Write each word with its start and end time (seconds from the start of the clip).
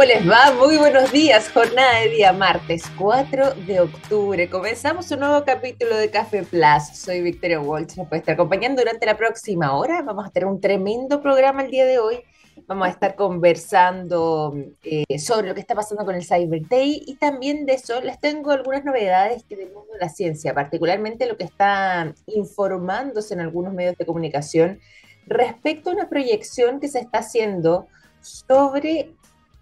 ¿Cómo 0.00 0.08
les 0.08 0.26
va? 0.26 0.54
Muy 0.54 0.78
buenos 0.78 1.12
días, 1.12 1.50
jornada 1.50 2.00
de 2.00 2.08
día 2.08 2.32
martes 2.32 2.84
4 2.96 3.52
de 3.66 3.80
octubre. 3.80 4.48
Comenzamos 4.48 5.10
un 5.10 5.20
nuevo 5.20 5.44
capítulo 5.44 5.94
de 5.94 6.10
Café 6.10 6.42
Plus. 6.42 6.88
Soy 6.94 7.20
Victoria 7.20 7.60
Walsh, 7.60 7.98
nos 7.98 8.08
puede 8.08 8.20
estar 8.20 8.32
acompañando 8.32 8.80
durante 8.80 9.04
la 9.04 9.18
próxima 9.18 9.76
hora. 9.76 10.00
Vamos 10.00 10.26
a 10.26 10.30
tener 10.30 10.48
un 10.48 10.58
tremendo 10.58 11.20
programa 11.20 11.64
el 11.64 11.70
día 11.70 11.84
de 11.84 11.98
hoy. 11.98 12.20
Vamos 12.66 12.88
a 12.88 12.90
estar 12.92 13.14
conversando 13.14 14.56
eh, 14.84 15.18
sobre 15.18 15.48
lo 15.48 15.54
que 15.54 15.60
está 15.60 15.74
pasando 15.74 16.06
con 16.06 16.14
el 16.14 16.24
Cyber 16.24 16.66
Day 16.66 17.02
y 17.06 17.16
también 17.16 17.66
de 17.66 17.74
eso 17.74 18.00
les 18.00 18.18
tengo 18.18 18.52
algunas 18.52 18.86
novedades 18.86 19.46
del 19.50 19.66
mundo 19.66 19.92
de 19.92 19.98
la 19.98 20.08
ciencia, 20.08 20.54
particularmente 20.54 21.26
lo 21.26 21.36
que 21.36 21.44
está 21.44 22.14
informándose 22.24 23.34
en 23.34 23.40
algunos 23.40 23.74
medios 23.74 23.98
de 23.98 24.06
comunicación 24.06 24.80
respecto 25.26 25.90
a 25.90 25.92
una 25.92 26.08
proyección 26.08 26.80
que 26.80 26.88
se 26.88 27.00
está 27.00 27.18
haciendo 27.18 27.86
sobre 28.22 29.14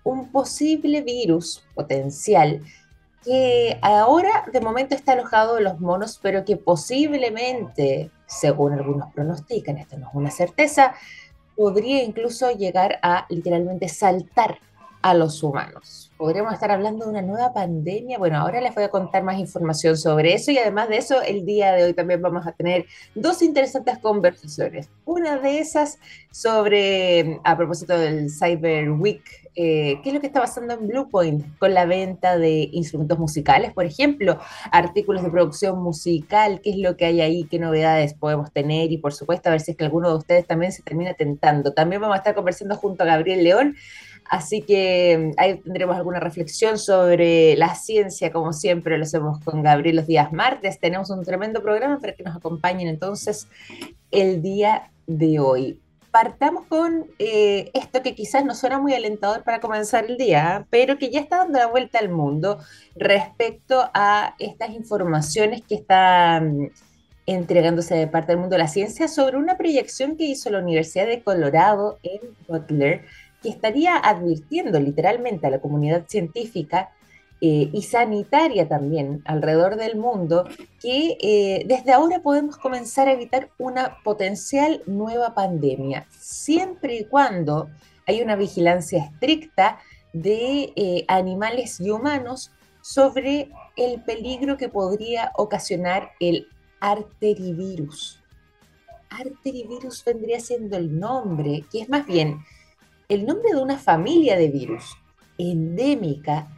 un 0.08 0.30
posible 0.32 1.02
virus 1.02 1.64
potencial 1.74 2.62
que 3.24 3.78
ahora 3.82 4.44
de 4.52 4.60
momento 4.60 4.94
está 4.94 5.12
alojado 5.12 5.58
en 5.58 5.64
los 5.64 5.80
monos, 5.80 6.18
pero 6.22 6.44
que 6.44 6.56
posiblemente, 6.56 8.10
según 8.26 8.72
algunos 8.72 9.12
pronostican, 9.12 9.78
esto 9.78 9.98
no 9.98 10.08
es 10.08 10.14
una 10.14 10.30
certeza, 10.30 10.94
podría 11.56 12.02
incluso 12.02 12.50
llegar 12.52 12.98
a 13.02 13.26
literalmente 13.28 13.88
saltar 13.88 14.58
a 15.02 15.14
los 15.14 15.42
humanos. 15.42 16.10
Podríamos 16.16 16.52
estar 16.52 16.70
hablando 16.70 17.04
de 17.04 17.10
una 17.10 17.22
nueva 17.22 17.52
pandemia. 17.52 18.18
Bueno, 18.18 18.38
ahora 18.38 18.60
les 18.60 18.74
voy 18.74 18.84
a 18.84 18.90
contar 18.90 19.22
más 19.22 19.38
información 19.38 19.96
sobre 19.96 20.34
eso 20.34 20.50
y 20.50 20.58
además 20.58 20.88
de 20.88 20.96
eso, 20.96 21.22
el 21.22 21.44
día 21.44 21.72
de 21.72 21.84
hoy 21.84 21.94
también 21.94 22.20
vamos 22.20 22.46
a 22.46 22.52
tener 22.52 22.86
dos 23.14 23.42
interesantes 23.42 23.98
conversaciones. 23.98 24.90
Una 25.04 25.38
de 25.38 25.60
esas 25.60 25.98
sobre, 26.32 27.40
a 27.44 27.56
propósito 27.56 27.96
del 27.96 28.30
Cyber 28.30 28.90
Week, 28.90 29.22
eh, 29.60 30.00
qué 30.02 30.10
es 30.10 30.14
lo 30.14 30.20
que 30.20 30.28
está 30.28 30.40
pasando 30.40 30.74
en 30.74 30.86
Bluepoint 30.86 31.58
con 31.58 31.74
la 31.74 31.84
venta 31.84 32.38
de 32.38 32.68
instrumentos 32.72 33.18
musicales, 33.18 33.72
por 33.72 33.84
ejemplo, 33.84 34.38
artículos 34.70 35.22
de 35.22 35.30
producción 35.30 35.82
musical, 35.82 36.60
qué 36.62 36.70
es 36.70 36.76
lo 36.76 36.96
que 36.96 37.06
hay 37.06 37.20
ahí, 37.20 37.44
qué 37.50 37.58
novedades 37.58 38.14
podemos 38.14 38.52
tener 38.52 38.92
y 38.92 38.98
por 38.98 39.12
supuesto 39.12 39.48
a 39.48 39.52
ver 39.52 39.60
si 39.60 39.72
es 39.72 39.76
que 39.76 39.84
alguno 39.84 40.10
de 40.10 40.16
ustedes 40.16 40.46
también 40.46 40.72
se 40.72 40.82
termina 40.82 41.14
tentando. 41.14 41.72
También 41.72 42.00
vamos 42.00 42.14
a 42.14 42.18
estar 42.18 42.34
conversando 42.34 42.76
junto 42.76 43.02
a 43.02 43.06
Gabriel 43.06 43.42
León 43.42 43.76
Así 44.28 44.62
que 44.62 45.32
mm, 45.36 45.40
ahí 45.40 45.58
tendremos 45.58 45.96
alguna 45.96 46.20
reflexión 46.20 46.78
sobre 46.78 47.56
la 47.56 47.74
ciencia, 47.74 48.30
como 48.30 48.52
siempre 48.52 48.98
lo 48.98 49.04
hacemos 49.04 49.40
con 49.40 49.62
Gabriel 49.62 49.96
los 49.96 50.06
días 50.06 50.32
martes. 50.32 50.78
Tenemos 50.78 51.10
un 51.10 51.24
tremendo 51.24 51.62
programa 51.62 51.98
para 51.98 52.14
que 52.14 52.22
nos 52.22 52.36
acompañen 52.36 52.88
entonces 52.88 53.48
el 54.10 54.42
día 54.42 54.90
de 55.06 55.38
hoy. 55.40 55.80
Partamos 56.20 56.64
con 56.66 57.06
eh, 57.20 57.70
esto 57.74 58.02
que 58.02 58.16
quizás 58.16 58.44
no 58.44 58.52
suena 58.56 58.80
muy 58.80 58.92
alentador 58.92 59.44
para 59.44 59.60
comenzar 59.60 60.06
el 60.06 60.16
día, 60.16 60.66
pero 60.68 60.98
que 60.98 61.10
ya 61.10 61.20
está 61.20 61.36
dando 61.36 61.60
la 61.60 61.68
vuelta 61.68 62.00
al 62.00 62.08
mundo 62.08 62.58
respecto 62.96 63.88
a 63.94 64.34
estas 64.40 64.70
informaciones 64.70 65.62
que 65.62 65.76
están 65.76 66.72
entregándose 67.26 67.94
de 67.94 68.08
parte 68.08 68.32
del 68.32 68.40
mundo 68.40 68.54
de 68.56 68.62
la 68.64 68.66
ciencia 68.66 69.06
sobre 69.06 69.36
una 69.36 69.56
proyección 69.56 70.16
que 70.16 70.24
hizo 70.24 70.50
la 70.50 70.58
Universidad 70.58 71.06
de 71.06 71.22
Colorado 71.22 72.00
en 72.02 72.20
Butler 72.48 73.04
que 73.40 73.50
estaría 73.50 73.96
advirtiendo 73.96 74.80
literalmente 74.80 75.46
a 75.46 75.50
la 75.50 75.60
comunidad 75.60 76.04
científica 76.08 76.90
eh, 77.40 77.70
y 77.72 77.82
sanitaria 77.82 78.66
también 78.66 79.22
alrededor 79.24 79.76
del 79.76 79.96
mundo 79.96 80.44
que 80.80 81.16
eh, 81.20 81.64
desde 81.66 81.92
ahora 81.92 82.20
podemos 82.20 82.56
comenzar 82.56 83.06
a 83.06 83.12
evitar 83.12 83.50
una 83.58 83.98
potencial 84.02 84.82
nueva 84.86 85.34
pandemia, 85.34 86.06
siempre 86.10 86.96
y 86.96 87.04
cuando 87.04 87.70
hay 88.06 88.22
una 88.22 88.34
vigilancia 88.34 89.04
estricta 89.04 89.78
de 90.12 90.72
eh, 90.74 91.04
animales 91.06 91.80
y 91.80 91.90
humanos 91.90 92.50
sobre 92.80 93.50
el 93.76 94.02
peligro 94.02 94.56
que 94.56 94.68
podría 94.68 95.30
ocasionar 95.36 96.10
el 96.18 96.48
arterivirus. 96.80 98.20
Arterivirus 99.10 100.04
vendría 100.04 100.40
siendo 100.40 100.76
el 100.76 100.98
nombre, 100.98 101.64
que 101.70 101.82
es 101.82 101.88
más 101.88 102.04
bien 102.04 102.40
el 103.08 103.24
nombre 103.24 103.50
de 103.52 103.62
una 103.62 103.78
familia 103.78 104.36
de 104.36 104.48
virus 104.48 104.96
endémica 105.38 106.48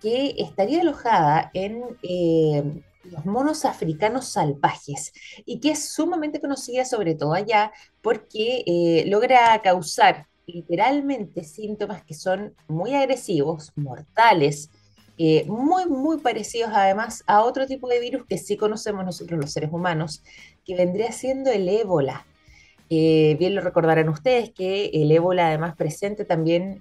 que 0.00 0.34
estaría 0.38 0.80
alojada 0.80 1.50
en 1.54 1.82
eh, 2.02 2.82
los 3.04 3.24
monos 3.26 3.64
africanos 3.64 4.28
salvajes 4.28 5.12
y 5.44 5.60
que 5.60 5.72
es 5.72 5.90
sumamente 5.90 6.40
conocida 6.40 6.84
sobre 6.84 7.14
todo 7.14 7.34
allá 7.34 7.72
porque 8.02 8.62
eh, 8.66 9.04
logra 9.06 9.60
causar 9.62 10.26
literalmente 10.46 11.44
síntomas 11.44 12.02
que 12.04 12.14
son 12.14 12.54
muy 12.66 12.94
agresivos, 12.94 13.72
mortales, 13.76 14.70
eh, 15.16 15.44
muy, 15.46 15.86
muy 15.86 16.18
parecidos 16.18 16.70
además 16.74 17.22
a 17.26 17.42
otro 17.42 17.66
tipo 17.66 17.88
de 17.88 18.00
virus 18.00 18.26
que 18.26 18.38
sí 18.38 18.56
conocemos 18.56 19.04
nosotros 19.04 19.38
los 19.38 19.52
seres 19.52 19.70
humanos, 19.72 20.22
que 20.64 20.74
vendría 20.74 21.12
siendo 21.12 21.50
el 21.50 21.68
ébola. 21.68 22.26
Bien 22.88 23.54
lo 23.54 23.60
recordarán 23.60 24.08
ustedes 24.08 24.50
que 24.50 24.86
el 24.92 25.12
ébola, 25.12 25.46
además 25.46 25.76
presente 25.76 26.24
también 26.24 26.76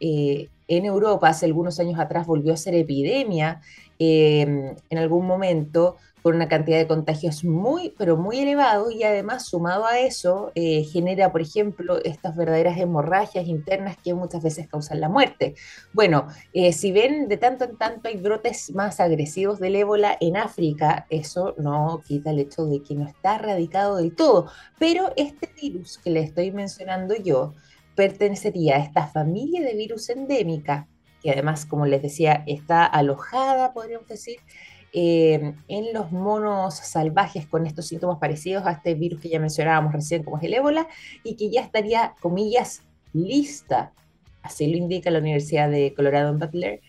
en 0.69 0.85
Europa, 0.85 1.27
hace 1.27 1.45
algunos 1.47 1.79
años 1.79 1.99
atrás 1.99 2.25
volvió 2.25 2.53
a 2.53 2.57
ser 2.57 2.75
epidemia 2.75 3.61
em, 3.97 4.75
en 4.89 4.97
algún 4.97 5.25
momento 5.25 5.97
con 6.21 6.35
una 6.35 6.47
cantidad 6.47 6.77
de 6.77 6.87
contagios 6.87 7.43
muy, 7.43 7.93
pero 7.97 8.17
muy 8.17 8.39
elevados 8.39 8.93
y 8.93 9.03
además 9.03 9.45
sumado 9.45 9.85
a 9.85 9.99
eso 9.99 10.51
eh, 10.55 10.83
genera, 10.83 11.31
por 11.31 11.41
ejemplo, 11.41 11.97
estas 12.03 12.35
verdaderas 12.35 12.77
hemorragias 12.77 13.47
internas 13.47 13.97
que 14.03 14.13
muchas 14.13 14.43
veces 14.43 14.67
causan 14.67 14.99
la 14.99 15.09
muerte. 15.09 15.55
Bueno, 15.93 16.27
eh, 16.53 16.73
si 16.73 16.91
ven 16.91 17.27
de 17.27 17.37
tanto 17.37 17.65
en 17.65 17.77
tanto 17.77 18.09
hay 18.09 18.17
brotes 18.17 18.71
más 18.75 18.99
agresivos 18.99 19.59
del 19.59 19.75
ébola 19.75 20.17
en 20.19 20.37
África, 20.37 21.07
eso 21.09 21.55
no 21.57 22.01
quita 22.05 22.31
el 22.31 22.39
hecho 22.39 22.65
de 22.65 22.83
que 22.83 22.95
no 22.95 23.07
está 23.07 23.35
erradicado 23.35 23.97
del 23.97 24.15
todo, 24.15 24.51
pero 24.77 25.11
este 25.15 25.49
virus 25.59 25.97
que 25.97 26.09
le 26.09 26.21
estoy 26.21 26.51
mencionando 26.51 27.15
yo 27.15 27.53
pertenecería 27.99 28.77
a 28.77 28.79
esta 28.79 29.07
familia 29.07 29.61
de 29.61 29.73
virus 29.73 30.09
endémica, 30.09 30.87
que 31.21 31.31
además, 31.31 31.65
como 31.65 31.85
les 31.85 32.01
decía, 32.01 32.45
está 32.47 32.85
alojada, 32.85 33.73
podríamos 33.73 34.07
decir, 34.07 34.37
eh, 34.93 35.53
en 35.67 35.93
los 35.93 36.09
monos 36.09 36.77
salvajes 36.77 37.45
con 37.45 37.67
estos 37.67 37.87
síntomas 37.87 38.17
parecidos 38.17 38.65
a 38.65 38.71
este 38.71 38.93
virus 38.93 39.19
que 39.19 39.27
ya 39.27 39.37
mencionábamos 39.41 39.91
recién, 39.91 40.23
como 40.23 40.37
es 40.37 40.43
el 40.45 40.53
ébola, 40.53 40.87
y 41.25 41.35
que 41.35 41.49
ya 41.49 41.59
estaría, 41.59 42.15
comillas, 42.21 42.83
lista, 43.11 43.91
así 44.43 44.67
lo 44.67 44.77
indica 44.77 45.11
la 45.11 45.19
Universidad 45.19 45.69
de 45.69 45.93
Colorado 45.93 46.29
en 46.29 46.39
Butler, 46.39 46.79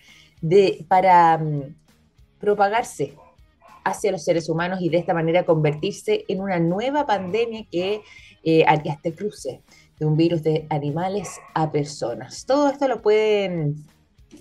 de, 0.41 0.87
para 0.87 1.39
mm, 1.39 1.75
propagarse 2.39 3.17
hacia 3.83 4.13
los 4.13 4.23
seres 4.23 4.49
humanos 4.49 4.79
y 4.81 4.91
de 4.91 4.99
esta 4.99 5.13
manera 5.13 5.45
convertirse 5.45 6.25
en 6.29 6.41
una 6.41 6.61
nueva 6.61 7.05
pandemia 7.05 7.67
que 7.69 8.03
eh, 8.45 8.65
haría 8.65 8.93
este 8.93 9.13
cruce 9.13 9.61
de 10.01 10.07
un 10.07 10.17
virus 10.17 10.43
de 10.43 10.67
animales 10.71 11.39
a 11.55 11.71
personas. 11.71 12.47
Todo 12.47 12.71
esto 12.71 12.89
lo 12.89 13.03
pueden 13.03 13.77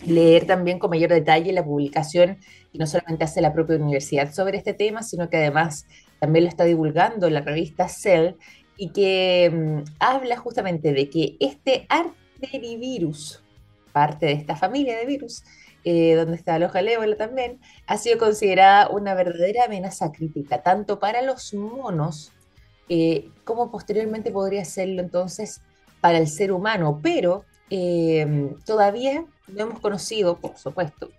leer 0.05 0.47
también 0.47 0.79
con 0.79 0.89
mayor 0.89 1.09
detalle 1.11 1.51
la 1.51 1.65
publicación 1.65 2.37
y 2.71 2.77
no 2.77 2.87
solamente 2.87 3.25
hace 3.25 3.41
la 3.41 3.53
propia 3.53 3.75
universidad 3.75 4.33
sobre 4.33 4.57
este 4.57 4.73
tema, 4.73 5.03
sino 5.03 5.29
que 5.29 5.37
además 5.37 5.85
también 6.19 6.45
lo 6.45 6.49
está 6.49 6.63
divulgando 6.63 7.29
la 7.29 7.41
revista 7.41 7.89
Cell 7.89 8.35
y 8.77 8.89
que 8.91 9.51
mm, 9.51 9.91
habla 9.99 10.37
justamente 10.37 10.93
de 10.93 11.09
que 11.09 11.35
este 11.41 11.85
arterivirus, 11.89 13.43
parte 13.91 14.27
de 14.27 14.33
esta 14.33 14.55
familia 14.55 14.97
de 14.97 15.05
virus, 15.05 15.43
eh, 15.83 16.15
donde 16.15 16.37
está 16.37 16.55
aloja 16.55 16.79
el 16.79 16.87
ébola 16.87 17.17
también, 17.17 17.59
ha 17.85 17.97
sido 17.97 18.17
considerada 18.17 18.89
una 18.89 19.13
verdadera 19.13 19.65
amenaza 19.65 20.11
crítica, 20.13 20.61
tanto 20.61 20.99
para 20.99 21.21
los 21.21 21.53
monos 21.53 22.31
eh, 22.89 23.29
como 23.43 23.71
posteriormente 23.71 24.31
podría 24.31 24.65
serlo 24.65 25.01
entonces 25.01 25.61
para 26.01 26.17
el 26.17 26.27
ser 26.27 26.51
humano, 26.51 26.99
pero 27.01 27.45
eh, 27.69 28.55
todavía 28.65 29.25
no 29.47 29.61
hemos 29.61 29.79
conocido, 29.79 30.37
por 30.37 30.57
supuesto, 30.57 31.09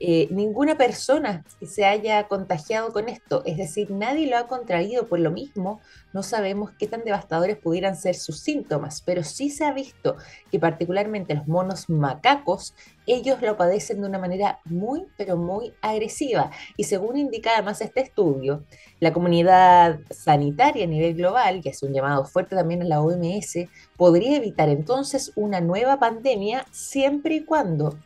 eh, 0.00 0.28
ninguna 0.30 0.76
persona 0.76 1.44
se 1.60 1.84
haya 1.84 2.28
contagiado 2.28 2.92
con 2.92 3.08
esto, 3.08 3.42
es 3.44 3.56
decir, 3.56 3.90
nadie 3.90 4.28
lo 4.28 4.36
ha 4.36 4.46
contraído 4.46 5.08
por 5.08 5.18
lo 5.18 5.32
mismo, 5.32 5.80
no 6.12 6.22
sabemos 6.22 6.70
qué 6.78 6.86
tan 6.86 7.04
devastadores 7.04 7.56
pudieran 7.56 7.96
ser 7.96 8.14
sus 8.14 8.38
síntomas, 8.38 9.02
pero 9.02 9.24
sí 9.24 9.50
se 9.50 9.64
ha 9.64 9.72
visto 9.72 10.16
que 10.50 10.60
particularmente 10.60 11.34
los 11.34 11.48
monos 11.48 11.90
macacos, 11.90 12.74
ellos 13.06 13.42
lo 13.42 13.56
padecen 13.56 14.00
de 14.00 14.08
una 14.08 14.18
manera 14.18 14.60
muy, 14.64 15.06
pero 15.16 15.36
muy 15.36 15.74
agresiva. 15.80 16.50
Y 16.76 16.84
según 16.84 17.16
indica 17.16 17.52
además 17.54 17.80
este 17.80 18.00
estudio, 18.00 18.64
la 19.00 19.12
comunidad 19.12 20.00
sanitaria 20.10 20.84
a 20.84 20.88
nivel 20.88 21.14
global, 21.14 21.60
que 21.62 21.70
es 21.70 21.82
un 21.82 21.92
llamado 21.92 22.24
fuerte 22.24 22.54
también 22.54 22.82
a 22.82 22.84
la 22.84 23.00
OMS, 23.00 23.66
podría 23.96 24.36
evitar 24.36 24.68
entonces 24.68 25.32
una 25.36 25.60
nueva 25.60 25.98
pandemia 25.98 26.66
siempre 26.70 27.36
y 27.36 27.44
cuando 27.44 27.98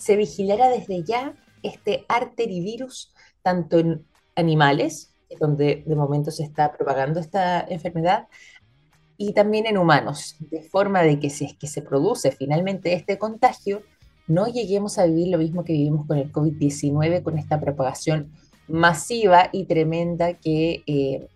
se 0.00 0.16
vigilara 0.16 0.70
desde 0.70 1.04
ya 1.04 1.34
este 1.62 2.06
arterivirus, 2.08 3.12
tanto 3.42 3.78
en 3.78 4.06
animales, 4.34 5.12
donde 5.38 5.84
de 5.86 5.94
momento 5.94 6.30
se 6.30 6.42
está 6.42 6.72
propagando 6.72 7.20
esta 7.20 7.60
enfermedad, 7.60 8.26
y 9.18 9.34
también 9.34 9.66
en 9.66 9.76
humanos, 9.76 10.36
de 10.40 10.62
forma 10.62 11.02
de 11.02 11.20
que 11.20 11.28
si 11.28 11.44
es 11.44 11.54
que 11.54 11.66
se 11.66 11.82
produce 11.82 12.32
finalmente 12.32 12.94
este 12.94 13.18
contagio, 13.18 13.82
no 14.26 14.46
lleguemos 14.46 14.98
a 14.98 15.04
vivir 15.04 15.28
lo 15.28 15.36
mismo 15.36 15.64
que 15.64 15.74
vivimos 15.74 16.06
con 16.06 16.16
el 16.16 16.32
COVID-19, 16.32 17.22
con 17.22 17.36
esta 17.36 17.60
propagación 17.60 18.32
masiva 18.68 19.50
y 19.52 19.66
tremenda 19.66 20.32
que 20.34 20.82
eh, 20.86 21.28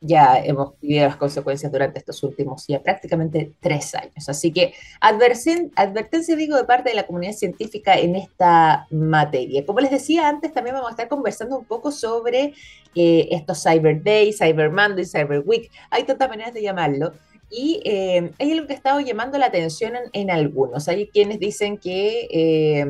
ya 0.00 0.42
hemos 0.42 0.80
vivido 0.80 1.06
las 1.06 1.16
consecuencias 1.16 1.70
durante 1.70 1.98
estos 1.98 2.22
últimos 2.22 2.66
ya 2.66 2.82
prácticamente 2.82 3.52
tres 3.60 3.94
años. 3.94 4.28
Así 4.28 4.50
que 4.50 4.72
advertencia, 5.00 6.36
digo, 6.36 6.56
de 6.56 6.64
parte 6.64 6.90
de 6.90 6.96
la 6.96 7.06
comunidad 7.06 7.32
científica 7.32 7.98
en 7.98 8.16
esta 8.16 8.86
materia. 8.90 9.64
Como 9.66 9.80
les 9.80 9.90
decía 9.90 10.28
antes, 10.28 10.52
también 10.52 10.74
vamos 10.74 10.88
a 10.88 10.92
estar 10.92 11.08
conversando 11.08 11.58
un 11.58 11.66
poco 11.66 11.92
sobre 11.92 12.54
eh, 12.94 13.28
estos 13.30 13.62
Cyber 13.62 14.02
Days, 14.02 14.38
Cyber 14.38 14.70
Monday, 14.70 15.04
Cyber 15.04 15.42
Week. 15.44 15.70
Hay 15.90 16.04
tantas 16.04 16.28
maneras 16.28 16.54
de 16.54 16.62
llamarlo. 16.62 17.12
Y 17.50 17.82
eh, 17.84 18.32
hay 18.38 18.52
algo 18.52 18.66
que 18.66 18.74
ha 18.74 18.76
estado 18.76 19.00
llamando 19.00 19.36
la 19.36 19.46
atención 19.46 19.94
en, 20.12 20.30
algunos. 20.30 20.88
Hay 20.88 21.08
quienes 21.08 21.40
dicen 21.40 21.78
que 21.78 22.28
eh, 22.30 22.86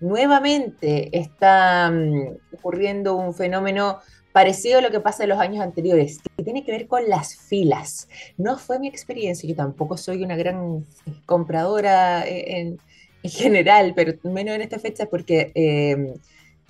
nuevamente 0.00 1.18
está 1.18 1.90
mm, 1.90 2.54
ocurriendo 2.54 3.16
un 3.16 3.34
fenómeno 3.34 4.00
parecido 4.36 4.80
a 4.80 4.82
lo 4.82 4.90
que 4.90 5.00
pasa 5.00 5.22
en 5.22 5.30
los 5.30 5.38
años 5.38 5.64
anteriores, 5.64 6.20
que 6.36 6.44
tiene 6.44 6.62
que 6.62 6.70
ver 6.70 6.86
con 6.86 7.08
las 7.08 7.34
filas. 7.34 8.06
No 8.36 8.58
fue 8.58 8.78
mi 8.78 8.86
experiencia, 8.86 9.48
yo 9.48 9.56
tampoco 9.56 9.96
soy 9.96 10.22
una 10.22 10.36
gran 10.36 10.84
compradora 11.24 12.22
en, 12.26 12.78
general, 13.22 13.94
pero 13.96 14.12
menos 14.24 14.54
en 14.54 14.60
esta 14.60 14.78
fecha 14.78 15.06
porque... 15.06 15.52
Eh, 15.54 16.18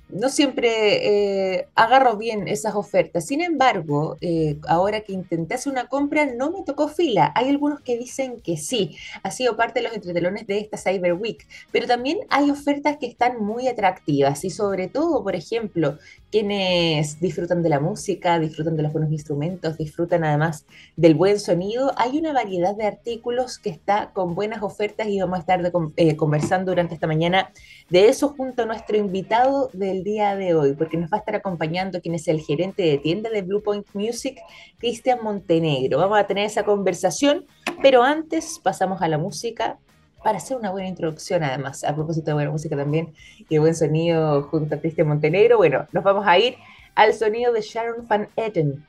no 0.08 0.28
siempre 0.28 1.56
eh, 1.56 1.68
agarro 1.74 2.16
bien 2.16 2.46
esas 2.48 2.74
ofertas. 2.74 3.26
Sin 3.26 3.40
embargo, 3.40 4.16
eh, 4.20 4.56
ahora 4.68 5.00
que 5.00 5.12
intenté 5.12 5.54
hacer 5.54 5.72
una 5.72 5.88
compra, 5.88 6.26
no 6.26 6.50
me 6.50 6.62
tocó 6.62 6.88
fila. 6.88 7.32
Hay 7.34 7.48
algunos 7.48 7.80
que 7.80 7.98
dicen 7.98 8.40
que 8.40 8.56
sí, 8.56 8.96
ha 9.22 9.30
sido 9.30 9.56
parte 9.56 9.80
de 9.80 9.88
los 9.88 9.94
entretelones 9.94 10.46
de 10.46 10.58
esta 10.58 10.76
Cyber 10.76 11.14
Week, 11.14 11.46
pero 11.72 11.86
también 11.86 12.18
hay 12.30 12.50
ofertas 12.50 12.98
que 12.98 13.06
están 13.06 13.44
muy 13.44 13.66
atractivas 13.66 14.44
y 14.44 14.50
sobre 14.50 14.88
todo, 14.88 15.22
por 15.24 15.34
ejemplo, 15.34 15.98
quienes 16.30 17.20
disfrutan 17.20 17.62
de 17.62 17.68
la 17.68 17.80
música, 17.80 18.38
disfrutan 18.38 18.76
de 18.76 18.82
los 18.82 18.92
buenos 18.92 19.12
instrumentos, 19.12 19.78
disfrutan 19.78 20.24
además 20.24 20.66
del 20.96 21.14
buen 21.14 21.38
sonido. 21.38 21.92
Hay 21.96 22.18
una 22.18 22.32
variedad 22.32 22.74
de 22.74 22.86
artículos 22.86 23.58
que 23.58 23.70
está 23.70 24.10
con 24.12 24.34
buenas 24.34 24.62
ofertas 24.62 25.06
y 25.08 25.20
vamos 25.20 25.38
a 25.38 25.40
estar 25.40 25.72
eh, 25.96 26.16
conversando 26.16 26.72
durante 26.72 26.94
esta 26.94 27.06
mañana 27.06 27.52
de 27.90 28.08
eso 28.08 28.34
junto 28.36 28.62
a 28.62 28.66
nuestro 28.66 28.96
invitado 28.96 29.70
del 29.72 30.02
día 30.02 30.36
de 30.36 30.54
hoy, 30.54 30.74
porque 30.74 30.96
nos 30.96 31.10
va 31.12 31.18
a 31.18 31.20
estar 31.20 31.36
acompañando 31.36 32.00
quien 32.00 32.14
es 32.14 32.26
el 32.28 32.40
gerente 32.40 32.82
de 32.82 32.98
tienda 32.98 33.30
de 33.30 33.42
Blue 33.42 33.62
Point 33.62 33.86
Music, 33.94 34.38
Cristian 34.78 35.20
Montenegro. 35.22 35.98
Vamos 35.98 36.18
a 36.18 36.26
tener 36.26 36.44
esa 36.44 36.64
conversación, 36.64 37.46
pero 37.82 38.02
antes 38.02 38.60
pasamos 38.62 39.00
a 39.00 39.08
la 39.08 39.18
música 39.18 39.78
para 40.26 40.38
hacer 40.38 40.56
una 40.56 40.72
buena 40.72 40.88
introducción, 40.88 41.44
además, 41.44 41.84
a 41.84 41.94
propósito 41.94 42.26
de 42.26 42.32
buena 42.32 42.50
música 42.50 42.76
también 42.76 43.14
y 43.48 43.58
buen 43.58 43.76
sonido 43.76 44.42
junto 44.42 44.74
a 44.74 44.78
Cristian 44.78 45.06
Montenegro. 45.06 45.56
Bueno, 45.56 45.86
nos 45.92 46.02
vamos 46.02 46.26
a 46.26 46.36
ir 46.36 46.56
al 46.96 47.14
sonido 47.14 47.52
de 47.52 47.60
Sharon 47.60 48.08
Van 48.08 48.28
Etten, 48.34 48.84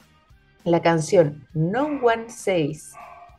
la 0.64 0.82
canción 0.82 1.46
No 1.54 2.00
One 2.02 2.32
Says, 2.32 2.94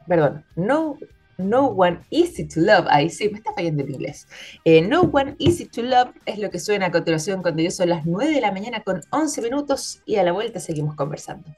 perdón, 0.06 0.44
No 0.54 0.96
no 1.38 1.66
One 1.66 1.98
Easy 2.12 2.44
to 2.44 2.60
Love. 2.60 2.86
Ahí 2.88 3.10
sí, 3.10 3.30
me 3.30 3.38
está 3.38 3.52
fallando 3.52 3.82
el 3.82 3.90
inglés. 3.90 4.28
Eh, 4.64 4.80
no 4.80 5.00
One 5.00 5.34
Easy 5.40 5.64
to 5.66 5.82
Love 5.82 6.10
es 6.24 6.38
lo 6.38 6.50
que 6.50 6.60
suena 6.60 6.86
a 6.86 6.92
continuación 6.92 7.42
cuando 7.42 7.62
yo 7.64 7.72
son 7.72 7.88
las 7.88 8.06
9 8.06 8.32
de 8.32 8.40
la 8.40 8.52
mañana 8.52 8.84
con 8.84 9.00
11 9.10 9.42
minutos 9.42 10.02
y 10.06 10.14
a 10.14 10.22
la 10.22 10.30
vuelta 10.30 10.60
seguimos 10.60 10.94
conversando. 10.94 11.48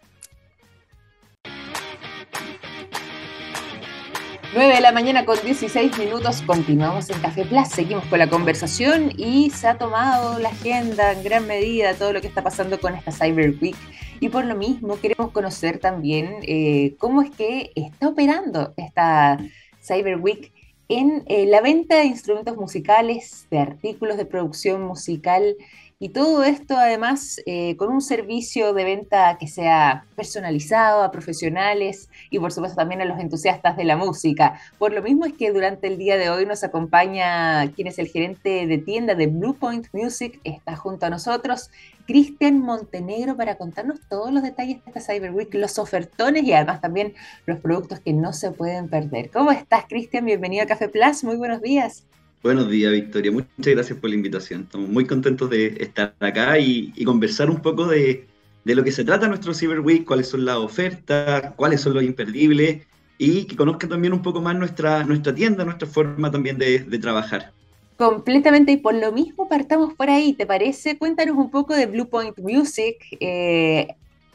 9 4.52 4.75
de 4.75 4.81
la 4.81 4.91
mañana 4.91 5.25
con 5.25 5.38
16 5.41 5.97
minutos, 5.97 6.43
continuamos 6.43 7.08
en 7.08 7.20
Café 7.20 7.44
Plus, 7.44 7.69
seguimos 7.69 8.05
con 8.06 8.19
la 8.19 8.29
conversación 8.29 9.12
y 9.17 9.50
se 9.50 9.69
ha 9.69 9.79
tomado 9.79 10.41
la 10.41 10.49
agenda 10.49 11.12
en 11.12 11.23
gran 11.23 11.47
medida 11.47 11.94
todo 11.94 12.12
lo 12.12 12.20
que 12.20 12.26
está 12.26 12.43
pasando 12.43 12.81
con 12.81 12.97
esta 12.97 13.12
Cyber 13.12 13.55
Week. 13.62 13.76
Y 14.19 14.29
por 14.29 14.44
lo 14.44 14.56
mismo 14.56 14.99
queremos 14.99 15.31
conocer 15.31 15.79
también 15.79 16.38
eh, 16.43 16.97
cómo 16.99 17.23
es 17.23 17.31
que 17.31 17.70
está 17.76 18.08
operando 18.08 18.75
esta 18.76 19.38
Cyber 19.81 20.17
Week 20.17 20.52
en 20.88 21.23
eh, 21.26 21.47
la 21.47 21.61
venta 21.61 21.99
de 21.99 22.06
instrumentos 22.06 22.56
musicales, 22.56 23.47
de 23.52 23.61
artículos 23.61 24.17
de 24.17 24.26
producción 24.26 24.82
musical 24.82 25.55
y 26.02 26.08
todo 26.08 26.44
esto 26.44 26.79
además 26.79 27.43
eh, 27.44 27.76
con 27.76 27.93
un 27.93 28.00
servicio 28.00 28.73
de 28.73 28.85
venta 28.85 29.37
que 29.38 29.47
sea 29.47 30.06
personalizado 30.17 31.02
a 31.02 31.11
profesionales 31.11 32.08
y 32.31 32.38
por 32.38 32.52
supuesto 32.52 32.76
también 32.76 33.02
a 33.02 33.05
los 33.05 33.20
entusiastas 33.20 33.76
de 33.76 33.85
la 33.85 33.99
música. 33.99 34.58
Por 34.79 34.94
lo 34.94 35.02
mismo 35.02 35.26
es 35.26 35.35
que 35.35 35.52
durante 35.52 35.88
el 35.88 35.99
día 35.99 36.17
de 36.17 36.31
hoy 36.31 36.47
nos 36.47 36.64
acompaña 36.64 37.70
quien 37.73 37.87
es 37.87 37.99
el 37.99 38.08
gerente 38.08 38.67
de 38.67 38.79
tienda 38.79 39.14
de 39.14 39.26
Blue 39.26 39.55
Point 39.55 39.88
Music, 39.93 40.41
está 40.43 40.75
junto 40.75 41.05
a 41.05 41.11
nosotros, 41.11 41.70
Cristian 42.06 42.61
Montenegro, 42.61 43.37
para 43.37 43.56
contarnos 43.56 44.00
todos 44.08 44.32
los 44.32 44.43
detalles 44.43 44.82
de 44.82 44.82
esta 44.87 45.00
Cyber 45.02 45.32
Week, 45.32 45.52
los 45.52 45.79
ofertones 45.79 46.44
y 46.44 46.55
además 46.55 46.81
también 46.81 47.12
los 47.44 47.61
productos 47.61 48.00
que 48.00 48.14
no 48.14 48.32
se 48.32 48.52
pueden 48.52 48.88
perder. 48.88 49.31
¿Cómo 49.31 49.50
estás, 49.50 49.85
Cristian? 49.87 50.25
Bienvenido 50.25 50.64
a 50.64 50.67
Café 50.67 50.88
Plus, 50.88 51.25
muy 51.25 51.37
buenos 51.37 51.61
días. 51.61 52.06
Buenos 52.42 52.70
días, 52.70 52.90
Victoria. 52.92 53.31
Muchas 53.31 53.50
gracias 53.58 53.98
por 53.98 54.08
la 54.08 54.16
invitación. 54.16 54.62
Estamos 54.62 54.88
muy 54.88 55.04
contentos 55.04 55.50
de 55.50 55.76
estar 55.78 56.14
acá 56.20 56.58
y, 56.58 56.90
conversar 57.04 57.50
un 57.50 57.60
poco 57.60 57.87
de, 57.87 58.26
lo 58.64 58.82
que 58.82 58.92
se 58.92 59.04
trata 59.04 59.28
nuestro 59.28 59.52
Cyber 59.52 59.81
Week, 59.81 60.06
cuáles 60.06 60.28
son 60.28 60.46
las 60.46 60.56
ofertas, 60.56 61.52
cuáles 61.56 61.82
son 61.82 61.92
los 61.92 62.02
imperdibles 62.02 62.87
y 63.19 63.44
que 63.44 63.56
conozcan 63.56 63.90
también 63.90 64.14
un 64.14 64.22
poco 64.22 64.40
más 64.40 64.56
nuestra, 64.56 65.04
nuestra 65.04 65.34
tienda, 65.34 65.66
nuestra 65.66 65.87
forma 65.87 66.31
también 66.31 66.56
de, 66.56 66.78
trabajar. 66.98 67.52
Completamente, 67.98 68.72
y 68.72 68.78
por 68.78 68.94
lo 68.94 69.12
mismo 69.12 69.46
partamos 69.46 69.92
por 69.92 70.08
ahí, 70.08 70.32
¿te 70.32 70.46
parece? 70.46 70.96
Cuéntanos 70.96 71.37
un 71.37 71.50
poco 71.50 71.75
de 71.75 71.84
Blue 71.84 72.08
Point 72.08 72.38
Music. 72.38 72.96
Eh, 73.20 73.87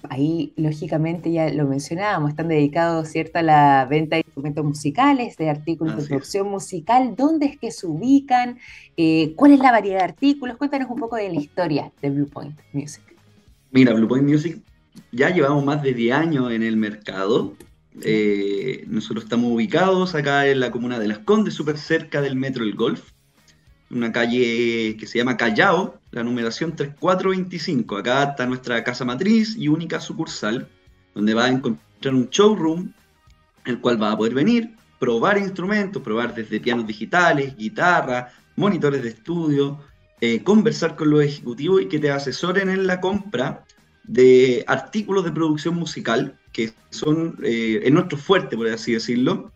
ahí 0.09 0.53
lógicamente 0.55 1.31
ya 1.31 1.49
lo 1.51 1.65
mencionábamos, 1.65 2.31
están 2.31 2.47
dedicados 2.47 3.09
¿cierto? 3.09 3.39
a 3.39 3.41
la 3.41 3.87
venta 3.89 4.15
de 4.15 4.23
instrumentos 4.25 4.65
musicales, 4.65 5.37
de 5.37 5.49
artículos 5.49 5.97
de 5.97 6.07
producción 6.07 6.49
musical, 6.49 7.15
dónde 7.15 7.47
es 7.47 7.57
que 7.57 7.71
se 7.71 7.87
ubican, 7.87 8.59
eh, 8.97 9.33
cuál 9.35 9.53
es 9.53 9.59
la 9.59 9.71
variedad 9.71 9.99
de 9.99 10.05
artículos, 10.05 10.57
cuéntanos 10.57 10.89
un 10.89 10.97
poco 10.97 11.15
de 11.15 11.29
la 11.29 11.39
historia 11.39 11.91
de 12.01 12.09
Blue 12.09 12.27
Point 12.27 12.57
Music. 12.73 13.03
Mira, 13.71 13.93
Blue 13.93 14.07
Point 14.07 14.27
Music 14.27 14.61
ya 15.11 15.29
llevamos 15.29 15.63
más 15.63 15.81
de 15.83 15.93
10 15.93 16.15
años 16.15 16.51
en 16.51 16.63
el 16.63 16.77
mercado. 16.77 17.53
Eh, 18.01 18.83
nosotros 18.87 19.23
estamos 19.23 19.51
ubicados 19.51 20.15
acá 20.15 20.47
en 20.47 20.59
la 20.59 20.71
comuna 20.71 20.99
de 20.99 21.07
Las 21.07 21.19
Condes, 21.19 21.53
súper 21.53 21.77
cerca 21.77 22.21
del 22.21 22.35
Metro 22.35 22.63
El 22.63 22.75
Golf 22.75 23.11
una 23.91 24.11
calle 24.11 24.97
que 24.97 25.07
se 25.07 25.19
llama 25.19 25.37
Callao, 25.37 25.99
la 26.11 26.23
numeración 26.23 26.75
3425. 26.75 27.97
Acá 27.97 28.23
está 28.23 28.45
nuestra 28.45 28.83
casa 28.83 29.05
matriz 29.05 29.55
y 29.57 29.67
única 29.67 29.99
sucursal, 29.99 30.67
donde 31.13 31.33
va 31.33 31.45
a 31.45 31.49
encontrar 31.49 32.13
un 32.13 32.29
showroom, 32.29 32.91
el 33.65 33.79
cual 33.79 34.01
va 34.01 34.11
a 34.11 34.17
poder 34.17 34.33
venir, 34.33 34.75
probar 34.99 35.37
instrumentos, 35.37 36.01
probar 36.01 36.33
desde 36.33 36.59
pianos 36.59 36.87
digitales, 36.87 37.55
guitarra, 37.55 38.31
monitores 38.55 39.03
de 39.03 39.09
estudio, 39.09 39.79
eh, 40.21 40.43
conversar 40.43 40.95
con 40.95 41.09
los 41.09 41.23
ejecutivos 41.23 41.81
y 41.81 41.87
que 41.87 41.99
te 41.99 42.11
asesoren 42.11 42.69
en 42.69 42.87
la 42.87 43.01
compra 43.01 43.63
de 44.03 44.63
artículos 44.67 45.23
de 45.23 45.31
producción 45.31 45.75
musical, 45.75 46.39
que 46.51 46.73
son 46.89 47.37
eh, 47.43 47.81
en 47.83 47.93
nuestro 47.93 48.17
fuerte, 48.17 48.55
por 48.55 48.67
así 48.67 48.93
decirlo. 48.93 49.51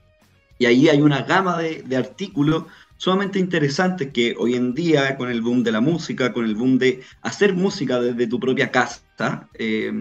Y 0.58 0.65
ahí 0.65 0.89
hay 0.89 1.01
una 1.01 1.22
gama 1.22 1.58
de, 1.58 1.84
de 1.84 1.96
artículos 1.96 2.65
sumamente 3.00 3.39
interesante 3.39 4.12
que 4.12 4.36
hoy 4.38 4.56
en 4.56 4.74
día, 4.74 5.15
con 5.15 5.32
el 5.32 5.41
boom 5.41 5.63
de 5.63 5.72
la 5.72 5.79
música, 5.79 6.34
con 6.34 6.44
el 6.44 6.53
boom 6.53 6.77
de 6.77 7.01
hacer 7.22 7.53
música 7.53 8.00
desde 8.00 8.27
tu 8.27 8.41
propia 8.41 8.72
casa, 8.72 9.48
eh, 9.53 9.91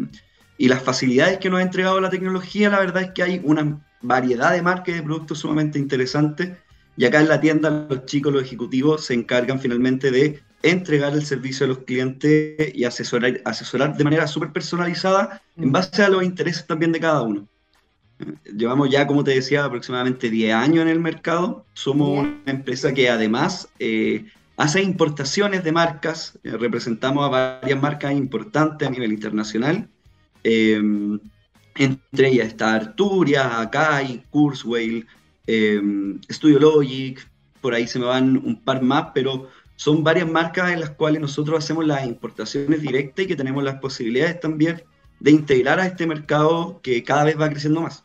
y 0.59 0.67
las 0.67 0.83
facilidades 0.83 1.39
que 1.39 1.49
nos 1.49 1.61
ha 1.61 1.63
entregado 1.63 2.01
la 2.01 2.11
tecnología, 2.11 2.69
la 2.71 2.81
verdad 2.81 3.05
es 3.05 3.11
que 3.13 3.23
hay 3.23 3.41
una 3.45 3.81
variedad 4.03 4.53
de 4.53 4.63
marcas 4.63 4.97
de 4.97 5.03
productos 5.03 5.39
sumamente 5.39 5.79
interesantes. 5.79 6.59
Y 6.97 7.05
acá 7.05 7.21
en 7.21 7.29
la 7.29 7.41
tienda 7.41 7.87
los 7.89 8.05
chicos, 8.07 8.33
los 8.33 8.43
ejecutivos, 8.43 9.05
se 9.05 9.15
encargan 9.15 9.61
finalmente 9.61 10.11
de 10.11 10.43
entregar 10.65 11.13
el 11.13 11.25
servicio 11.25 11.67
a 11.67 11.69
los 11.69 11.79
clientes 11.79 12.75
y 12.75 12.83
asesorar, 12.83 13.41
asesorar 13.45 13.97
de 13.97 14.03
manera 14.03 14.27
súper 14.27 14.51
personalizada 14.53 15.41
en 15.57 15.69
mm. 15.69 15.73
base 15.73 16.03
a 16.03 16.09
los 16.09 16.25
intereses 16.25 16.67
también 16.67 16.91
de 16.91 16.99
cada 16.99 17.23
uno. 17.23 17.47
Llevamos 18.45 18.91
ya, 18.91 19.07
como 19.07 19.23
te 19.23 19.33
decía, 19.33 19.65
aproximadamente 19.65 20.31
10 20.31 20.55
años 20.55 20.83
en 20.83 20.89
el 20.89 21.01
mercado. 21.01 21.65
Somos 21.75 22.19
una 22.19 22.41
empresa 22.47 22.93
que 22.93 23.09
además 23.09 23.69
eh, 23.79 24.27
hace 24.57 24.83
importaciones 24.83 25.63
de 25.63 25.73
marcas. 25.73 26.39
Eh, 26.43 26.51
representamos 26.51 27.25
a 27.25 27.29
varias 27.61 27.81
marcas 27.81 28.13
importantes 28.13 28.89
a 28.89 28.91
nivel 28.91 29.13
internacional. 29.13 29.89
Eh, 30.43 30.81
entre 31.77 32.29
ellas 32.29 32.49
está 32.49 32.75
Arturia, 32.75 33.61
Akai, 33.61 34.25
Kurzweil, 34.31 35.07
Studio 36.31 36.59
Logic. 36.59 37.25
Por 37.61 37.75
ahí 37.75 37.87
se 37.87 38.01
me 38.01 38.07
van 38.07 38.37
un 38.37 38.61
par 38.61 38.83
más, 38.83 39.11
pero 39.15 39.49
son 39.77 40.03
varias 40.03 40.29
marcas 40.29 40.73
en 40.73 40.81
las 40.81 40.91
cuales 40.91 41.21
nosotros 41.21 41.57
hacemos 41.57 41.87
las 41.87 42.05
importaciones 42.05 42.83
directas 42.83 43.25
y 43.25 43.29
que 43.29 43.37
tenemos 43.37 43.63
las 43.63 43.77
posibilidades 43.77 44.41
también 44.41 44.83
de 45.21 45.31
integrar 45.31 45.79
a 45.79 45.87
este 45.87 46.05
mercado 46.05 46.81
que 46.83 47.05
cada 47.05 47.25
vez 47.25 47.41
va 47.41 47.49
creciendo 47.49 47.83
más. 47.83 48.03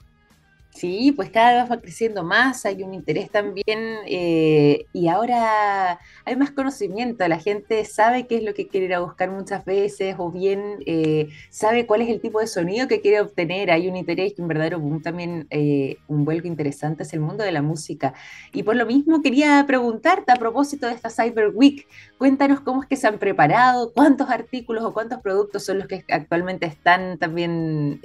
Sí, 0.83 1.13
pues 1.13 1.29
cada 1.29 1.61
vez 1.61 1.71
va 1.71 1.79
creciendo 1.79 2.25
más, 2.25 2.65
hay 2.65 2.83
un 2.83 2.93
interés 2.93 3.29
también 3.29 3.99
eh, 4.05 4.85
y 4.91 5.07
ahora 5.07 5.97
hay 6.25 6.35
más 6.35 6.51
conocimiento, 6.51 7.25
la 7.25 7.39
gente 7.39 7.85
sabe 7.85 8.27
qué 8.27 8.35
es 8.35 8.43
lo 8.43 8.53
que 8.53 8.67
quiere 8.67 8.87
ir 8.87 8.93
a 8.93 8.99
buscar 8.99 9.31
muchas 9.31 9.63
veces 9.63 10.17
o 10.17 10.29
bien 10.29 10.79
eh, 10.85 11.29
sabe 11.49 11.85
cuál 11.87 12.01
es 12.01 12.09
el 12.09 12.19
tipo 12.19 12.41
de 12.41 12.47
sonido 12.47 12.89
que 12.89 12.99
quiere 12.99 13.21
obtener, 13.21 13.71
hay 13.71 13.87
un 13.87 13.95
interés 13.95 14.33
y 14.37 14.41
un 14.41 14.49
verdadero 14.49 14.77
boom 14.77 15.01
también, 15.01 15.47
eh, 15.51 15.99
un 16.09 16.25
vuelco 16.25 16.49
interesante 16.49 17.03
es 17.03 17.13
el 17.13 17.21
mundo 17.21 17.45
de 17.45 17.53
la 17.53 17.61
música. 17.61 18.13
Y 18.51 18.63
por 18.63 18.75
lo 18.75 18.85
mismo 18.85 19.21
quería 19.21 19.63
preguntarte 19.65 20.33
a 20.33 20.35
propósito 20.35 20.87
de 20.87 20.95
esta 20.95 21.09
Cyber 21.09 21.51
Week, 21.55 21.87
cuéntanos 22.17 22.59
cómo 22.59 22.83
es 22.83 22.89
que 22.89 22.97
se 22.97 23.07
han 23.07 23.19
preparado, 23.19 23.93
cuántos 23.93 24.29
artículos 24.29 24.83
o 24.83 24.93
cuántos 24.93 25.21
productos 25.21 25.63
son 25.63 25.77
los 25.79 25.87
que 25.87 26.03
actualmente 26.09 26.65
están 26.65 27.17
también 27.19 28.01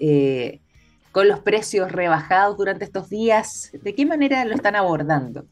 con 1.18 1.26
los 1.26 1.40
precios 1.40 1.90
rebajados 1.90 2.56
durante 2.56 2.84
estos 2.84 3.10
días? 3.10 3.72
¿De 3.82 3.92
qué 3.92 4.06
manera 4.06 4.44
lo 4.44 4.54
están 4.54 4.76
abordando? 4.76 5.44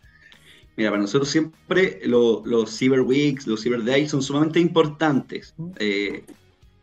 Mira, 0.76 0.90
para 0.90 1.02
nosotros 1.02 1.28
siempre 1.28 2.00
los 2.04 2.78
Cyber 2.78 3.00
Weeks, 3.00 3.49
los 3.49 3.64
Cyber 3.64 3.82
Days 3.82 4.12
son 4.12 4.23
sumamente 4.23 4.61
importantes. 4.61 5.56
Eh, 5.80 6.23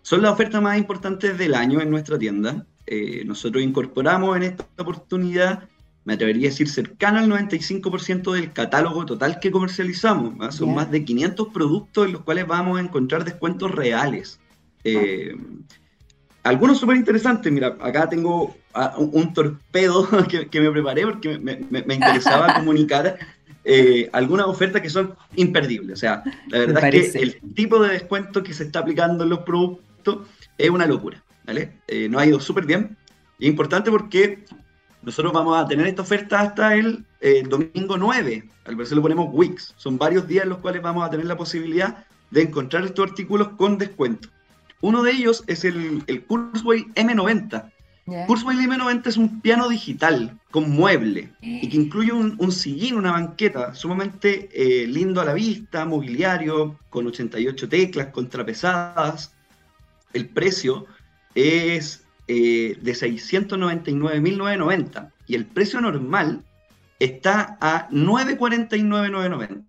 son 0.01 0.21
las 0.21 0.33
ofertas 0.33 0.61
más 0.61 0.77
importantes 0.77 1.37
del 1.37 1.53
año 1.53 1.79
en 1.79 1.91
nuestra 1.91 2.19
tienda. 2.19 2.65
Eh, 2.85 3.23
nosotros 3.23 3.63
incorporamos 3.63 4.35
en 4.35 4.43
esta 4.43 4.65
oportunidad, 4.77 5.63
me 6.03 6.15
atrevería 6.15 6.49
a 6.49 6.51
decir, 6.51 6.67
cercano 6.67 7.19
al 7.19 7.29
95% 7.29 8.33
del 8.33 8.51
catálogo 8.51 9.05
total 9.05 9.39
que 9.39 9.49
comercializamos. 9.49 10.53
Son 10.53 10.75
más 10.75 10.91
de 10.91 11.05
500 11.05 11.53
productos 11.53 12.07
en 12.07 12.11
los 12.11 12.23
cuales 12.23 12.47
vamos 12.47 12.77
a 12.77 12.81
encontrar 12.81 13.23
descuentos 13.23 13.71
reales. 13.71 14.41
Eh, 14.83 15.37
algunos 16.43 16.79
súper 16.79 16.97
interesantes, 16.97 17.51
mira, 17.51 17.77
acá 17.79 18.07
tengo 18.09 18.55
ah, 18.73 18.95
un, 18.97 19.33
torpedo 19.33 20.07
que, 20.51 20.62
me 20.62 20.71
preparé 20.71 21.03
porque 21.03 21.39
me, 21.39 21.93
interesaba 21.93 22.53
comunicar 22.59 23.17
eh, 23.63 24.09
algunas 24.12 24.47
ofertas 24.47 24.81
que 24.81 24.89
son 24.89 25.15
imperdibles. 25.35 25.97
O 25.97 26.00
sea, 26.00 26.23
la 26.50 26.59
verdad 26.59 26.93
es 26.93 27.13
que 27.13 27.19
el 27.19 27.39
tipo 27.53 27.81
de 27.81 27.93
descuento 27.93 28.43
que 28.43 28.53
se 28.53 28.65
está 28.65 28.79
aplicando 28.79 29.23
en 29.23 29.29
los 29.29 29.39
productos 29.39 30.27
es 30.57 30.69
una 30.69 30.85
locura, 30.85 31.23
¿vale? 31.45 31.71
Eh, 31.88 32.09
nos 32.09 32.21
ha 32.21 32.25
ido 32.25 32.39
súper 32.39 32.65
bien 32.65 32.97
y 33.39 33.45
es 33.45 33.50
importante 33.50 33.89
porque 33.89 34.43
nosotros 35.01 35.33
vamos 35.33 35.57
a 35.57 35.67
tener 35.67 35.88
esta 35.88 36.01
oferta 36.01 36.41
hasta 36.41 36.75
el 36.75 37.05
eh, 37.21 37.43
domingo 37.47 37.97
9, 37.97 38.50
al 38.65 38.75
parecer 38.75 38.95
lo 38.95 39.01
ponemos 39.01 39.29
weeks, 39.31 39.73
son 39.77 39.97
varios 39.97 40.27
días 40.27 40.43
en 40.43 40.50
los 40.50 40.59
cuales 40.59 40.81
vamos 40.81 41.05
a 41.05 41.09
tener 41.09 41.25
la 41.25 41.38
posibilidad 41.38 42.05
de 42.31 42.41
encontrar 42.41 42.83
estos 42.83 43.09
artículos 43.09 43.50
con 43.50 43.77
descuento. 43.77 44.29
Uno 44.83 45.01
de 45.01 45.11
ellos 45.11 45.43
es 45.47 45.63
el, 45.63 46.03
el 46.07 46.25
Kurzweil 46.25 46.93
M90. 46.95 47.71
Yeah. 48.05 48.25
Kurzweil 48.25 48.59
M90 48.59 49.07
es 49.07 49.15
un 49.15 49.39
piano 49.39 49.69
digital 49.69 50.37
con 50.51 50.71
mueble 50.71 51.31
y 51.41 51.69
que 51.69 51.77
incluye 51.77 52.11
un, 52.11 52.35
un 52.37 52.51
sillín, 52.51 52.95
una 52.95 53.13
banqueta 53.13 53.73
sumamente 53.75 54.49
eh, 54.51 54.85
lindo 54.85 55.21
a 55.21 55.25
la 55.25 55.33
vista, 55.33 55.85
mobiliario, 55.85 56.77
con 56.89 57.07
88 57.07 57.69
teclas 57.69 58.07
contrapesadas. 58.07 59.33
El 60.11 60.27
precio 60.27 60.85
es 61.33 62.03
eh, 62.27 62.77
de 62.81 62.91
699.990 62.91 65.13
y 65.27 65.35
el 65.35 65.45
precio 65.45 65.79
normal 65.79 66.43
está 66.99 67.57
a 67.61 67.87
949.990. 67.89 69.63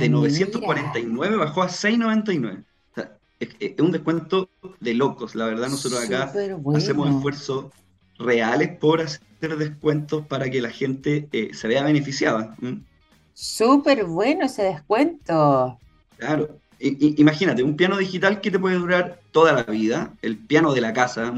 De 0.00 0.08
949 0.08 1.36
bajó 1.36 1.62
a 1.62 1.68
699 1.68 2.64
es, 3.40 3.80
un 3.80 3.90
descuento 3.90 4.48
de 4.80 4.94
locos. 4.94 5.34
La 5.34 5.46
verdad, 5.46 5.68
nosotros 5.68 6.04
acá 6.04 6.32
hacemos 6.74 7.08
esfuerzos 7.08 7.66
reales 8.18 8.76
por 8.78 9.00
hacer 9.00 9.56
descuentos 9.56 10.26
para 10.26 10.50
que 10.50 10.60
la 10.60 10.70
gente 10.70 11.28
eh, 11.32 11.50
se 11.52 11.68
vea 11.68 11.82
beneficiada. 11.82 12.54
Súper 13.34 14.04
bueno 14.04 14.46
ese 14.46 14.62
descuento. 14.62 15.78
Claro 16.18 16.60
imagínate, 16.80 17.62
un 17.62 17.76
piano 17.76 17.98
digital 17.98 18.40
que 18.40 18.50
te 18.50 18.58
puede 18.58 18.76
durar 18.76 19.20
toda 19.32 19.52
la 19.52 19.62
vida, 19.64 20.14
el 20.22 20.38
piano 20.38 20.72
de 20.72 20.80
la 20.80 20.92
casa, 20.94 21.32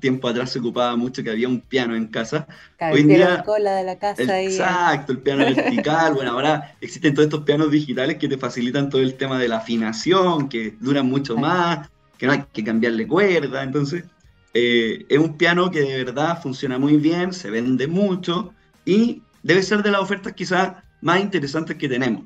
tiempo 0.00 0.28
atrás 0.28 0.50
se 0.50 0.58
ocupaba 0.58 0.96
mucho 0.96 1.22
que 1.22 1.30
había 1.30 1.46
un 1.46 1.60
piano 1.60 1.94
en 1.94 2.08
casa. 2.08 2.48
Hoy 2.80 3.02
en 3.02 3.08
día, 3.08 3.42
cola 3.44 3.76
de 3.76 3.84
la 3.84 3.96
casa. 3.96 4.40
exacto, 4.40 5.12
el 5.12 5.18
piano 5.18 5.44
vertical, 5.44 6.14
bueno, 6.16 6.32
ahora 6.32 6.76
existen 6.80 7.14
todos 7.14 7.26
estos 7.26 7.44
pianos 7.44 7.70
digitales 7.70 8.16
que 8.16 8.28
te 8.28 8.36
facilitan 8.36 8.90
todo 8.90 9.00
el 9.00 9.14
tema 9.14 9.38
de 9.38 9.48
la 9.48 9.58
afinación, 9.58 10.48
que 10.48 10.74
duran 10.80 11.06
mucho 11.06 11.36
más, 11.36 11.88
que 12.18 12.26
no 12.26 12.32
hay 12.32 12.44
que 12.52 12.64
cambiarle 12.64 13.06
cuerda, 13.06 13.62
entonces 13.62 14.04
eh, 14.52 15.06
es 15.08 15.18
un 15.18 15.36
piano 15.36 15.70
que 15.70 15.80
de 15.80 16.04
verdad 16.04 16.42
funciona 16.42 16.78
muy 16.78 16.96
bien, 16.96 17.32
se 17.32 17.50
vende 17.50 17.86
mucho 17.86 18.52
y 18.84 19.22
debe 19.44 19.62
ser 19.62 19.82
de 19.82 19.92
las 19.92 20.00
ofertas 20.00 20.32
quizás 20.32 20.72
más 21.00 21.20
interesantes 21.20 21.76
que 21.76 21.88
tenemos. 21.88 22.24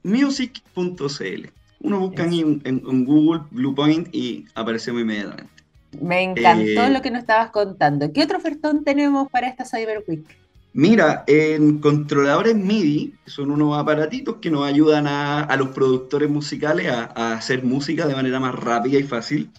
music.cl. 0.05 1.49
Uno 1.81 2.01
busca 2.01 2.25
en, 2.25 2.63
en, 2.65 3.05
Google 3.05 3.43
Bluepoint 3.51 4.15
y 4.15 4.47
aparecemos 4.55 5.03
inmediatamente. 5.03 5.53
Me 6.01 6.23
encantó 6.23 6.85
eh, 6.85 6.91
lo 6.91 7.03
que 7.03 7.11
nos 7.11 7.21
estabas 7.21 7.51
contando. 7.51 8.13
¿Qué 8.13 8.23
otro 8.23 8.39
ofertón 8.39 8.85
tenemos 8.85 9.31
para 9.31 9.49
esta 9.49 9.65
Cyber 9.65 10.05
Week? 10.07 10.25
Mira, 10.73 11.23
en 11.29 11.79
controladores 11.79 12.57
MIDI, 12.57 13.15
son 13.27 13.51
unos 13.51 13.79
aparatitos 13.79 14.37
que 14.37 14.51
nos 14.51 14.67
ayudan 14.67 15.07
a, 15.07 15.55
los 15.57 15.69
productores 15.69 16.29
musicales 16.29 16.89
a, 16.91 17.35
hacer 17.35 17.63
música 17.63 18.07
de 18.07 18.15
manera 18.15 18.41
más 18.41 18.55
rápida 18.55 18.99
y 18.99 19.05
fácil. 19.05 19.51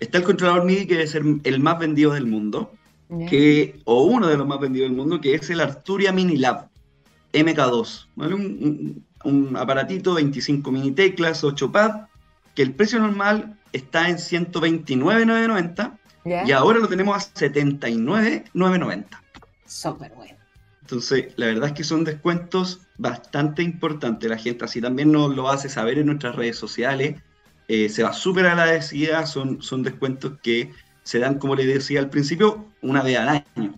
Está 0.00 0.18
el 0.18 0.24
controlador 0.24 0.64
MIDI 0.64 0.86
que 0.86 0.94
debe 0.94 1.06
ser 1.06 1.22
el 1.44 1.60
más 1.60 1.78
vendido 1.78 2.12
del 2.12 2.26
mundo, 2.26 2.72
que, 3.28 3.78
o 3.84 4.04
uno 4.04 4.26
de 4.26 4.36
los 4.36 4.48
más 4.48 4.58
vendidos 4.58 4.88
del 4.88 4.96
mundo, 4.96 5.20
que 5.20 5.34
es 5.34 5.48
el 5.48 5.60
Arturia 5.60 6.10
Mini 6.10 6.38
Lab 6.38 6.68
MK2. 7.32 8.06
¿vale? 8.16 8.34
un, 8.34 8.42
un 8.42 9.04
aparatito, 9.56 10.14
25 10.14 10.70
mini 10.70 10.92
teclas, 10.92 11.44
8 11.44 11.72
pads, 11.72 12.08
que 12.54 12.62
el 12.62 12.74
precio 12.74 13.00
normal 13.00 13.58
está 13.72 14.08
en 14.08 14.18
129,990 14.18 15.98
y 16.24 16.52
ahora 16.52 16.78
lo 16.78 16.88
tenemos 16.88 17.16
a 17.16 17.20
79,990. 17.20 19.22
Súper 19.66 20.12
bueno. 20.14 20.38
Entonces, 20.80 21.34
la 21.36 21.46
verdad 21.46 21.68
es 21.68 21.74
que 21.74 21.84
son 21.84 22.04
descuentos 22.04 22.80
bastante 22.98 23.62
importantes. 23.62 24.28
La 24.28 24.38
gente 24.38 24.64
así 24.64 24.80
también 24.80 25.12
nos 25.12 25.34
lo 25.34 25.50
hace 25.50 25.68
saber 25.68 25.98
en 25.98 26.06
nuestras 26.06 26.36
redes 26.36 26.56
sociales. 26.56 27.20
Eh, 27.68 27.88
se 27.88 28.02
va 28.02 28.12
súper 28.12 28.46
agradecida. 28.46 29.26
Son, 29.26 29.62
son 29.62 29.82
descuentos 29.82 30.34
que 30.42 30.72
se 31.02 31.18
dan, 31.18 31.38
como 31.38 31.56
les 31.56 31.66
decía 31.66 32.00
al 32.00 32.10
principio, 32.10 32.66
una 32.82 33.02
vez 33.02 33.18
al 33.18 33.28
año. 33.28 33.74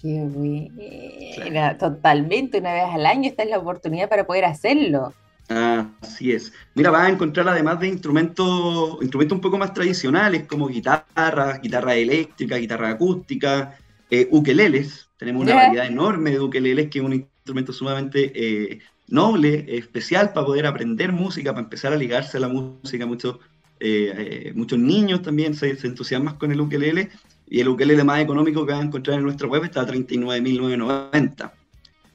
Qué 0.00 0.22
buena, 0.24 1.76
totalmente, 1.76 2.58
una 2.58 2.72
vez 2.72 2.84
al 2.92 3.04
año 3.04 3.28
esta 3.28 3.42
es 3.42 3.50
la 3.50 3.58
oportunidad 3.58 4.08
para 4.08 4.26
poder 4.26 4.44
hacerlo. 4.44 5.12
Así 5.48 6.32
es. 6.32 6.52
Mira, 6.74 6.90
vas 6.90 7.08
a 7.08 7.10
encontrar 7.10 7.48
además 7.48 7.80
de 7.80 7.88
instrumentos, 7.88 8.98
instrumentos 9.00 9.36
un 9.36 9.40
poco 9.40 9.58
más 9.58 9.72
tradicionales 9.72 10.46
como 10.46 10.68
guitarras, 10.68 11.60
guitarra 11.62 11.94
eléctrica, 11.94 12.56
guitarra 12.56 12.90
acústica, 12.90 13.76
eh, 14.10 14.28
ukeleles. 14.30 15.08
Tenemos 15.16 15.42
una 15.42 15.54
variedad 15.54 15.86
enorme 15.86 16.30
de 16.32 16.40
ukeleles 16.40 16.90
que 16.90 16.98
es 16.98 17.04
un 17.04 17.14
instrumento 17.14 17.72
sumamente 17.72 18.32
eh, 18.34 18.80
noble, 19.08 19.64
especial 19.68 20.32
para 20.32 20.46
poder 20.46 20.66
aprender 20.66 21.12
música, 21.12 21.52
para 21.52 21.64
empezar 21.64 21.92
a 21.92 21.96
ligarse 21.96 22.36
a 22.36 22.40
la 22.40 22.48
música. 22.48 23.06
Muchos, 23.06 23.38
eh, 23.80 24.52
muchos 24.54 24.78
niños 24.78 25.22
también 25.22 25.54
se, 25.54 25.74
se 25.76 25.86
entusiasman 25.86 26.36
con 26.36 26.52
el 26.52 26.60
ukelele 26.60 27.08
y 27.50 27.60
el 27.60 27.68
ukelele 27.68 28.04
más 28.04 28.20
económico 28.20 28.66
que 28.66 28.72
van 28.72 28.82
a 28.82 28.84
encontrar 28.84 29.18
en 29.18 29.24
nuestra 29.24 29.48
web 29.48 29.64
está 29.64 29.82
a 29.82 29.86
39.990. 29.86 31.52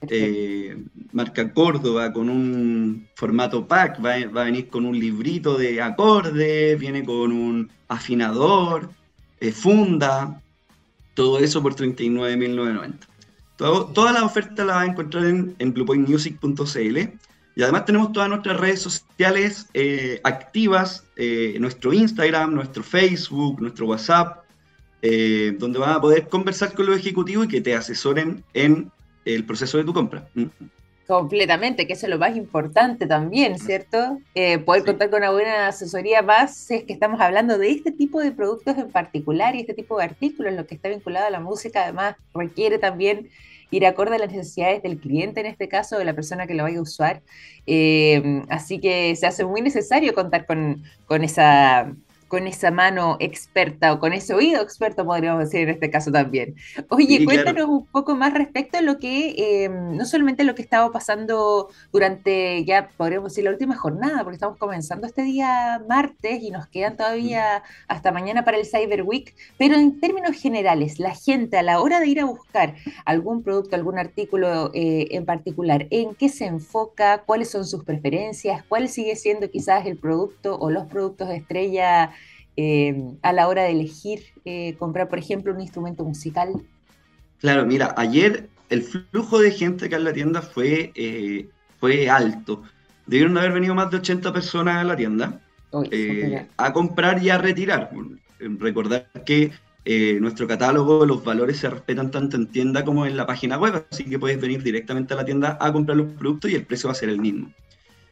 Eh, 0.09 0.75
marca 1.13 1.53
Córdoba 1.53 2.11
con 2.11 2.29
un 2.29 3.07
formato 3.15 3.65
pack, 3.65 4.03
va, 4.03 4.15
a 4.15 4.45
venir 4.45 4.67
con 4.67 4.85
un 4.85 4.99
librito 4.99 5.57
de 5.57 5.81
acordes, 5.81 6.77
viene 6.77 7.05
con 7.05 7.31
un 7.31 7.71
afinador, 7.87 8.89
eh, 9.39 9.51
funda, 9.51 10.41
todo 11.13 11.39
eso 11.39 11.61
por 11.61 11.75
39.990. 11.75 13.93
todas 13.93 14.13
las 14.13 14.23
ofertas 14.23 14.65
las 14.65 14.75
va 14.75 14.81
a 14.81 14.85
encontrar 14.85 15.25
en, 15.25 15.73
bluepointmusic.cl 15.73 16.97
y 17.55 17.61
además 17.61 17.85
tenemos 17.85 18.11
todas 18.11 18.29
nuestras 18.29 18.59
redes 18.59 18.81
sociales 18.81 19.67
eh, 19.73 20.19
activas, 20.23 21.05
nuestro 21.59 21.93
Instagram, 21.93 22.55
nuestro 22.55 22.83
Facebook, 22.83 23.61
nuestro 23.61 23.85
WhatsApp, 23.85 24.42
eh, 25.05 25.53
donde 25.59 25.79
vas 25.79 25.97
a 25.97 25.99
poder 26.01 26.29
conversar 26.29 26.73
con 26.73 26.85
los 26.85 26.97
ejecutivos 26.97 27.45
y 27.45 27.49
que 27.49 27.61
te 27.61 27.75
asesoren 27.75 28.41
en 28.53 28.89
el 29.25 29.43
proceso 29.43 29.77
de 29.77 29.83
tu 29.83 29.93
compra. 29.93 30.29
¿Mm? 30.33 30.45
Completamente, 31.05 31.85
que 31.85 31.91
eso 31.91 32.05
es 32.05 32.09
lo 32.09 32.17
más 32.17 32.37
importante 32.37 33.05
también, 33.05 33.59
¿cierto? 33.59 34.19
Eh, 34.33 34.59
poder 34.59 34.85
contar 34.85 35.09
con 35.09 35.19
una 35.19 35.31
buena 35.31 35.67
asesoría 35.67 36.21
más 36.21 36.55
si 36.55 36.75
es 36.75 36.83
que 36.85 36.93
estamos 36.93 37.19
hablando 37.19 37.57
de 37.57 37.69
este 37.69 37.91
tipo 37.91 38.21
de 38.21 38.31
productos 38.31 38.77
en 38.77 38.89
particular 38.89 39.53
y 39.53 39.59
este 39.59 39.73
tipo 39.73 39.97
de 39.97 40.05
artículos, 40.05 40.53
lo 40.53 40.65
que 40.65 40.75
está 40.75 40.87
vinculado 40.87 41.27
a 41.27 41.31
la 41.31 41.41
música, 41.41 41.83
además 41.83 42.15
requiere 42.33 42.79
también 42.79 43.27
ir 43.71 43.85
acorde 43.85 44.15
a 44.15 44.19
las 44.19 44.31
necesidades 44.31 44.81
del 44.83 44.97
cliente, 44.97 45.41
en 45.41 45.47
este 45.47 45.67
caso, 45.67 45.97
de 45.97 46.05
la 46.05 46.13
persona 46.13 46.47
que 46.47 46.53
lo 46.53 46.63
vaya 46.63 46.79
a 46.79 46.83
usar. 46.83 47.21
Eh, 47.67 48.41
así 48.47 48.79
que 48.79 49.13
se 49.17 49.27
hace 49.27 49.43
muy 49.43 49.61
necesario 49.61 50.13
contar 50.13 50.45
con, 50.45 50.81
con 51.07 51.25
esa 51.25 51.93
con 52.33 52.47
esa 52.47 52.71
mano 52.71 53.15
experta 53.19 53.93
o 53.93 53.99
con 53.99 54.11
ese 54.11 54.33
oído 54.33 54.59
experto, 54.59 55.05
podríamos 55.05 55.43
decir 55.43 55.61
en 55.61 55.69
este 55.69 55.91
caso 55.91 56.11
también. 56.11 56.55
Oye, 56.89 57.23
cuéntanos 57.25 57.69
un 57.69 57.85
poco 57.85 58.15
más 58.15 58.33
respecto 58.33 58.79
a 58.79 58.81
lo 58.81 58.97
que, 58.97 59.35
eh, 59.37 59.69
no 59.69 60.03
solamente 60.03 60.43
lo 60.43 60.55
que 60.55 60.63
estaba 60.63 60.91
pasando 60.91 61.69
durante, 61.91 62.65
ya 62.65 62.89
podríamos 62.97 63.33
decir, 63.33 63.43
la 63.43 63.51
última 63.51 63.75
jornada, 63.75 64.23
porque 64.23 64.37
estamos 64.37 64.57
comenzando 64.57 65.05
este 65.05 65.21
día 65.21 65.79
martes 65.87 66.41
y 66.41 66.49
nos 66.49 66.65
quedan 66.65 66.97
todavía 66.97 67.61
hasta 67.87 68.11
mañana 68.11 68.43
para 68.43 68.57
el 68.57 68.65
Cyber 68.65 69.03
Week, 69.03 69.35
pero 69.59 69.75
en 69.75 69.99
términos 69.99 70.35
generales, 70.35 70.97
la 70.97 71.13
gente 71.13 71.59
a 71.59 71.61
la 71.61 71.81
hora 71.81 71.99
de 71.99 72.07
ir 72.07 72.19
a 72.19 72.25
buscar 72.25 72.73
algún 73.05 73.43
producto, 73.43 73.75
algún 73.75 73.99
artículo 73.99 74.71
eh, 74.73 75.09
en 75.11 75.27
particular, 75.27 75.85
¿en 75.91 76.15
qué 76.15 76.29
se 76.29 76.47
enfoca? 76.47 77.19
¿Cuáles 77.27 77.51
son 77.51 77.63
sus 77.63 77.83
preferencias? 77.83 78.63
¿Cuál 78.67 78.89
sigue 78.89 79.15
siendo 79.15 79.51
quizás 79.51 79.85
el 79.85 79.97
producto 79.97 80.57
o 80.57 80.71
los 80.71 80.87
productos 80.87 81.27
de 81.29 81.35
estrella? 81.35 82.11
Eh, 82.55 83.15
a 83.23 83.33
la 83.33 83.47
hora 83.47 83.63
de 83.63 83.71
elegir 83.71 84.25
eh, 84.45 84.75
comprar, 84.77 85.09
por 85.09 85.17
ejemplo, 85.17 85.53
un 85.53 85.61
instrumento 85.61 86.03
musical? 86.03 86.53
Claro, 87.39 87.65
mira, 87.65 87.93
ayer 87.97 88.49
el 88.69 88.83
flujo 88.83 89.39
de 89.39 89.51
gente 89.51 89.85
acá 89.85 89.97
en 89.97 90.03
la 90.03 90.13
tienda 90.13 90.41
fue, 90.41 90.91
eh, 90.95 91.49
fue 91.79 92.09
alto. 92.09 92.63
Debieron 93.07 93.37
haber 93.37 93.53
venido 93.53 93.73
más 93.73 93.89
de 93.89 93.97
80 93.97 94.31
personas 94.31 94.77
a 94.77 94.83
la 94.83 94.95
tienda 94.95 95.41
a 96.57 96.73
comprar 96.73 97.21
y 97.23 97.29
a 97.31 97.39
retirar. 97.39 97.89
Recordar 98.39 99.09
que 99.25 99.51
nuestro 100.21 100.47
catálogo, 100.47 101.05
los 101.05 101.23
valores 101.23 101.57
se 101.57 101.69
respetan 101.69 102.11
tanto 102.11 102.37
en 102.37 102.47
tienda 102.47 102.85
como 102.85 103.05
en 103.05 103.17
la 103.17 103.25
página 103.25 103.57
web, 103.57 103.85
así 103.91 104.05
que 104.05 104.19
puedes 104.19 104.39
venir 104.39 104.61
directamente 104.63 105.13
a 105.13 105.17
la 105.17 105.25
tienda 105.25 105.57
a 105.59 105.73
comprar 105.73 105.97
los 105.97 106.13
productos 106.13 106.51
y 106.51 106.55
el 106.55 106.65
precio 106.65 106.87
va 106.87 106.93
a 106.93 106.95
ser 106.95 107.09
el 107.09 107.19
mismo. 107.19 107.51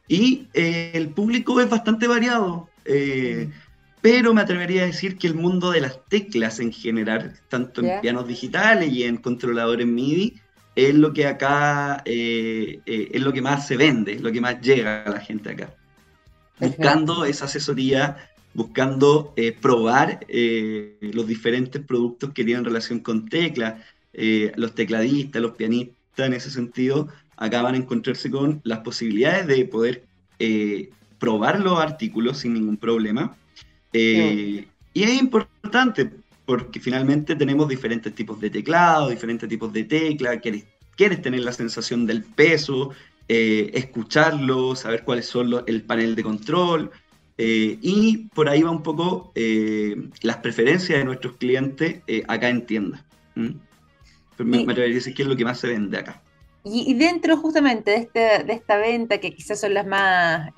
Y 0.07 0.47
el 0.53 1.09
público 1.09 1.61
es 1.61 1.69
bastante 1.69 2.07
variado. 2.07 2.67
Mm 2.85 3.70
pero 4.01 4.33
me 4.33 4.41
atrevería 4.41 4.83
a 4.83 4.87
decir 4.87 5.17
que 5.17 5.27
el 5.27 5.35
mundo 5.35 5.71
de 5.71 5.81
las 5.81 5.99
teclas 6.07 6.59
en 6.59 6.73
general, 6.73 7.39
tanto 7.49 7.81
en 7.81 8.01
pianos 8.01 8.27
digitales 8.27 8.91
y 8.91 9.03
en 9.03 9.17
controladores 9.17 9.85
MIDI, 9.85 10.41
es 10.75 10.95
lo 10.95 11.13
que 11.13 11.27
acá 11.27 12.01
eh, 12.05 12.79
eh, 12.85 13.09
es 13.11 13.21
lo 13.21 13.31
que 13.31 13.41
más 13.41 13.67
se 13.67 13.77
vende, 13.77 14.13
es 14.13 14.21
lo 14.21 14.31
que 14.31 14.41
más 14.41 14.59
llega 14.59 15.03
a 15.03 15.09
la 15.09 15.19
gente 15.19 15.51
acá. 15.51 15.75
Buscando 16.59 17.25
esa 17.25 17.45
asesoría, 17.45 18.17
buscando 18.53 19.33
eh, 19.35 19.51
probar 19.51 20.25
los 20.29 21.27
diferentes 21.27 21.81
productos 21.83 22.31
que 22.33 22.43
tienen 22.43 22.65
relación 22.65 22.99
con 22.99 23.29
teclas, 23.29 23.81
los 24.13 24.73
tecladistas, 24.73 25.41
los 25.41 25.55
pianistas 25.55 26.27
en 26.27 26.33
ese 26.33 26.49
sentido, 26.49 27.07
acá 27.37 27.61
van 27.61 27.75
a 27.75 27.77
encontrarse 27.77 28.29
con 28.31 28.61
las 28.63 28.79
posibilidades 28.79 29.47
de 29.47 29.65
poder 29.65 30.03
probar 31.19 31.59
los 31.59 31.79
artículos 31.79 32.39
sin 32.39 32.53
ningún 32.53 32.77
problema 32.77 33.37
eh, 33.93 34.67
y 34.93 35.03
es 35.03 35.21
importante 35.21 36.09
porque 36.45 36.79
finalmente 36.79 37.35
tenemos 37.35 37.67
diferentes 37.67 38.13
tipos 38.13 38.39
de 38.39 38.49
teclado, 38.49 39.09
diferentes 39.09 39.47
tipos 39.47 39.71
de 39.71 39.83
tecla, 39.83 40.39
quieres, 40.39 40.65
quieres 40.95 41.21
tener 41.21 41.41
la 41.41 41.53
sensación 41.53 42.05
del 42.05 42.23
peso, 42.23 42.91
eh, 43.27 43.71
escucharlo, 43.73 44.75
saber 44.75 45.03
cuáles 45.03 45.25
son 45.27 45.49
los, 45.49 45.63
el 45.67 45.83
panel 45.83 46.15
de 46.15 46.23
control. 46.23 46.91
Eh, 47.37 47.77
y 47.81 48.29
por 48.35 48.49
ahí 48.49 48.61
va 48.61 48.69
un 48.69 48.83
poco 48.83 49.31
las 50.21 50.37
preferencias 50.37 50.99
de 50.99 51.05
nuestros 51.05 51.37
clientes 51.37 52.01
acá 52.27 52.49
en 52.49 52.65
tienda. 52.65 53.05
Me, 53.35 54.61
atrevería 54.61 54.83
a 54.83 54.95
decir 54.95 55.13
que 55.13 55.21
es 55.23 55.27
lo 55.27 55.35
que 55.35 55.45
más 55.45 55.59
se 55.59 55.67
vende 55.67 55.97
acá. 55.97 56.21
Y, 56.63 56.93
dentro 56.93 57.37
justamente 57.37 57.91
de, 57.91 57.97
este, 57.97 58.43
de 58.43 58.53
esta 58.53 58.77
venta, 58.77 59.17
que 59.19 59.33
quizás 59.33 59.59
son 59.59 59.73
las 59.73 59.87
más 59.87 60.51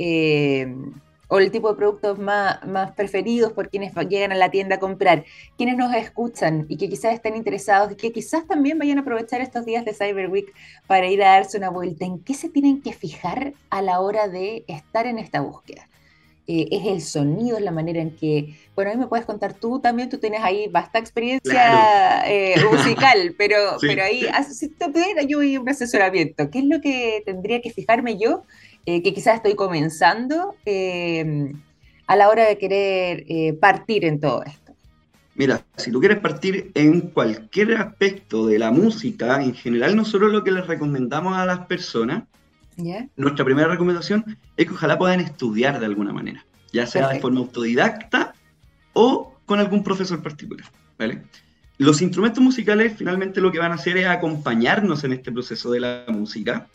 o 1.34 1.40
el 1.40 1.50
tipo 1.50 1.68
de 1.68 1.76
productos 1.76 2.20
más, 2.20 2.64
más 2.64 2.92
preferidos 2.92 3.54
por 3.54 3.68
quienes 3.68 3.92
llegan 4.08 4.32
a 4.32 4.36
la 4.36 4.52
tienda 4.52 4.76
a 4.76 4.80
comprar, 4.80 5.26
quienes 5.58 5.78
nos 5.78 5.92
escuchan 5.96 6.68
y 6.70 6.78
que 6.78 6.88
quizás 6.88 7.12
estén 7.12 7.36
interesados 7.36 7.92
y 7.92 7.96
que 7.96 8.12
quizás 8.12 8.46
también 8.46 8.78
vayan 8.78 9.00
a 9.00 9.02
aprovechar 9.02 9.42
estos 9.42 9.66
días 9.66 9.84
de 9.84 9.96
Cyber 9.96 10.30
Week 10.30 10.54
para 10.86 11.08
ir 11.08 11.24
a 11.24 11.30
darse 11.30 11.58
una 11.58 11.72
vuelta, 11.72 12.06
¿en 12.06 12.20
qué 12.20 12.36
se 12.36 12.50
tienen 12.50 12.84
que 12.84 12.94
fijar 12.94 13.54
a 13.72 13.82
la 13.82 14.00
hora 14.00 14.28
de 14.28 14.64
estar 14.68 15.08
en 15.08 15.18
esta 15.18 15.42
búsqueda? 15.42 15.90
Eh, 16.46 16.68
es 16.70 16.86
el 16.86 17.02
sonido, 17.02 17.58
es 17.58 17.64
la 17.64 17.72
manera 17.72 18.00
en 18.00 18.16
que, 18.16 18.56
bueno, 18.76 18.92
a 18.92 18.94
mí 18.94 19.00
me 19.00 19.08
puedes 19.08 19.26
contar 19.26 19.56
tú 19.56 19.80
también, 19.80 20.10
tú 20.10 20.20
tienes 20.20 20.42
ahí 20.44 20.68
bastante 20.68 21.00
experiencia 21.00 22.30
eh, 22.30 22.56
musical, 22.72 23.34
pero, 23.40 23.56
pero 23.82 24.04
ahí, 24.04 24.28
si 24.52 24.68
te 24.68 24.86
yo 25.26 25.40
un 25.40 25.70
asesoramiento, 25.70 26.52
¿qué 26.52 26.60
es 26.60 26.66
lo 26.66 26.80
que 26.80 27.24
tendría 27.26 27.60
que 27.60 27.72
fijarme 27.72 28.18
yo 28.18 28.44
eh, 28.86 29.02
que 29.02 29.14
quizás 29.14 29.36
estoy 29.36 29.56
comenzando 29.56 30.56
eh, 30.66 31.54
a 32.08 32.16
la 32.16 32.30
hora 32.30 32.46
de 32.48 32.58
querer 32.58 33.24
eh, 33.28 33.54
partir 33.54 34.04
en 34.06 34.20
todo 34.20 34.44
esto? 34.44 34.74
Mira, 35.36 35.66
si 35.78 35.92
tú 35.92 36.00
quieres 36.00 36.20
partir 36.20 36.72
en 36.76 37.02
cualquier 37.02 37.76
aspecto 37.78 38.46
de 38.46 38.60
la 38.60 38.72
música, 38.72 39.42
en 39.42 39.56
general 39.56 39.96
nosotros 39.96 40.32
lo 40.32 40.44
que 40.44 40.52
les 40.52 40.68
recomendamos 40.68 41.36
a 41.36 41.46
las 41.46 41.60
personas, 41.66 42.24
nuestra 43.16 43.46
primera 43.46 43.68
recomendación 43.68 44.38
es 44.58 44.66
que 44.66 44.74
ojalá 44.74 44.98
puedan 44.98 45.20
estudiar 45.20 45.80
de 45.80 45.86
alguna 45.86 46.12
manera, 46.12 46.46
ya 46.72 46.86
sea 46.86 47.08
de 47.10 47.20
forma 47.20 47.40
autodidacta 47.40 48.34
o 48.94 49.36
con 49.46 49.60
algún 49.60 49.84
profesor 49.84 50.22
particular, 50.22 50.68
¿vale? 50.98 51.24
Los 51.78 52.02
instrumentos 52.02 52.44
musicales 52.44 52.94
finalmente 52.96 53.42
lo 53.42 53.52
que 53.52 53.60
van 53.60 53.72
a 53.72 53.76
hacer 53.76 53.98
es 53.98 54.06
acompañarnos 54.06 55.04
en 55.04 55.14
este 55.14 55.32
proceso 55.32 55.72
de 55.72 55.80
la 55.80 56.06
música, 56.08 56.68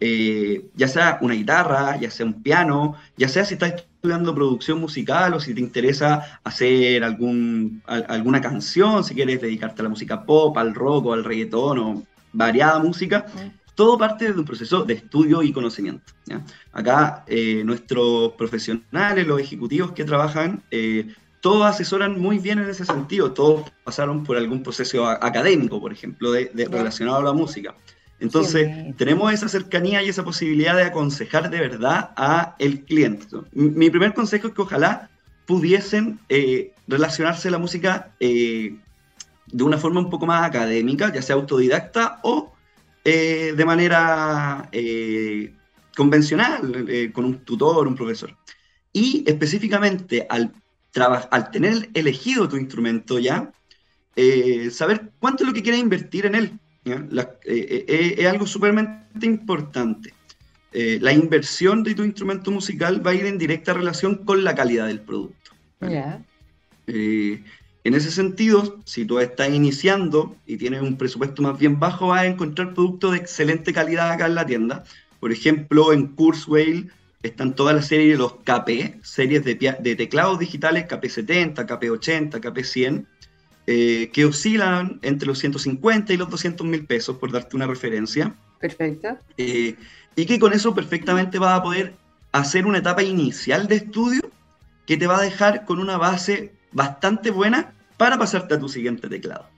eh, 0.00 0.66
ya 0.74 0.88
sea 0.88 1.18
una 1.20 1.34
guitarra, 1.34 1.96
ya 1.98 2.10
sea 2.10 2.26
un 2.26 2.42
piano, 2.42 2.96
ya 3.16 3.28
sea 3.28 3.44
si 3.44 3.54
estás 3.54 3.74
estudiando 3.74 4.34
producción 4.34 4.80
musical 4.80 5.34
o 5.34 5.40
si 5.40 5.54
te 5.54 5.60
interesa 5.60 6.40
hacer 6.44 7.02
algún, 7.02 7.82
alguna 7.86 8.40
canción, 8.40 9.04
si 9.04 9.14
quieres 9.14 9.40
dedicarte 9.40 9.82
a 9.82 9.84
la 9.84 9.88
música 9.88 10.24
pop, 10.24 10.56
al 10.58 10.74
rock 10.74 11.06
o 11.06 11.12
al 11.12 11.24
reggaetón 11.24 11.78
o 11.78 12.02
variada 12.32 12.78
música, 12.78 13.26
todo 13.74 13.98
parte 13.98 14.32
de 14.32 14.38
un 14.38 14.44
proceso 14.44 14.84
de 14.84 14.94
estudio 14.94 15.42
y 15.42 15.52
conocimiento. 15.52 16.12
Acá 16.72 17.24
eh, 17.26 17.62
nuestros 17.64 18.32
profesionales, 18.32 19.26
los 19.26 19.40
ejecutivos 19.40 19.92
que 19.92 20.04
trabajan, 20.04 20.62
eh, 20.70 21.14
todos 21.40 21.64
asesoran 21.66 22.18
muy 22.18 22.38
bien 22.38 22.58
en 22.58 22.68
ese 22.68 22.84
sentido, 22.84 23.32
todos 23.32 23.70
pasaron 23.84 24.24
por 24.24 24.36
algún 24.36 24.62
proceso 24.62 25.06
académico, 25.06 25.80
por 25.80 25.92
ejemplo, 25.92 26.32
de, 26.32 26.50
relacionado 26.70 27.18
a 27.18 27.22
la 27.22 27.32
música. 27.32 27.74
Entonces, 28.18 28.96
tenemos 28.96 29.32
esa 29.32 29.48
cercanía 29.48 30.02
y 30.02 30.08
esa 30.08 30.24
posibilidad 30.24 30.74
de 30.74 30.84
aconsejar 30.84 31.50
de 31.50 31.60
verdad 31.60 32.12
a 32.16 32.56
el 32.58 32.84
cliente. 32.84 33.26
Mi 33.52 33.90
primer 33.90 34.14
consejo 34.14 34.48
es 34.48 34.54
que 34.54 34.62
ojalá 34.62 35.10
pudiesen 35.44 36.18
eh, 36.28 36.72
relacionarse 36.88 37.50
la 37.50 37.58
música 37.58 38.14
eh, 38.18 38.76
de 39.46 39.64
una 39.64 39.76
forma 39.76 40.00
un 40.00 40.08
poco 40.08 40.26
más 40.26 40.44
académica, 40.44 41.12
ya 41.12 41.20
sea 41.20 41.36
autodidacta 41.36 42.20
o 42.22 42.52
eh, 43.04 43.52
de 43.56 43.64
manera 43.64 44.70
convencional, 45.94 47.12
con 47.12 47.24
un 47.26 47.38
tutor, 47.44 47.86
un 47.86 47.94
profesor. 47.94 48.34
Y 48.92 49.24
específicamente 49.26 50.26
al, 50.28 50.52
al 51.30 51.50
tener 51.50 51.90
elegido 51.92 52.48
tu 52.48 52.56
instrumento 52.56 53.18
ya, 53.18 53.52
saber 54.72 55.12
cuánto 55.20 55.44
es 55.44 55.48
lo 55.48 55.54
que 55.54 55.62
quieres 55.62 55.82
invertir 55.82 56.24
en 56.26 56.34
él 56.34 56.58
eh, 56.86 57.36
eh, 57.44 57.84
eh, 57.88 58.14
es 58.18 58.26
algo 58.26 58.46
sumamente 58.46 59.26
importante. 59.26 60.14
la 60.72 61.12
inversión 61.12 61.82
de 61.82 61.94
tu 61.94 62.04
instrumento 62.04 62.50
musical 62.50 63.04
va 63.04 63.10
a 63.12 63.14
ir 63.14 63.26
en 63.26 63.38
directa 63.38 63.72
relación 63.72 64.24
con 64.24 64.44
la 64.44 64.54
calidad 64.54 64.86
del 64.86 65.00
producto. 65.00 65.52
en 66.86 67.94
ese 67.94 68.10
sentido, 68.10 68.80
si 68.84 69.04
tú 69.04 69.18
estás 69.18 69.48
iniciando 69.50 70.36
y 70.46 70.56
tienes 70.56 70.82
un 70.82 70.96
presupuesto 70.96 71.42
más 71.42 71.58
bien 71.58 71.78
bajo, 71.78 72.08
vas 72.08 72.22
a 72.22 72.26
encontrar 72.26 72.74
productos 72.74 73.12
de 73.12 73.18
excelente 73.18 73.72
calidad 73.72 74.10
acá 74.10 74.26
en 74.26 74.34
la 74.34 74.46
tienda. 74.46 74.84
Por 75.18 75.32
ejemplo, 75.32 75.92
en 75.92 76.08
Kurzweil 76.08 76.90
están 77.22 77.54
todas 77.54 77.74
las 77.74 77.86
series 77.86 78.12
de 78.12 78.18
los 78.18 78.34
KP, 78.34 79.02
series 79.02 79.44
de, 79.44 79.54
de 79.54 79.96
teclados 79.96 80.38
digitales 80.38 80.86
KP70, 80.86 81.54
KP80, 81.66 82.40
KP100, 82.40 83.06
eh, 83.66 84.10
que 84.12 84.24
oscilan 84.24 85.00
entre 85.02 85.26
los 85.26 85.38
150 85.38 86.12
y 86.12 86.16
los 86.16 86.30
200 86.30 86.66
mil 86.66 86.86
pesos, 86.86 87.16
por 87.16 87.32
darte 87.32 87.56
una 87.56 87.66
referencia. 87.66 88.34
Perfecto. 88.60 89.18
Eh, 89.36 89.76
y 90.14 90.26
que 90.26 90.38
con 90.38 90.52
eso 90.52 90.74
perfectamente 90.74 91.38
vas 91.38 91.58
a 91.58 91.62
poder 91.62 91.94
hacer 92.32 92.66
una 92.66 92.78
etapa 92.78 93.02
inicial 93.02 93.66
de 93.68 93.76
estudio 93.76 94.22
que 94.86 94.96
te 94.96 95.06
va 95.06 95.18
a 95.18 95.22
dejar 95.22 95.64
con 95.64 95.80
una 95.80 95.98
base 95.98 96.52
bastante 96.72 97.30
buena 97.30 97.74
para 97.96 98.18
pasarte 98.18 98.54
a 98.54 98.58
tu 98.58 98.68
siguiente 98.68 99.08
teclado. 99.08 99.48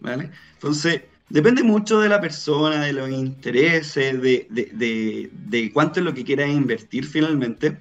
¿Vale? 0.00 0.30
Entonces, 0.54 1.02
depende 1.28 1.62
mucho 1.62 2.00
de 2.00 2.08
la 2.08 2.20
persona, 2.20 2.84
de 2.84 2.92
los 2.92 3.08
intereses, 3.10 4.20
de, 4.20 5.70
cuánto 5.72 6.00
es 6.00 6.04
lo 6.04 6.14
que 6.14 6.24
quieras 6.24 6.50
invertir 6.50 7.06
finalmente, 7.06 7.80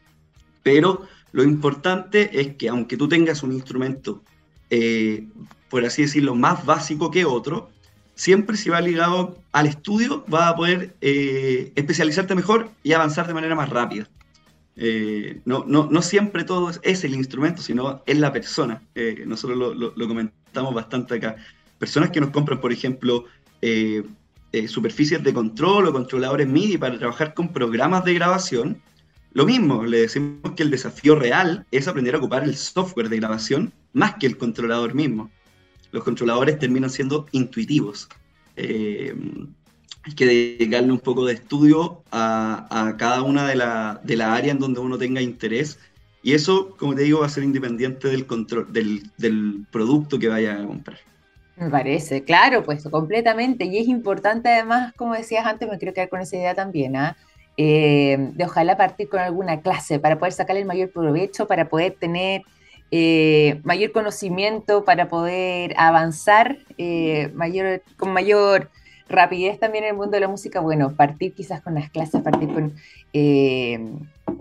pero 0.61 1.07
lo 1.31 1.43
importante 1.43 2.39
es 2.39 2.55
que 2.55 2.69
aunque 2.69 2.97
tú 2.97 3.07
tengas 3.07 3.41
un 3.41 3.53
instrumento, 3.53 4.23
eh, 4.71 5.27
por 5.69 5.85
así 5.85 6.01
decirlo, 6.01 6.33
más 6.33 6.65
básico 6.65 7.11
que 7.11 7.25
otro, 7.25 7.69
siempre 8.15 8.57
si 8.57 8.69
va 8.69 8.81
ligado 8.81 9.37
al 9.51 9.67
estudio, 9.67 10.25
va 10.31 10.49
a 10.49 10.55
poder 10.55 10.95
eh, 11.01 11.71
especializarte 11.75 12.35
mejor 12.35 12.69
y 12.83 12.93
avanzar 12.93 13.25
de 13.25 13.33
manera 13.33 13.55
más 13.55 13.69
rápida. 13.69 14.07
Eh, 14.75 15.41
no, 15.45 15.63
no, 15.67 15.87
no, 15.89 16.01
siempre 16.01 16.43
todo 16.43 16.71
es, 16.83 17.03
el 17.03 17.15
instrumento, 17.15 17.61
sino 17.61 18.01
es 18.05 18.17
la 18.17 18.31
persona. 18.33 18.81
Eh, 18.95 19.23
nosotros 19.25 19.75
lo, 19.75 20.07
comentamos 20.07 20.73
bastante 20.73 21.15
acá. 21.15 21.35
Personas 21.77 22.11
que 22.11 22.21
nos 22.21 22.31
compran, 22.31 22.59
por 22.59 22.71
ejemplo, 22.71 23.25
superficies 24.67 25.23
de 25.23 25.33
control 25.33 25.87
o 25.87 25.93
controladores 25.93 26.47
MIDI 26.47 26.77
para 26.77 26.97
trabajar 26.97 27.33
con 27.33 27.51
programas 27.51 28.05
de 28.05 28.13
grabación. 28.13 28.81
Lo 29.33 29.45
mismo, 29.45 29.85
le 29.85 30.01
decimos 30.01 30.51
que 30.55 30.63
el 30.63 30.69
desafío 30.69 31.15
real 31.15 31.65
es 31.71 31.87
aprender 31.87 32.15
a 32.15 32.17
ocupar 32.17 32.43
el 32.43 32.55
software 32.55 33.09
de 33.09 33.17
grabación 33.17 33.73
más 33.93 34.15
que 34.15 34.27
el 34.27 34.37
controlador 34.37 34.93
mismo 34.93 35.31
los 35.91 36.03
controladores 36.03 36.57
terminan 36.57 36.89
siendo 36.89 37.27
intuitivos. 37.31 38.07
Eh, 38.55 39.13
hay 40.03 40.13
que 40.13 40.25
dedicarle 40.25 40.91
un 40.91 40.99
poco 40.99 41.25
de 41.25 41.33
estudio 41.33 42.03
a, 42.11 42.95
cada 42.97 43.21
una 43.21 43.47
de 43.47 43.55
las 43.55 44.03
de 44.03 44.15
la 44.15 44.33
áreas 44.33 44.55
en 44.55 44.59
donde 44.59 44.79
uno 44.79 44.97
tenga 44.97 45.21
interés. 45.21 45.79
Y 46.23 46.33
eso, 46.33 46.75
como 46.77 46.95
te 46.95 47.03
digo, 47.03 47.19
va 47.19 47.27
a 47.27 47.29
ser 47.29 47.43
independiente 47.43 48.07
del 48.07 48.25
control, 48.25 48.71
del, 48.71 49.03
del 49.17 49.65
producto 49.71 50.17
que 50.17 50.27
vaya 50.27 50.59
a 50.59 50.65
comprar. 50.65 50.97
Me 51.55 51.69
parece, 51.69 52.23
claro, 52.23 52.63
pues 52.63 52.83
completamente. 52.89 53.65
Y 53.65 53.77
es 53.77 53.87
importante 53.87 54.49
además, 54.49 54.93
como 54.95 55.13
decías 55.13 55.45
antes, 55.45 55.69
me 55.69 55.77
quiero 55.77 55.93
quedar 55.93 56.09
con 56.09 56.21
esa 56.21 56.35
idea 56.35 56.55
también, 56.55 56.95
¿ah? 56.95 57.17
eh, 57.57 58.17
de 58.33 58.45
ojalá 58.45 58.77
partir 58.77 59.09
con 59.09 59.19
alguna 59.19 59.61
clase 59.61 59.99
para 59.99 60.17
poder 60.17 60.33
sacarle 60.33 60.61
el 60.61 60.67
mayor 60.67 60.91
provecho, 60.91 61.47
para 61.47 61.69
poder 61.69 61.95
tener 61.99 62.43
eh, 62.91 63.61
mayor 63.63 63.93
conocimiento 63.93 64.83
para 64.83 65.07
poder 65.07 65.73
avanzar 65.77 66.57
eh, 66.77 67.31
mayor, 67.33 67.81
con 67.97 68.11
mayor 68.11 68.69
rapidez 69.07 69.59
también 69.59 69.85
en 69.85 69.91
el 69.91 69.95
mundo 69.95 70.11
de 70.11 70.19
la 70.19 70.27
música, 70.27 70.59
bueno, 70.59 70.95
partir 70.95 71.33
quizás 71.33 71.61
con 71.61 71.75
las 71.75 71.89
clases, 71.89 72.21
partir 72.21 72.49
con 72.53 72.73
eh, 73.13 73.79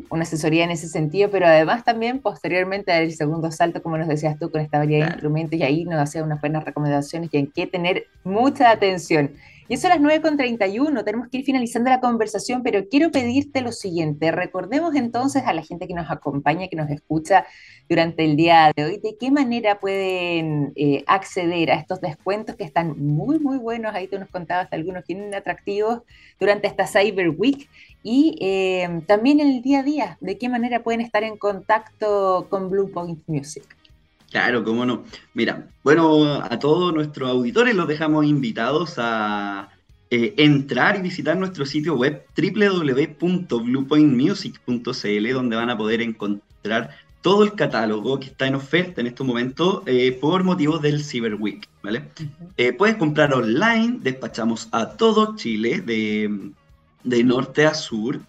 una 0.08 0.22
asesoría 0.22 0.64
en 0.64 0.70
ese 0.70 0.88
sentido, 0.88 1.30
pero 1.30 1.46
además 1.46 1.84
también 1.84 2.20
posteriormente 2.20 2.90
dar 2.90 3.02
el 3.02 3.12
segundo 3.12 3.50
salto, 3.52 3.82
como 3.82 3.98
nos 3.98 4.08
decías 4.08 4.38
tú, 4.38 4.50
con 4.50 4.60
esta 4.60 4.78
variedad 4.78 5.06
de 5.06 5.12
instrumentos 5.12 5.58
y 5.58 5.62
ahí 5.62 5.84
nos 5.84 6.00
hacía 6.00 6.24
unas 6.24 6.40
buenas 6.40 6.64
recomendaciones 6.64 7.30
y 7.32 7.38
en 7.38 7.46
qué 7.48 7.66
tener 7.66 8.06
mucha 8.24 8.70
atención. 8.70 9.32
Y 9.70 9.74
eso 9.74 9.87
a 9.87 9.90
las 9.90 10.00
9.31, 10.00 11.04
tenemos 11.04 11.28
que 11.28 11.38
ir 11.38 11.44
finalizando 11.44 11.90
la 11.90 12.00
conversación, 12.00 12.64
pero 12.64 12.88
quiero 12.88 13.12
pedirte 13.12 13.61
lo 13.61 13.70
siguiente, 13.70 14.33
recordemos 14.33 14.96
entonces 14.96 15.44
a 15.46 15.52
la 15.52 15.62
gente 15.62 15.87
que 15.87 15.94
nos 15.94 16.11
acompaña, 16.11 16.66
que 16.66 16.74
nos 16.74 16.90
escucha 16.90 17.46
durante 17.88 18.24
el 18.24 18.35
día 18.35 18.72
de 18.74 18.85
hoy, 18.85 18.98
de 18.98 19.16
qué 19.16 19.30
manera 19.30 19.78
pueden 19.78 20.72
eh, 20.74 21.04
acceder 21.06 21.70
a 21.70 21.74
estos 21.76 22.00
descuentos 22.00 22.56
que 22.56 22.64
están 22.64 22.98
muy, 22.98 23.38
muy 23.38 23.59
buenos, 23.59 23.94
ahí 23.94 24.09
tú 24.09 24.18
nos 24.18 24.28
contabas 24.28 24.66
algunos 24.72 25.04
que 25.04 25.14
tienen 25.14 25.33
atractivos 25.37 26.00
durante 26.40 26.66
esta 26.66 26.88
Cyber 26.88 27.30
Week, 27.30 27.68
y 28.02 28.38
eh, 28.40 29.02
también 29.06 29.38
en 29.38 29.50
el 29.50 29.62
día 29.62 29.78
a 29.78 29.83
día, 29.85 30.18
de 30.20 30.37
qué 30.37 30.48
manera 30.48 30.83
pueden 30.83 31.00
estar 31.00 31.22
en 31.22 31.37
contacto 31.37 32.48
con 32.50 32.70
Blue 32.70 32.90
Point 32.90 33.22
Music. 33.28 33.80
Claro, 34.31 34.62
cómo 34.62 34.87
no. 34.87 35.03
Mira, 35.35 35.69
bueno, 35.83 36.40
a 36.40 36.57
todos 36.61 36.95
nuestros 36.95 37.29
auditores 37.29 37.75
los 37.75 37.88
dejamos 37.88 38.25
invitados 38.25 38.95
a 38.99 39.71
eh, 40.09 40.35
entrar 40.37 40.97
y 40.97 41.03
visitar 41.03 41.37
nuestro 41.37 41.66
sitio 41.66 41.97
web 41.97 42.25
www.bluepointmusic.cl, 42.37 45.33
donde 45.33 45.57
van 45.57 45.71
a 45.71 45.77
poder 45.77 46.01
encontrar 46.01 46.90
todo 47.23 47.43
el 47.43 47.55
catálogo 47.55 48.21
que 48.21 48.27
está 48.27 48.47
en 48.47 48.55
oferta 48.55 49.01
en 49.01 49.09
este 49.09 49.25
momento 49.25 49.83
eh, 49.87 50.12
por 50.12 50.45
motivos 50.45 50.81
del 50.81 51.03
Cyber 51.05 51.35
Week, 51.35 51.69
¿vale? 51.83 52.05
Eh, 52.57 52.73
puedes 52.73 52.95
comprar 52.97 53.35
online, 53.35 53.99
despachamos 54.01 54.69
a 54.71 54.90
todo 54.90 55.35
Chile, 55.35 55.81
de, 55.81 56.53
de 57.03 57.25
norte 57.25 57.66
a 57.66 57.75
sur. 57.75 58.21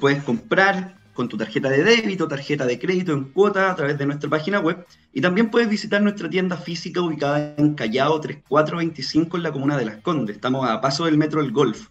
puedes 0.00 0.22
comprar 0.24 0.95
con 1.16 1.28
tu 1.28 1.36
tarjeta 1.36 1.68
de 1.70 1.82
débito, 1.82 2.28
tarjeta 2.28 2.66
de 2.66 2.78
crédito 2.78 3.12
en 3.12 3.24
cuota 3.24 3.72
a 3.72 3.74
través 3.74 3.98
de 3.98 4.06
nuestra 4.06 4.30
página 4.30 4.60
web. 4.60 4.86
Y 5.12 5.20
también 5.20 5.50
puedes 5.50 5.68
visitar 5.68 6.00
nuestra 6.02 6.30
tienda 6.30 6.56
física 6.56 7.00
ubicada 7.00 7.54
en 7.56 7.74
Callao 7.74 8.20
3425 8.20 9.38
en 9.38 9.42
la 9.42 9.50
comuna 9.50 9.76
de 9.76 9.86
Las 9.86 9.96
Condes. 9.96 10.36
Estamos 10.36 10.68
a 10.68 10.80
paso 10.80 11.06
del 11.06 11.16
metro 11.16 11.40
El 11.40 11.50
Golf. 11.50 11.88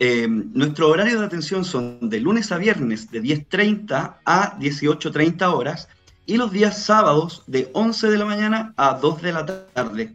Eh, 0.00 0.28
nuestro 0.28 0.90
horario 0.90 1.18
de 1.18 1.26
atención 1.26 1.64
son 1.64 2.10
de 2.10 2.20
lunes 2.20 2.52
a 2.52 2.58
viernes 2.58 3.10
de 3.10 3.22
10.30 3.22 4.16
a 4.24 4.58
18.30 4.58 5.52
horas 5.52 5.88
y 6.26 6.36
los 6.36 6.52
días 6.52 6.84
sábados 6.84 7.42
de 7.46 7.70
11 7.72 8.10
de 8.10 8.18
la 8.18 8.24
mañana 8.24 8.74
a 8.76 8.94
2 8.94 9.22
de 9.22 9.32
la 9.32 9.46
tarde. 9.46 10.14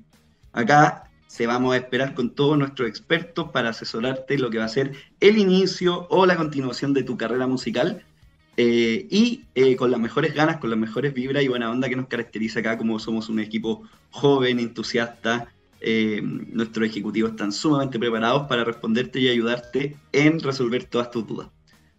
Acá 0.53 1.09
se 1.27 1.47
vamos 1.47 1.73
a 1.73 1.77
esperar 1.77 2.13
con 2.13 2.29
todos 2.29 2.57
nuestros 2.57 2.87
expertos 2.87 3.49
para 3.51 3.69
asesorarte 3.69 4.37
lo 4.37 4.51
que 4.51 4.59
va 4.59 4.65
a 4.65 4.69
ser 4.69 4.93
el 5.19 5.37
inicio 5.37 6.07
o 6.09 6.25
la 6.25 6.35
continuación 6.35 6.93
de 6.93 7.03
tu 7.03 7.17
carrera 7.17 7.47
musical 7.47 8.05
eh, 8.55 9.07
y 9.09 9.45
eh, 9.55 9.75
con 9.75 9.89
las 9.89 9.99
mejores 9.99 10.33
ganas, 10.33 10.57
con 10.57 10.69
las 10.69 10.77
mejores 10.77 11.13
vibras 11.13 11.43
y 11.43 11.47
buena 11.47 11.71
onda 11.71 11.89
que 11.89 11.95
nos 11.95 12.07
caracteriza 12.07 12.59
acá, 12.59 12.77
como 12.77 12.99
somos 12.99 13.29
un 13.29 13.39
equipo 13.39 13.83
joven, 14.11 14.59
entusiasta. 14.59 15.47
Eh, 15.81 16.21
nuestros 16.23 16.87
ejecutivos 16.87 17.31
están 17.31 17.51
sumamente 17.51 17.99
preparados 17.99 18.47
para 18.47 18.63
responderte 18.63 19.19
y 19.19 19.27
ayudarte 19.27 19.97
en 20.13 20.39
resolver 20.39 20.85
todas 20.85 21.11
tus 21.11 21.27
dudas. 21.27 21.49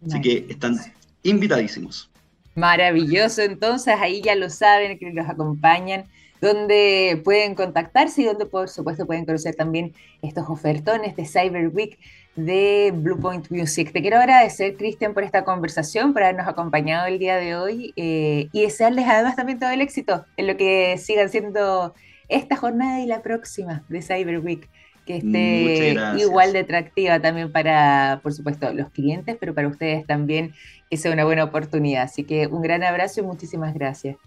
Así 0.05 0.21
que 0.21 0.45
están 0.49 0.77
invitadísimos. 1.23 2.09
Maravilloso, 2.55 3.41
entonces 3.41 3.93
ahí 3.99 4.21
ya 4.21 4.35
lo 4.35 4.49
saben, 4.49 4.97
que 4.97 5.11
los 5.11 5.27
acompañan, 5.27 6.05
donde 6.45 7.19
pueden 7.23 7.55
contactarse 7.55 8.21
y 8.21 8.25
donde 8.25 8.45
por 8.45 8.69
supuesto 8.69 9.05
pueden 9.05 9.25
conocer 9.25 9.55
también 9.55 9.93
estos 10.21 10.47
ofertones 10.47 11.15
de 11.15 11.25
Cyber 11.25 11.69
Week 11.69 11.97
de 12.35 12.93
Blue 12.95 13.19
Point 13.19 13.49
Music. 13.49 13.91
Te 13.91 14.01
quiero 14.01 14.17
agradecer, 14.17 14.75
Cristian, 14.77 15.13
por 15.13 15.23
esta 15.23 15.43
conversación, 15.43 16.13
por 16.13 16.23
habernos 16.23 16.47
acompañado 16.47 17.07
el 17.07 17.17
día 17.17 17.37
de 17.37 17.55
hoy 17.55 17.93
eh, 17.95 18.49
y 18.51 18.61
desearles 18.61 19.05
además 19.07 19.35
también 19.35 19.57
todo 19.57 19.71
el 19.71 19.81
éxito 19.81 20.25
en 20.37 20.47
lo 20.47 20.55
que 20.55 20.97
sigan 20.97 21.29
siendo 21.29 21.95
esta 22.27 22.55
jornada 22.55 23.01
y 23.01 23.07
la 23.07 23.21
próxima 23.21 23.83
de 23.89 24.01
Cyber 24.01 24.39
Week, 24.39 24.69
que 25.05 25.17
esté 25.17 25.95
igual 26.17 26.53
de 26.53 26.59
atractiva 26.59 27.19
también 27.19 27.51
para, 27.51 28.19
por 28.21 28.33
supuesto, 28.33 28.71
los 28.73 28.89
clientes, 28.91 29.37
pero 29.39 29.55
para 29.55 29.67
ustedes 29.67 30.05
también 30.05 30.53
que 30.89 30.97
sea 30.97 31.11
una 31.11 31.25
buena 31.25 31.43
oportunidad. 31.43 32.03
Así 32.03 32.23
que 32.23 32.47
un 32.47 32.61
gran 32.61 32.83
abrazo 32.83 33.21
y 33.21 33.23
muchísimas 33.23 33.73
gracias. 33.73 34.17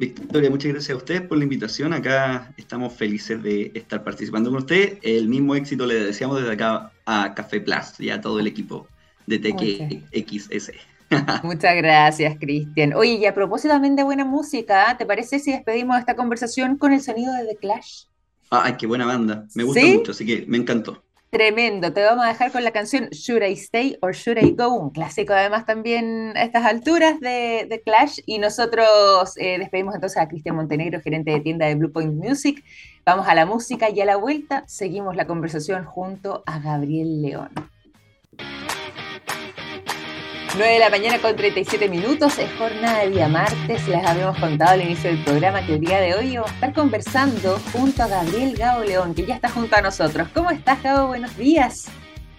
Victoria, 0.00 0.48
muchas 0.48 0.72
gracias 0.72 0.94
a 0.94 0.96
ustedes 0.96 1.20
por 1.20 1.36
la 1.36 1.44
invitación. 1.44 1.92
Acá 1.92 2.54
estamos 2.56 2.94
felices 2.94 3.42
de 3.42 3.70
estar 3.74 4.02
participando 4.02 4.48
con 4.48 4.60
ustedes. 4.60 4.98
El 5.02 5.28
mismo 5.28 5.54
éxito 5.54 5.84
le 5.84 6.06
deseamos 6.06 6.40
desde 6.40 6.54
acá 6.54 6.90
a 7.04 7.34
Café 7.34 7.60
Plus 7.60 8.00
y 8.00 8.08
a 8.08 8.18
todo 8.18 8.40
el 8.40 8.46
equipo 8.46 8.88
de 9.26 9.38
TXS. 9.38 10.72
Muchas 11.42 11.76
gracias, 11.76 12.38
Cristian. 12.40 12.94
Oye, 12.94 13.12
y 13.16 13.26
a 13.26 13.34
propósito 13.34 13.74
también 13.74 13.94
de 13.94 14.02
buena 14.02 14.24
música, 14.24 14.96
¿te 14.96 15.04
parece 15.04 15.38
si 15.38 15.52
despedimos 15.52 15.98
esta 15.98 16.16
conversación 16.16 16.78
con 16.78 16.94
el 16.94 17.02
sonido 17.02 17.34
de 17.34 17.44
The 17.44 17.56
Clash? 17.56 18.04
Ay, 18.48 18.78
qué 18.78 18.86
buena 18.86 19.04
banda. 19.04 19.48
Me 19.54 19.64
gusta 19.64 19.84
mucho, 19.84 20.12
así 20.12 20.24
que 20.24 20.46
me 20.48 20.56
encantó. 20.56 21.04
Tremendo, 21.30 21.92
te 21.92 22.02
vamos 22.02 22.24
a 22.24 22.28
dejar 22.28 22.50
con 22.50 22.64
la 22.64 22.72
canción 22.72 23.08
Should 23.10 23.44
I 23.44 23.52
Stay 23.52 23.96
or 24.02 24.12
Should 24.12 24.42
I 24.42 24.50
Go, 24.50 24.74
un 24.74 24.90
clásico 24.90 25.32
además 25.32 25.64
también 25.64 26.32
a 26.36 26.42
estas 26.42 26.64
alturas 26.64 27.20
de, 27.20 27.80
Clash 27.84 28.18
y 28.26 28.38
nosotros 28.38 29.36
eh, 29.36 29.56
despedimos 29.60 29.94
entonces 29.94 30.20
a 30.20 30.26
Cristian 30.26 30.56
Montenegro, 30.56 31.00
gerente 31.00 31.30
de 31.30 31.38
tienda 31.38 31.66
de 31.66 31.76
Blue 31.76 31.92
Point 31.92 32.14
Music. 32.14 32.64
Vamos 33.06 33.28
a 33.28 33.36
la 33.36 33.46
música 33.46 33.90
y 33.90 34.00
a 34.00 34.06
la 34.06 34.16
vuelta 34.16 34.64
seguimos 34.66 35.14
la 35.14 35.28
conversación 35.28 35.84
junto 35.84 36.42
a 36.46 36.58
Gabriel 36.58 37.22
León. 37.22 37.50
9 40.56 40.72
de 40.72 40.78
la 40.80 40.90
mañana 40.90 41.18
con 41.20 41.36
37 41.36 41.88
minutos, 41.88 42.36
es 42.38 42.50
jornada 42.58 43.04
de 43.04 43.10
día 43.10 43.28
martes. 43.28 43.86
Les 43.86 44.04
habíamos 44.04 44.36
contado 44.38 44.72
al 44.72 44.82
inicio 44.82 45.10
del 45.10 45.22
programa 45.22 45.64
que 45.64 45.74
el 45.74 45.80
día 45.80 46.00
de 46.00 46.14
hoy 46.14 46.34
vamos 46.34 46.50
a 46.50 46.54
estar 46.54 46.74
conversando 46.74 47.56
junto 47.72 48.02
a 48.02 48.08
Gabriel 48.08 48.56
Gabo 48.56 48.82
León, 48.82 49.14
que 49.14 49.24
ya 49.24 49.36
está 49.36 49.48
junto 49.48 49.76
a 49.76 49.80
nosotros. 49.80 50.28
¿Cómo 50.34 50.50
estás, 50.50 50.82
Gabo? 50.82 51.08
Buenos 51.08 51.36
días. 51.36 51.86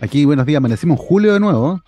Aquí, 0.02 0.26
buenos 0.26 0.45
días, 0.45 0.58
amanecimos 0.58 1.00
julio 1.00 1.34
de 1.34 1.39
nuevo. 1.39 1.82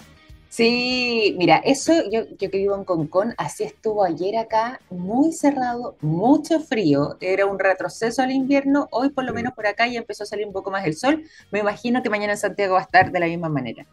Sí, 0.47 1.35
mira, 1.37 1.57
eso 1.57 1.91
yo, 2.09 2.21
yo 2.39 2.49
que 2.49 2.57
vivo 2.57 2.75
en 2.75 2.85
Concón, 2.85 3.33
así 3.37 3.63
estuvo 3.63 4.05
ayer 4.05 4.37
acá, 4.37 4.79
muy 4.89 5.33
cerrado, 5.33 5.97
mucho 5.99 6.59
frío, 6.59 7.17
era 7.19 7.47
un 7.47 7.59
retroceso 7.59 8.21
al 8.21 8.31
invierno, 8.31 8.87
hoy 8.91 9.09
por 9.09 9.25
lo 9.25 9.33
menos 9.33 9.53
por 9.53 9.65
acá 9.65 9.87
ya 9.87 9.97
empezó 9.97 10.23
a 10.23 10.27
salir 10.27 10.45
un 10.45 10.53
poco 10.53 10.69
más 10.69 10.85
el 10.85 10.95
sol, 10.95 11.23
me 11.51 11.59
imagino 11.59 12.03
que 12.03 12.11
mañana 12.11 12.33
en 12.33 12.37
Santiago 12.37 12.75
va 12.75 12.81
a 12.81 12.83
estar 12.83 13.11
de 13.11 13.19
la 13.19 13.25
misma 13.25 13.49
manera. 13.49 13.87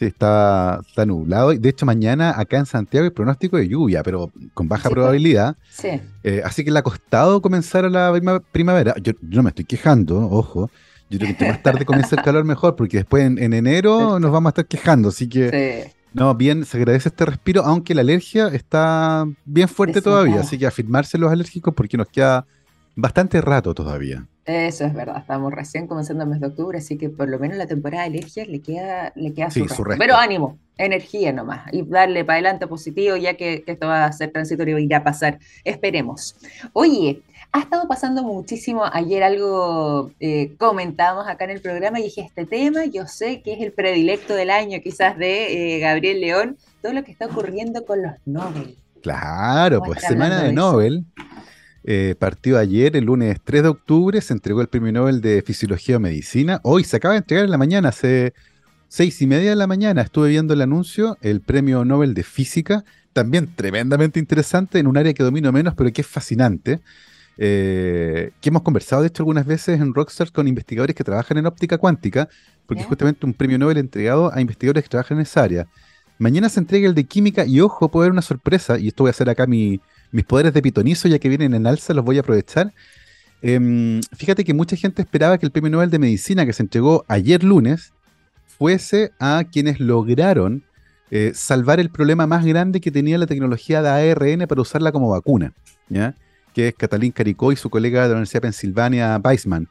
Sí, 0.00 0.06
está, 0.06 0.80
está 0.88 1.04
nublado. 1.04 1.52
De 1.52 1.68
hecho, 1.68 1.84
mañana 1.84 2.32
acá 2.34 2.56
en 2.56 2.64
Santiago 2.64 3.04
hay 3.04 3.10
pronóstico 3.10 3.58
de 3.58 3.68
lluvia, 3.68 4.02
pero 4.02 4.32
con 4.54 4.66
baja 4.66 4.88
Sí, 4.88 4.94
probabilidad. 4.94 5.56
Sí. 5.68 5.88
Eh, 6.24 6.40
así 6.42 6.64
que 6.64 6.70
le 6.70 6.78
ha 6.78 6.82
costado 6.82 7.42
comenzar 7.42 7.84
a 7.84 7.90
la 7.90 8.10
prima- 8.10 8.40
primavera. 8.40 8.94
Yo, 9.02 9.12
yo 9.20 9.36
no 9.36 9.42
me 9.42 9.50
estoy 9.50 9.66
quejando, 9.66 10.16
ojo. 10.30 10.70
Yo 11.10 11.18
creo 11.18 11.36
que 11.36 11.46
más 11.48 11.62
tarde 11.62 11.84
comienza 11.84 12.16
el 12.16 12.22
calor 12.22 12.44
mejor, 12.44 12.76
porque 12.76 12.96
después 12.96 13.24
en, 13.24 13.36
en 13.38 13.52
enero 13.52 14.18
nos 14.18 14.32
vamos 14.32 14.48
a 14.48 14.52
estar 14.52 14.66
quejando. 14.66 15.10
Así 15.10 15.28
que, 15.28 15.84
Sí. 15.84 15.92
no, 16.14 16.34
bien, 16.34 16.64
se 16.64 16.78
agradece 16.78 17.10
este 17.10 17.26
respiro, 17.26 17.62
aunque 17.66 17.94
la 17.94 18.00
alergia 18.00 18.48
está 18.48 19.26
bien 19.44 19.68
fuerte 19.68 20.00
todavía. 20.00 20.40
Así 20.40 20.56
que 20.56 20.66
afirmarse 20.66 21.18
los 21.18 21.30
alérgicos 21.30 21.74
porque 21.74 21.98
nos 21.98 22.08
queda 22.08 22.46
bastante 22.96 23.38
rato 23.42 23.74
todavía. 23.74 24.24
Eso 24.50 24.84
es 24.84 24.94
verdad, 24.94 25.18
estamos 25.18 25.52
recién 25.52 25.86
comenzando 25.86 26.24
el 26.24 26.30
mes 26.30 26.40
de 26.40 26.48
octubre, 26.48 26.78
así 26.78 26.96
que 26.96 27.08
por 27.08 27.28
lo 27.28 27.38
menos 27.38 27.56
la 27.56 27.66
temporada 27.66 28.04
de 28.04 28.10
alergias 28.10 28.48
le 28.48 28.60
queda, 28.60 29.12
le 29.14 29.32
queda 29.32 29.50
Sí, 29.50 29.60
su, 29.60 29.74
su 29.74 29.84
resto. 29.84 29.98
Pero 29.98 30.16
ánimo, 30.16 30.58
energía 30.76 31.32
nomás, 31.32 31.72
y 31.72 31.82
darle 31.82 32.24
para 32.24 32.36
adelante 32.36 32.66
positivo, 32.66 33.16
ya 33.16 33.34
que, 33.34 33.62
que 33.62 33.72
esto 33.72 33.86
va 33.86 34.06
a 34.06 34.12
ser 34.12 34.32
transitorio 34.32 34.78
y 34.78 34.84
irá 34.84 34.98
a 34.98 35.04
pasar. 35.04 35.38
Esperemos. 35.64 36.36
Oye, 36.72 37.22
ha 37.52 37.60
estado 37.60 37.88
pasando 37.88 38.22
muchísimo. 38.22 38.84
Ayer 38.92 39.22
algo 39.22 40.12
eh, 40.20 40.54
comentábamos 40.56 41.26
acá 41.28 41.44
en 41.44 41.50
el 41.50 41.60
programa 41.60 41.98
y 42.00 42.04
dije, 42.04 42.22
este 42.22 42.46
tema 42.46 42.84
yo 42.86 43.06
sé 43.06 43.42
que 43.42 43.54
es 43.54 43.60
el 43.60 43.72
predilecto 43.72 44.34
del 44.34 44.50
año, 44.50 44.78
quizás 44.82 45.18
de 45.18 45.76
eh, 45.76 45.78
Gabriel 45.80 46.20
León, 46.20 46.56
todo 46.82 46.92
lo 46.92 47.02
que 47.02 47.12
está 47.12 47.26
ocurriendo 47.26 47.84
con 47.84 48.02
los 48.02 48.12
Nobel. 48.24 48.76
Claro, 49.02 49.80
pues 49.82 50.02
semana 50.02 50.42
de 50.42 50.52
eso. 50.52 50.90
Eh, 51.84 52.14
partió 52.18 52.58
ayer, 52.58 52.94
el 52.96 53.04
lunes 53.04 53.38
3 53.42 53.62
de 53.62 53.68
octubre, 53.70 54.20
se 54.20 54.32
entregó 54.34 54.60
el 54.60 54.68
premio 54.68 54.92
Nobel 54.92 55.20
de 55.20 55.42
Fisiología 55.42 55.96
o 55.96 56.00
Medicina. 56.00 56.60
Hoy 56.62 56.84
se 56.84 56.96
acaba 56.96 57.14
de 57.14 57.18
entregar 57.18 57.44
en 57.44 57.50
la 57.50 57.58
mañana, 57.58 57.88
hace 57.88 58.34
seis 58.88 59.20
y 59.22 59.26
media 59.26 59.50
de 59.50 59.56
la 59.56 59.66
mañana. 59.66 60.02
Estuve 60.02 60.28
viendo 60.28 60.52
el 60.54 60.60
anuncio, 60.62 61.16
el 61.22 61.40
premio 61.40 61.84
Nobel 61.84 62.12
de 62.14 62.22
Física, 62.22 62.84
también 63.12 63.54
tremendamente 63.56 64.18
interesante 64.20 64.78
en 64.78 64.86
un 64.86 64.96
área 64.96 65.14
que 65.14 65.22
domino 65.22 65.52
menos, 65.52 65.74
pero 65.74 65.92
que 65.92 66.02
es 66.02 66.06
fascinante. 66.06 66.80
eh, 67.42 68.32
que 68.40 68.50
hemos 68.50 68.62
conversado, 68.62 69.00
de 69.02 69.08
hecho, 69.08 69.22
algunas 69.22 69.46
veces 69.46 69.80
en 69.80 69.94
Rockstars 69.94 70.30
con 70.30 70.46
investigadores 70.46 70.94
que 70.94 71.04
trabajan 71.04 71.38
en 71.38 71.46
óptica 71.46 71.78
cuántica, 71.78 72.28
porque 72.66 72.82
es 72.82 72.86
justamente 72.86 73.24
un 73.24 73.32
premio 73.32 73.58
Nobel 73.58 73.78
entregado 73.78 74.30
a 74.34 74.40
investigadores 74.42 74.82
que 74.84 74.90
trabajan 74.90 75.16
en 75.18 75.22
esa 75.22 75.42
área. 75.42 75.66
Mañana 76.18 76.50
se 76.50 76.60
entrega 76.60 76.86
el 76.86 76.94
de 76.94 77.04
química 77.04 77.46
y 77.46 77.60
ojo, 77.60 77.90
puede 77.90 78.06
haber 78.06 78.12
una 78.12 78.20
sorpresa, 78.22 78.78
y 78.78 78.88
esto 78.88 79.04
voy 79.04 79.08
a 79.08 79.12
hacer 79.12 79.30
acá 79.30 79.46
mi- 79.46 79.80
mis 80.12 80.24
poderes 80.24 80.52
de 80.52 80.62
pitonizo, 80.62 81.08
ya 81.08 81.18
que 81.18 81.28
vienen 81.28 81.54
en 81.54 81.66
alza, 81.66 81.94
los 81.94 82.04
voy 82.04 82.18
a 82.18 82.20
aprovechar. 82.20 82.72
Em, 83.42 84.00
fíjate 84.16 84.44
que 84.44 84.52
mucha 84.52 84.76
gente 84.76 85.02
esperaba 85.02 85.38
que 85.38 85.46
el 85.46 85.52
premio 85.52 85.70
Nobel 85.70 85.90
de 85.90 85.98
Medicina 85.98 86.44
que 86.44 86.52
se 86.52 86.62
entregó 86.62 87.04
ayer 87.08 87.42
lunes 87.42 87.92
fuese 88.58 89.12
a 89.18 89.44
quienes 89.50 89.80
lograron 89.80 90.62
eh, 91.10 91.32
salvar 91.34 91.80
el 91.80 91.90
problema 91.90 92.26
más 92.26 92.44
grande 92.44 92.80
que 92.80 92.90
tenía 92.90 93.16
la 93.16 93.26
tecnología 93.26 93.82
de 93.82 93.88
ARN 93.88 94.46
para 94.46 94.60
usarla 94.60 94.92
como 94.92 95.08
vacuna, 95.08 95.52
¿ya? 95.88 96.14
que 96.52 96.68
es 96.68 96.74
Catalín 96.74 97.12
Caricó 97.12 97.52
y 97.52 97.56
su 97.56 97.70
colega 97.70 98.02
de 98.02 98.08
la 98.08 98.14
Universidad 98.14 98.42
de 98.42 98.48
Pensilvania, 98.48 99.20
Weissman. 99.24 99.68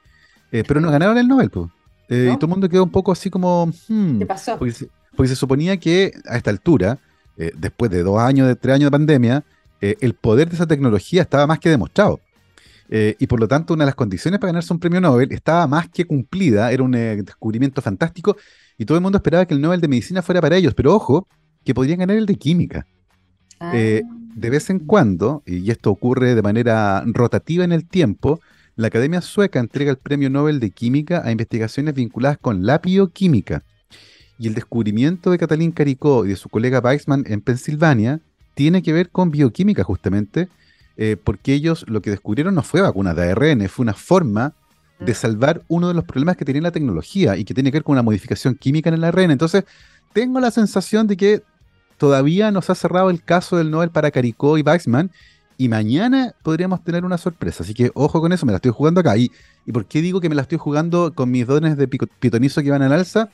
Eh, 0.52 0.64
pero 0.68 0.82
no 0.82 0.90
ganaron 0.90 1.18
el 1.18 1.28
Nobel, 1.28 1.52
¿No? 1.54 1.72
y 2.10 2.36
todo 2.38 2.48
el 2.48 2.50
mundo 2.50 2.68
quedó 2.68 2.84
un 2.84 2.90
poco 2.90 3.12
así 3.12 3.30
como... 3.30 3.72
hmm, 3.88 4.18
¿Qué 4.18 4.26
pasó? 4.26 4.58
porque 4.58 4.74
se, 4.74 4.90
porque 5.16 5.30
se 5.30 5.36
suponía 5.36 5.78
que 5.78 6.12
a 6.26 6.38
esta 6.38 6.50
altura, 6.50 6.98
después 7.56 7.92
de 7.92 8.02
dos 8.04 8.20
años, 8.20 8.48
de 8.48 8.56
tres 8.56 8.76
años 8.76 8.88
de 8.88 8.92
pandemia, 8.92 9.46
eh, 9.82 9.96
el 10.02 10.14
poder 10.14 10.50
de 10.50 10.56
esa 10.56 10.68
tecnología 10.68 11.22
estaba 11.22 11.48
más 11.48 11.60
que 11.60 11.70
demostrado. 11.70 12.20
Eh, 12.92 13.16
y 13.20 13.28
por 13.28 13.40
lo 13.40 13.48
tanto, 13.48 13.74
una 13.74 13.84
de 13.84 13.90
las 13.90 13.96
condiciones 13.96 14.40
para 14.40 14.50
ganarse 14.50 14.74
un 14.74 14.80
premio 14.80 15.00
Nobel 15.00 15.32
estaba 15.32 15.68
más 15.68 15.90
que 15.90 16.06
cumplida, 16.06 16.72
era 16.72 16.82
un 16.82 16.96
eh, 16.96 17.22
descubrimiento 17.22 17.82
fantástico, 17.82 18.36
y 18.78 18.86
todo 18.86 18.98
el 18.98 19.04
mundo 19.04 19.18
esperaba 19.18 19.46
que 19.46 19.54
el 19.54 19.62
Nobel 19.62 19.80
de 19.80 19.88
Medicina 19.88 20.22
fuera 20.24 20.42
para 20.42 20.58
ellos, 20.58 20.74
pero 20.74 20.96
ojo, 20.96 21.28
que 21.64 21.74
podrían 21.74 22.00
ganar 22.00 22.18
el 22.18 22.26
de 22.26 22.36
Química. 22.36 22.88
Ah, 23.60 23.72
eh, 23.76 24.02
De 24.36 24.50
vez 24.50 24.70
en 24.70 24.80
cuando, 24.80 25.44
y 25.46 25.70
esto 25.70 25.92
ocurre 25.92 26.34
de 26.34 26.42
manera 26.42 27.04
rotativa 27.06 27.64
en 27.64 27.74
el 27.74 27.88
tiempo, 27.88 28.40
la 28.76 28.88
Academia 28.88 29.22
Sueca 29.22 29.60
entrega 29.60 29.92
el 29.92 29.98
Premio 29.98 30.30
Nobel 30.30 30.60
de 30.60 30.72
Química 30.72 31.22
a 31.24 31.32
investigaciones 31.32 31.94
vinculadas 31.94 32.38
con 32.38 32.66
la 32.66 32.78
bioquímica. 32.78 33.64
Y 34.40 34.48
el 34.48 34.56
descubrimiento 34.56 35.32
de 35.32 35.38
Katalin 35.38 35.74
Caricó 35.74 36.26
y 36.26 36.30
de 36.30 36.38
su 36.38 36.48
colega 36.48 36.80
Weissman 36.80 37.26
en 37.28 37.42
Pensilvania 37.42 38.22
tiene 38.60 38.84
que 38.84 38.92
ver 38.92 39.10
con 39.10 39.32
bioquímica 39.32 39.86
justamente, 39.86 40.50
eh, 40.98 41.16
porque 41.24 41.54
ellos 41.54 41.86
lo 41.88 42.02
que 42.02 42.10
descubrieron 42.10 42.54
no 42.56 42.62
fue 42.62 42.82
vacunas 42.82 43.16
de 43.16 43.32
ARN, 43.32 43.70
fue 43.70 43.84
una 43.84 43.94
forma 43.94 44.52
de 45.00 45.14
Mm. 45.14 45.16
salvar 45.16 45.62
uno 45.70 45.88
de 45.88 45.94
los 45.94 46.04
problemas 46.04 46.36
que 46.36 46.44
tenía 46.44 46.62
la 46.62 46.72
tecnología 46.72 47.38
y 47.38 47.46
que 47.46 47.54
tiene 47.54 47.72
que 47.72 47.78
ver 47.78 47.86
con 47.86 47.94
una 47.94 48.02
modificación 48.04 48.56
química 48.56 48.90
en 48.90 48.96
el 48.96 49.06
ARN. 49.06 49.32
Entonces, 49.32 49.64
tengo 50.12 50.42
la 50.42 50.52
sensación 50.52 51.08
de 51.08 51.16
que 51.16 51.42
todavía 51.98 52.52
no 52.52 52.62
se 52.62 52.74
ha 52.74 52.76
cerrado 52.76 53.10
el 53.10 53.24
caso 53.24 53.56
del 53.56 53.72
Nobel 53.72 53.92
para 53.92 54.12
Caricó 54.12 54.58
y 54.58 54.62
Weissman 54.62 55.10
y 55.58 55.70
mañana 55.70 56.34
podríamos 56.44 56.84
tener 56.84 57.06
una 57.06 57.18
sorpresa. 57.18 57.64
Así 57.64 57.74
que 57.74 57.92
ojo 57.94 58.20
con 58.20 58.34
eso, 58.34 58.46
me 58.46 58.52
la 58.52 58.58
estoy 58.58 58.74
jugando 58.74 59.00
acá. 59.00 59.16
¿Y, 59.16 59.32
y 59.66 59.72
por 59.72 59.86
qué 59.86 60.02
digo 60.02 60.20
que 60.20 60.28
me 60.28 60.36
la 60.36 60.42
estoy 60.42 60.58
jugando 60.58 61.14
con 61.16 61.32
mis 61.32 61.48
dones 61.48 61.78
de 61.78 61.88
pitonizo 61.88 62.62
que 62.62 62.72
van 62.72 62.82
al 62.82 62.92
alza? 62.92 63.30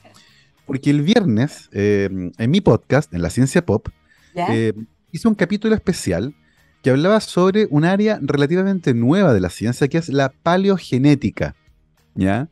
Porque 0.66 0.90
el 0.90 1.02
viernes, 1.02 1.68
eh, 1.72 2.30
en 2.38 2.50
mi 2.52 2.60
podcast, 2.60 3.12
en 3.12 3.22
La 3.22 3.30
Ciencia 3.30 3.66
Pop, 3.66 3.88
eh, 4.36 4.72
hice 5.16 5.28
un 5.28 5.34
capítulo 5.34 5.74
especial 5.74 6.34
que 6.82 6.90
hablaba 6.90 7.20
sobre 7.20 7.66
un 7.70 7.84
área 7.84 8.18
relativamente 8.22 8.94
nueva 8.94 9.32
de 9.32 9.40
la 9.40 9.50
ciencia, 9.50 9.88
que 9.88 9.98
es 9.98 10.08
la 10.08 10.28
paleogenética, 10.28 11.56
¿ya? 12.14 12.48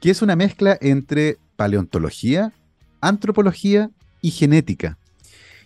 Que 0.00 0.10
es 0.10 0.20
una 0.20 0.36
mezcla 0.36 0.76
entre 0.80 1.38
paleontología, 1.56 2.52
antropología 3.00 3.90
y 4.20 4.32
genética. 4.32 4.98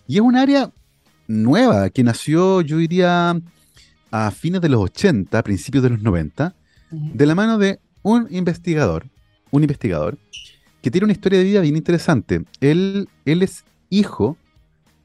Y 0.07 0.15
es 0.15 0.21
un 0.21 0.35
área 0.35 0.71
nueva 1.27 1.89
que 1.89 2.03
nació, 2.03 2.61
yo 2.61 2.77
diría, 2.77 3.41
a 4.11 4.31
fines 4.31 4.61
de 4.61 4.69
los 4.69 4.81
80, 4.81 5.41
principios 5.43 5.83
de 5.83 5.89
los 5.89 6.01
90, 6.01 6.55
de 6.91 7.25
la 7.25 7.35
mano 7.35 7.57
de 7.57 7.79
un 8.03 8.27
investigador, 8.29 9.09
un 9.51 9.63
investigador 9.63 10.17
que 10.81 10.91
tiene 10.91 11.05
una 11.05 11.13
historia 11.13 11.39
de 11.39 11.45
vida 11.45 11.61
bien 11.61 11.75
interesante. 11.75 12.45
Él, 12.61 13.09
él 13.25 13.41
es 13.41 13.65
hijo 13.89 14.37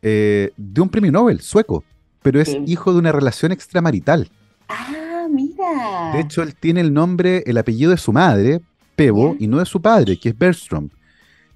eh, 0.03 0.53
de 0.57 0.81
un 0.81 0.89
premio 0.89 1.13
Nobel 1.13 1.41
sueco, 1.41 1.85
pero 2.23 2.41
es 2.41 2.49
Sí. 2.49 2.63
hijo 2.67 2.93
de 2.93 2.99
una 2.99 3.13
relación 3.13 3.53
extramarital. 3.53 4.29
Ah, 4.69 5.27
mira. 5.31 6.13
De 6.15 6.21
hecho, 6.21 6.43
él 6.43 6.55
tiene 6.55 6.81
el 6.81 6.93
nombre, 6.93 7.43
el 7.47 7.59
apellido 7.59 7.91
de 7.91 7.97
su 7.97 8.13
madre, 8.13 8.61
Pebo, 8.97 9.37
y 9.39 9.47
no 9.47 9.59
de 9.59 9.67
su 9.67 9.81
padre, 9.81 10.19
que 10.19 10.31
es 10.31 10.39
Bergström. 10.39 10.91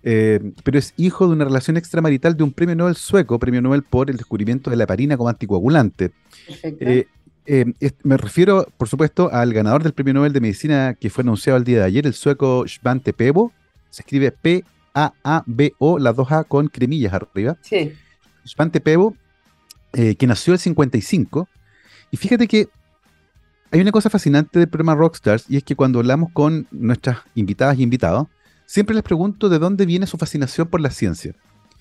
Eh, 0.07 0.53
pero 0.63 0.79
es 0.79 0.93
hijo 0.99 1.27
de 1.27 1.33
una 1.33 1.45
relación 1.47 1.77
extramarital 1.79 2.37
de 2.37 2.43
un 2.45 2.53
premio 2.53 2.75
Nobel 2.77 2.95
sueco, 2.97 3.39
premio 3.39 3.63
Nobel 3.63 3.83
por 3.83 4.11
el 4.11 4.17
descubrimiento 4.19 4.69
de 4.71 4.77
la 4.77 4.85
heparina 4.85 5.17
como 5.17 5.29
anticoagulante. 5.31 6.13
Perfecto. 6.47 6.85
Eh, 6.85 7.07
eh, 7.47 7.65
me 8.03 8.17
refiero, 8.19 8.67
por 8.77 8.89
supuesto, 8.89 9.31
al 9.33 9.53
ganador 9.55 9.83
del 9.83 9.93
premio 9.95 10.13
Nobel 10.15 10.33
de 10.33 10.41
Medicina 10.41 10.95
que 10.95 11.09
fue 11.11 11.23
anunciado 11.23 11.57
el 11.59 11.65
día 11.65 11.79
de 11.79 11.85
ayer, 11.85 12.07
el 12.07 12.13
sueco 12.15 12.65
Svante 12.67 13.13
Pebo. 13.15 13.53
Se 13.91 14.03
escribe 14.03 14.31
P-A-A-B-O, 14.33 15.99
las 15.99 16.17
dos 16.17 16.31
A 16.33 16.45
con 16.45 16.69
cremillas 16.69 17.13
arriba. 17.13 17.57
sí. 17.63 17.93
Svante 18.45 18.81
Pebo, 18.81 19.17
eh, 19.93 20.15
que 20.17 20.27
nació 20.27 20.53
el 20.53 20.59
55. 20.59 21.49
Y 22.11 22.17
fíjate 22.17 22.47
que 22.47 22.69
hay 23.71 23.81
una 23.81 23.93
cosa 23.93 24.11
fascinante 24.11 24.59
del 24.59 24.69
programa 24.69 24.95
Rockstars, 24.95 25.47
y 25.49 25.57
es 25.57 25.65
que 25.65 25.75
cuando 25.75 25.99
hablamos 25.99 26.31
con 26.33 26.67
nuestras 26.71 27.19
invitadas 27.35 27.79
y 27.79 27.83
invitados, 27.83 28.29
siempre 28.67 28.95
les 28.95 29.03
pregunto 29.03 29.49
de 29.49 29.59
dónde 29.59 29.87
viene 29.87 30.07
su 30.07 30.17
fascinación 30.17 30.69
por 30.69 30.81
la 30.81 30.91
ciencia. 30.91 31.35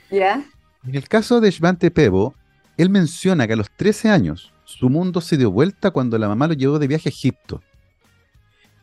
¿Ya? 0.10 0.44
En 0.86 0.96
el 0.96 1.08
caso 1.08 1.40
de 1.40 1.52
Svante 1.52 1.92
Pebo, 1.92 2.36
él 2.78 2.90
menciona 2.90 3.48
que 3.48 3.54
a 3.54 3.58
los 3.58 3.70
13 3.72 4.10
años 4.10 4.52
su 4.66 4.90
mundo 4.90 5.22
se 5.22 5.38
dio 5.38 5.52
vuelta 5.52 5.92
cuando 5.92 6.18
la 6.18 6.28
mamá 6.28 6.48
lo 6.48 6.54
llevó 6.54 6.80
de 6.80 6.88
viaje 6.88 7.10
a 7.10 7.12
Egipto. 7.12 7.62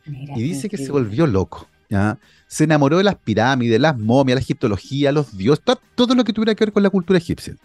Mira, 0.05 0.33
Y 0.37 0.41
dice 0.41 0.69
que 0.69 0.77
se 0.77 0.91
volvió 0.91 1.27
loco. 1.27 1.67
¿Ya? 1.91 2.17
Se 2.47 2.63
enamoró 2.63 2.97
de 2.97 3.03
las 3.03 3.15
pirámides, 3.15 3.79
las 3.79 3.95
momias, 3.99 4.35
la 4.37 4.41
egiptología, 4.41 5.11
los 5.11 5.37
dioses, 5.37 5.63
to- 5.63 5.79
todo 5.93 6.15
lo 6.15 6.23
que 6.23 6.33
tuviera 6.33 6.55
que 6.55 6.65
ver 6.65 6.73
con 6.73 6.81
la 6.81 6.89
cultura 6.89 7.19
egipcia. 7.19 7.55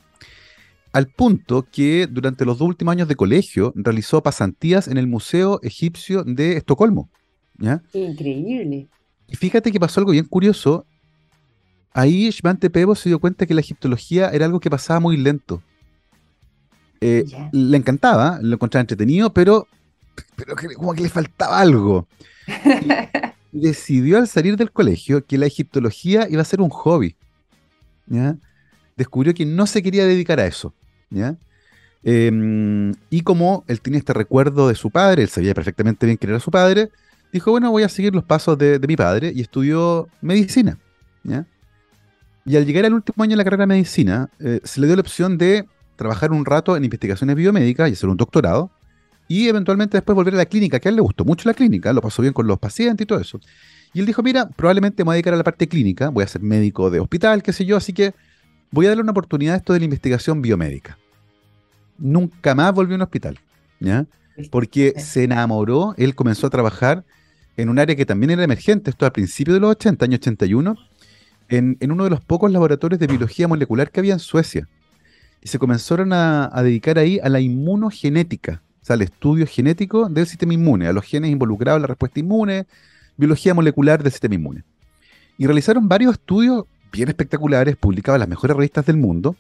Al 0.93 1.07
punto 1.07 1.67
que 1.71 2.07
durante 2.07 2.45
los 2.45 2.59
dos 2.59 2.69
últimos 2.69 2.93
años 2.93 3.09
de 3.09 3.17
colegio 3.17 3.73
realizó 3.77 4.23
pasantías 4.23 4.89
en 4.89 4.99
el 4.99 5.07
Museo 5.07 5.61
Egipcio 5.63 6.25
de 6.25 6.57
Estocolmo. 6.59 7.09
increíble. 7.93 8.87
Y 9.29 9.37
fíjate 9.37 9.73
que 9.73 9.81
pasó 9.81 10.01
algo 10.01 10.13
bien 10.13 10.25
curioso. 10.27 10.85
Ahí 11.93 12.31
Svante 12.31 12.69
Pebo 12.71 12.95
se 12.95 13.09
dio 13.09 13.19
cuenta 13.19 13.47
que 13.47 13.55
la 13.55 13.61
egiptología 13.61 14.29
era 14.31 14.45
algo 14.45 14.61
que 14.61 14.71
pasaba 14.71 15.01
muy 15.01 15.17
lento. 15.17 15.63
Eh, 17.01 17.25
le 17.53 17.77
encantaba, 17.77 18.39
lo 18.43 18.55
encontraba 18.55 18.81
entretenido, 18.83 19.33
pero, 19.33 19.67
pero 20.37 20.55
como 20.77 20.95
que 20.95 21.03
le 21.03 21.09
faltaba 21.09 21.59
algo. 21.61 22.07
Decidió 23.59 24.19
al 24.19 24.29
salir 24.29 24.57
del 24.57 24.71
colegio 24.71 25.25
que 25.25 25.39
la 25.39 25.47
egiptología 25.47 26.29
iba 26.29 26.43
a 26.43 26.45
ser 26.45 26.61
un 26.61 26.69
hobby. 26.69 27.17
Descubrió 28.97 29.33
que 29.35 29.47
no 29.47 29.67
se 29.67 29.83
quería 29.83 30.05
dedicar 30.05 30.41
a 30.41 30.47
eso. 30.47 30.75
Em, 32.03 32.95
y 33.11 33.23
como 33.23 33.65
él 33.67 33.81
tenía 33.81 33.99
este 33.99 34.13
recuerdo 34.13 34.69
de 34.69 34.75
su 34.75 34.91
padre, 34.91 35.23
él 35.23 35.29
sabía 35.29 35.55
perfectamente 35.55 36.07
bien 36.07 36.19
quién 36.19 36.31
era 36.31 36.41
su 36.41 36.51
padre, 36.51 36.91
dijo, 37.33 37.51
bueno, 37.51 37.71
voy 37.71 37.83
a 37.83 37.89
seguir 37.89 38.15
los 38.15 38.25
pasos 38.25 38.57
de, 38.59 38.79
mi 38.87 38.97
padre 38.97 39.33
y 39.35 39.41
estudió 39.41 40.09
medicina. 40.21 40.79
Y 42.45 42.57
al 42.57 42.65
llegar 42.65 42.85
al 42.85 42.95
último 42.95 43.25
año 43.25 43.31
de 43.31 43.37
la 43.39 43.45
carrera 43.45 43.63
de 43.63 43.67
medicina, 43.67 44.31
eh, 44.39 44.61
se 44.63 44.81
le 44.81 44.87
dio 44.87 44.95
la 44.95 45.01
opción 45.01 45.37
de 45.37 45.67
trabajar 45.97 46.31
un 46.31 46.45
rato 46.45 46.77
en 46.77 46.85
investigaciones 46.85 47.35
biomédicas 47.35 47.91
y 47.91 47.95
hacer 47.95 48.09
un 48.09 48.17
doctorado, 48.17 48.71
y 49.29 49.49
eventualmente 49.49 49.97
después 49.97 50.15
volver 50.15 50.35
a 50.35 50.39
la 50.39 50.47
clínica, 50.47 50.79
que 50.79 50.89
a 50.89 50.91
él 50.91 50.97
le 50.97 51.03
gustó 51.03 51.25
mucho 51.25 51.49
la 51.49 51.55
clínica, 51.55 51.93
lo 51.93 52.01
pasó 52.01 52.23
bien 52.23 52.33
con 52.33 52.47
los 52.47 52.59
pacientes 52.59 53.05
y 53.05 53.07
todo 53.07 53.21
eso. 53.21 53.41
Y 53.93 54.01
él 54.01 54.07
dijo, 54.07 54.23
mira, 54.23 54.49
probablemente 54.49 55.03
me 55.03 55.07
voy 55.07 55.13
a 55.13 55.17
dedicar 55.17 55.35
a 55.35 55.37
la 55.39 55.45
parte 55.45 55.67
clínica, 55.69 56.11
voy 56.11 56.25
a 56.25 56.29
ser 56.29 56.43
médico 56.43 56.91
de 56.91 57.01
hospital, 57.01 57.43
qué 57.43 57.53
sé 57.53 57.65
yo, 57.65 57.77
así 57.77 57.93
que 57.93 58.15
voy 58.71 58.87
a 58.87 58.91
darle 58.91 59.03
una 59.03 59.13
oportunidad 59.13 59.55
a 59.55 59.57
esto 59.59 59.73
de 59.73 59.81
la 59.81 59.85
investigación 59.87 60.43
biomédica. 60.43 60.99
Nunca 61.99 62.55
más 62.55 62.73
volvió 62.75 62.95
a 62.95 62.97
un 62.97 63.03
hospital, 63.03 63.39
¿ya? 63.81 64.07
Porque 64.51 64.95
se 64.99 65.25
enamoró, 65.25 65.95
él 65.97 66.15
comenzó 66.15 66.47
a 66.47 66.51
trabajar 66.51 67.05
en 67.57 67.71
un 67.71 67.79
área 67.79 67.97
que 67.97 68.05
también 68.05 68.31
era 68.31 68.45
emergente, 68.45 68.91
esto 68.91 69.07
al 69.07 69.13
principio 69.13 69.55
de 69.55 69.61
los 69.61 69.71
80, 69.71 70.05
año 70.05 70.17
81, 70.17 70.77
en, 71.49 71.77
en 71.81 71.91
uno 71.91 72.05
de 72.05 72.11
los 72.11 72.21
pocos 72.21 72.53
laboratorios 72.53 73.01
de 73.01 73.07
biología 73.07 73.49
molecular 73.49 73.91
que 73.91 74.01
había 74.01 74.13
en 74.13 74.19
Suecia. 74.19 74.69
Y 75.43 75.49
se 75.49 75.59
comenzaron 75.59 76.13
a, 76.13 76.51
a 76.53 76.63
dedicar 76.63 76.99
ahí 76.99 77.19
a 77.23 77.29
la 77.29 77.41
inmunogenética, 77.41 78.63
sea, 78.87 78.95
al 78.95 79.03
estudio 79.03 79.47
genético 79.47 80.09
del 80.09 80.27
sistema 80.27 80.55
inmune, 80.55 80.87
a 80.87 80.93
los 80.93 81.05
genes 81.05 81.31
involucrados 81.31 81.79
en 81.79 81.83
la 81.83 81.89
respuesta 81.89 82.21
inmune, 82.21 82.67
biología 83.17 83.55
molecular 83.55 84.03
del 84.03 84.13
sistema 84.13 84.35
inmune. 84.37 84.63
Y 85.39 85.47
realizaron 85.47 85.89
varios 85.89 86.15
estudios 86.15 86.65
bien 86.93 87.09
espectaculares, 87.09 87.77
publicados 87.77 88.17
en 88.17 88.21
las 88.21 88.29
mejores 88.29 88.57
revistas 88.57 88.87
del 88.87 88.97
mundo, 88.97 89.37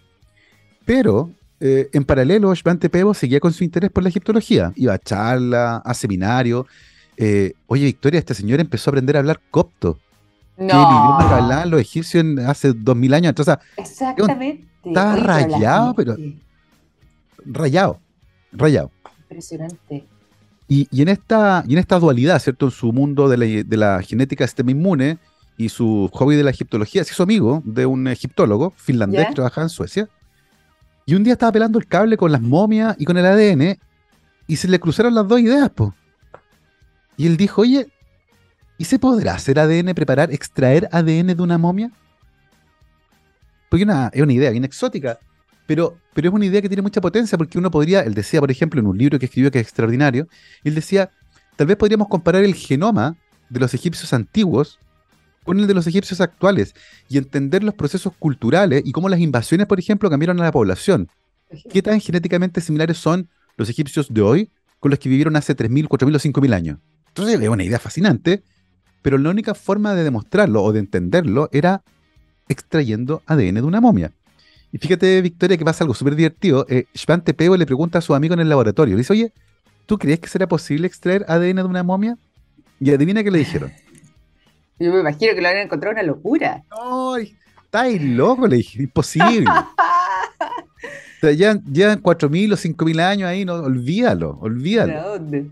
pero 0.84 1.30
eh, 1.60 1.88
en 1.92 2.04
paralelo, 2.04 2.54
Svante 2.54 2.90
Pebo 2.90 3.14
seguía 3.14 3.40
con 3.40 3.52
su 3.52 3.64
interés 3.64 3.90
por 3.90 4.02
la 4.02 4.08
egiptología. 4.10 4.72
Iba 4.76 4.94
a 4.94 4.98
charlas, 4.98 5.80
a 5.84 5.94
seminarios. 5.94 6.66
Eh, 7.16 7.54
oye, 7.66 7.86
Victoria, 7.86 8.18
este 8.18 8.34
señor 8.34 8.60
empezó 8.60 8.90
a 8.90 8.92
aprender 8.92 9.16
a 9.16 9.20
hablar 9.20 9.40
copto. 9.50 9.98
No. 10.58 10.66
Que 10.66 10.72
el 10.74 10.80
idioma 10.80 11.24
que 11.28 11.34
hablaban 11.34 11.70
los 11.70 11.80
egipcios 11.80 12.24
hace 12.46 12.72
dos 12.74 12.96
mil 12.96 13.14
años. 13.14 13.30
Entonces, 13.30 13.56
Exactamente. 13.76 14.66
Estaba 14.84 15.16
rayado, 15.16 15.94
pero- 15.94 16.16
rayado, 17.44 18.00
rayado. 18.52 18.90
Impresionante. 19.28 20.04
Y, 20.68 20.88
y 20.90 21.02
en 21.02 21.08
esta, 21.08 21.64
y 21.66 21.74
en 21.74 21.78
esta 21.78 21.98
dualidad, 21.98 22.38
¿cierto? 22.40 22.66
En 22.66 22.72
su 22.72 22.92
mundo 22.92 23.28
de 23.28 23.36
la, 23.36 23.46
de 23.64 23.76
la 23.76 24.02
genética 24.02 24.44
del 24.44 24.48
sistema 24.48 24.70
inmune 24.70 25.18
y 25.56 25.68
su 25.68 26.10
hobby 26.12 26.36
de 26.36 26.42
la 26.42 26.50
egiptología, 26.50 27.04
se 27.04 27.12
hizo 27.12 27.22
amigo 27.22 27.62
de 27.64 27.86
un 27.86 28.06
egiptólogo 28.08 28.72
finlandés 28.76 29.22
¿Ya? 29.22 29.28
que 29.28 29.34
trabajaba 29.34 29.64
en 29.64 29.70
Suecia. 29.70 30.08
Y 31.06 31.14
un 31.14 31.22
día 31.22 31.34
estaba 31.34 31.52
pelando 31.52 31.78
el 31.78 31.86
cable 31.86 32.16
con 32.16 32.32
las 32.32 32.42
momias 32.42 32.96
y 32.98 33.04
con 33.04 33.16
el 33.16 33.26
ADN 33.26 33.78
y 34.46 34.56
se 34.56 34.68
le 34.68 34.80
cruzaron 34.80 35.14
las 35.14 35.26
dos 35.26 35.40
ideas, 35.40 35.70
po. 35.70 35.94
Y 37.16 37.26
él 37.26 37.36
dijo, 37.36 37.62
oye, 37.62 37.88
¿y 38.78 38.84
se 38.84 38.98
podrá 38.98 39.34
hacer 39.34 39.58
ADN, 39.58 39.94
preparar, 39.94 40.32
extraer 40.32 40.88
ADN 40.92 41.28
de 41.28 41.42
una 41.42 41.58
momia? 41.58 41.90
Porque 43.68 43.84
una, 43.84 44.10
es 44.12 44.22
una 44.22 44.32
idea 44.32 44.50
bien 44.50 44.64
exótica, 44.64 45.18
pero, 45.66 45.98
pero 46.14 46.28
es 46.28 46.34
una 46.34 46.46
idea 46.46 46.62
que 46.62 46.68
tiene 46.68 46.82
mucha 46.82 47.00
potencia 47.00 47.36
porque 47.36 47.58
uno 47.58 47.70
podría, 47.70 48.00
él 48.00 48.14
decía, 48.14 48.40
por 48.40 48.50
ejemplo, 48.50 48.80
en 48.80 48.86
un 48.86 48.96
libro 48.96 49.18
que 49.18 49.26
escribió 49.26 49.50
que 49.50 49.58
es 49.58 49.66
extraordinario, 49.66 50.28
él 50.64 50.74
decía, 50.74 51.10
tal 51.56 51.66
vez 51.66 51.76
podríamos 51.76 52.08
comparar 52.08 52.44
el 52.44 52.54
genoma 52.54 53.16
de 53.48 53.60
los 53.60 53.74
egipcios 53.74 54.12
antiguos 54.12 54.78
con 55.44 55.60
el 55.60 55.66
de 55.66 55.74
los 55.74 55.86
egipcios 55.86 56.20
actuales 56.20 56.74
y 57.08 57.18
entender 57.18 57.62
los 57.62 57.74
procesos 57.74 58.12
culturales 58.18 58.82
y 58.84 58.92
cómo 58.92 59.08
las 59.08 59.20
invasiones, 59.20 59.66
por 59.66 59.78
ejemplo, 59.78 60.10
cambiaron 60.10 60.40
a 60.40 60.44
la 60.44 60.52
población. 60.52 61.08
¿Qué 61.70 61.82
tan 61.82 62.00
genéticamente 62.00 62.60
similares 62.60 62.98
son 62.98 63.28
los 63.56 63.68
egipcios 63.70 64.12
de 64.12 64.20
hoy 64.20 64.50
con 64.80 64.90
los 64.90 64.98
que 64.98 65.08
vivieron 65.08 65.36
hace 65.36 65.56
3.000, 65.56 65.86
4.000 65.86 66.16
o 66.16 66.40
5.000 66.40 66.54
años? 66.54 66.78
Entonces 67.08 67.40
es 67.40 67.48
una 67.48 67.62
idea 67.62 67.78
fascinante, 67.78 68.42
pero 69.02 69.18
la 69.18 69.30
única 69.30 69.54
forma 69.54 69.94
de 69.94 70.02
demostrarlo 70.02 70.62
o 70.62 70.72
de 70.72 70.80
entenderlo 70.80 71.48
era 71.52 71.82
extrayendo 72.48 73.22
ADN 73.26 73.54
de 73.54 73.62
una 73.62 73.80
momia. 73.80 74.12
Y 74.72 74.78
fíjate, 74.78 75.22
Victoria, 75.22 75.56
que 75.56 75.64
pasa 75.64 75.84
algo 75.84 75.94
súper 75.94 76.16
divertido. 76.16 76.66
Eh, 76.68 76.86
Peo 77.36 77.56
le 77.56 77.66
pregunta 77.66 77.98
a 77.98 78.02
su 78.02 78.14
amigo 78.14 78.34
en 78.34 78.40
el 78.40 78.48
laboratorio, 78.48 78.94
le 78.94 78.98
dice, 78.98 79.12
oye, 79.12 79.32
¿tú 79.86 79.98
crees 79.98 80.20
que 80.20 80.28
será 80.28 80.46
posible 80.46 80.86
extraer 80.86 81.24
ADN 81.28 81.56
de 81.56 81.64
una 81.64 81.82
momia? 81.82 82.18
Y 82.80 82.92
adivina 82.92 83.22
qué 83.22 83.30
le 83.30 83.38
dijeron. 83.38 83.72
Yo 84.78 84.92
me 84.92 85.00
imagino 85.00 85.34
que 85.34 85.40
lo 85.40 85.48
han 85.48 85.56
encontrado 85.56 85.94
una 85.94 86.02
locura. 86.02 86.62
¡Ay! 86.70 87.34
¿Estáis 87.64 88.02
loco? 88.02 88.46
Le 88.46 88.56
dije, 88.56 88.82
imposible. 88.82 89.50
O 91.16 91.18
sea, 91.20 91.32
llevan, 91.32 91.64
llevan 91.64 92.02
4.000 92.02 92.52
o 92.52 92.56
5.000 92.56 93.00
años 93.00 93.28
ahí, 93.28 93.46
no, 93.46 93.54
olvídalo, 93.54 94.38
olvídalo. 94.38 94.92
¿Para 94.92 95.08
dónde? 95.08 95.50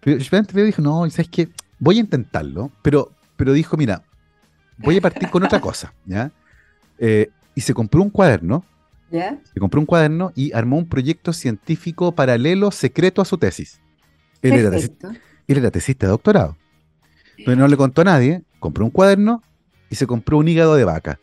Pero 0.00 0.18
Peo 0.52 0.64
dijo, 0.66 0.82
no, 0.82 1.08
¿sabes 1.08 1.28
qué? 1.30 1.48
Voy 1.78 1.96
a 1.96 2.00
intentarlo, 2.00 2.70
pero, 2.82 3.10
pero 3.36 3.54
dijo, 3.54 3.78
mira, 3.78 4.02
voy 4.76 4.98
a 4.98 5.00
partir 5.00 5.30
con 5.30 5.42
otra 5.44 5.60
cosa, 5.60 5.94
¿ya? 6.04 6.30
Eh, 6.98 7.30
y 7.54 7.60
se 7.62 7.74
compró 7.74 8.02
un 8.02 8.10
cuaderno, 8.10 8.64
¿Ya? 9.10 9.38
se 9.52 9.60
compró 9.60 9.80
un 9.80 9.86
cuaderno 9.86 10.32
y 10.34 10.52
armó 10.52 10.78
un 10.78 10.88
proyecto 10.88 11.32
científico 11.32 12.12
paralelo 12.12 12.70
secreto 12.70 13.20
a 13.22 13.24
su 13.24 13.36
tesis. 13.38 13.80
Él 14.40 14.54
era, 14.54 14.76
él 14.76 15.18
era 15.46 15.70
tesista 15.70 16.06
de 16.06 16.10
doctorado. 16.10 16.56
Pero 17.36 17.56
no 17.56 17.68
le 17.68 17.76
contó 17.76 18.02
a 18.02 18.04
nadie, 18.04 18.42
compró 18.58 18.84
un 18.84 18.90
cuaderno 18.90 19.42
y 19.90 19.94
se 19.96 20.06
compró 20.06 20.38
un 20.38 20.48
hígado 20.48 20.74
de 20.74 20.84
vaca. 20.84 21.18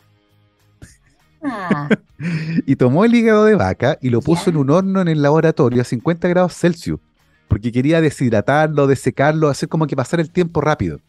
Ah, 1.41 1.89
Y 2.65 2.75
tomó 2.75 3.05
el 3.05 3.15
hígado 3.15 3.45
de 3.45 3.55
vaca 3.55 3.97
y 4.01 4.09
lo 4.09 4.21
puso 4.21 4.45
Ya. 4.45 4.51
en 4.51 4.57
un 4.57 4.69
horno 4.69 5.01
en 5.01 5.07
el 5.07 5.21
laboratorio 5.21 5.81
a 5.81 5.85
50 5.85 6.27
grados 6.27 6.53
Celsius, 6.53 6.99
porque 7.47 7.71
quería 7.71 8.01
deshidratarlo, 8.01 8.87
desecarlo, 8.87 9.47
hacer 9.47 9.69
como 9.69 9.87
que 9.87 9.95
pasara 9.95 10.21
el 10.21 10.29
tiempo 10.31 10.59
rápido. 10.61 10.99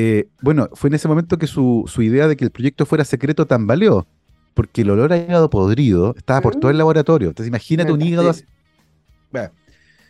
Eh, 0.00 0.28
bueno, 0.42 0.68
fue 0.74 0.88
en 0.88 0.94
ese 0.94 1.08
momento 1.08 1.38
que 1.38 1.46
su, 1.48 1.84
su 1.88 2.02
idea 2.02 2.28
de 2.28 2.36
que 2.36 2.44
el 2.44 2.50
proyecto 2.52 2.86
fuera 2.86 3.04
secreto 3.04 3.46
tambaleó, 3.46 4.06
porque 4.54 4.82
el 4.82 4.90
olor 4.90 5.12
a 5.12 5.16
hígado 5.16 5.50
podrido 5.50 6.14
estaba 6.16 6.40
por 6.40 6.54
todo 6.54 6.70
el 6.70 6.76
Mm. 6.76 6.78
laboratorio. 6.78 7.28
Entonces 7.28 7.48
imagínate 7.48 7.90
un 7.92 8.00
hígado 8.02 8.30
así. 8.30 8.44
Bueno, 9.32 9.50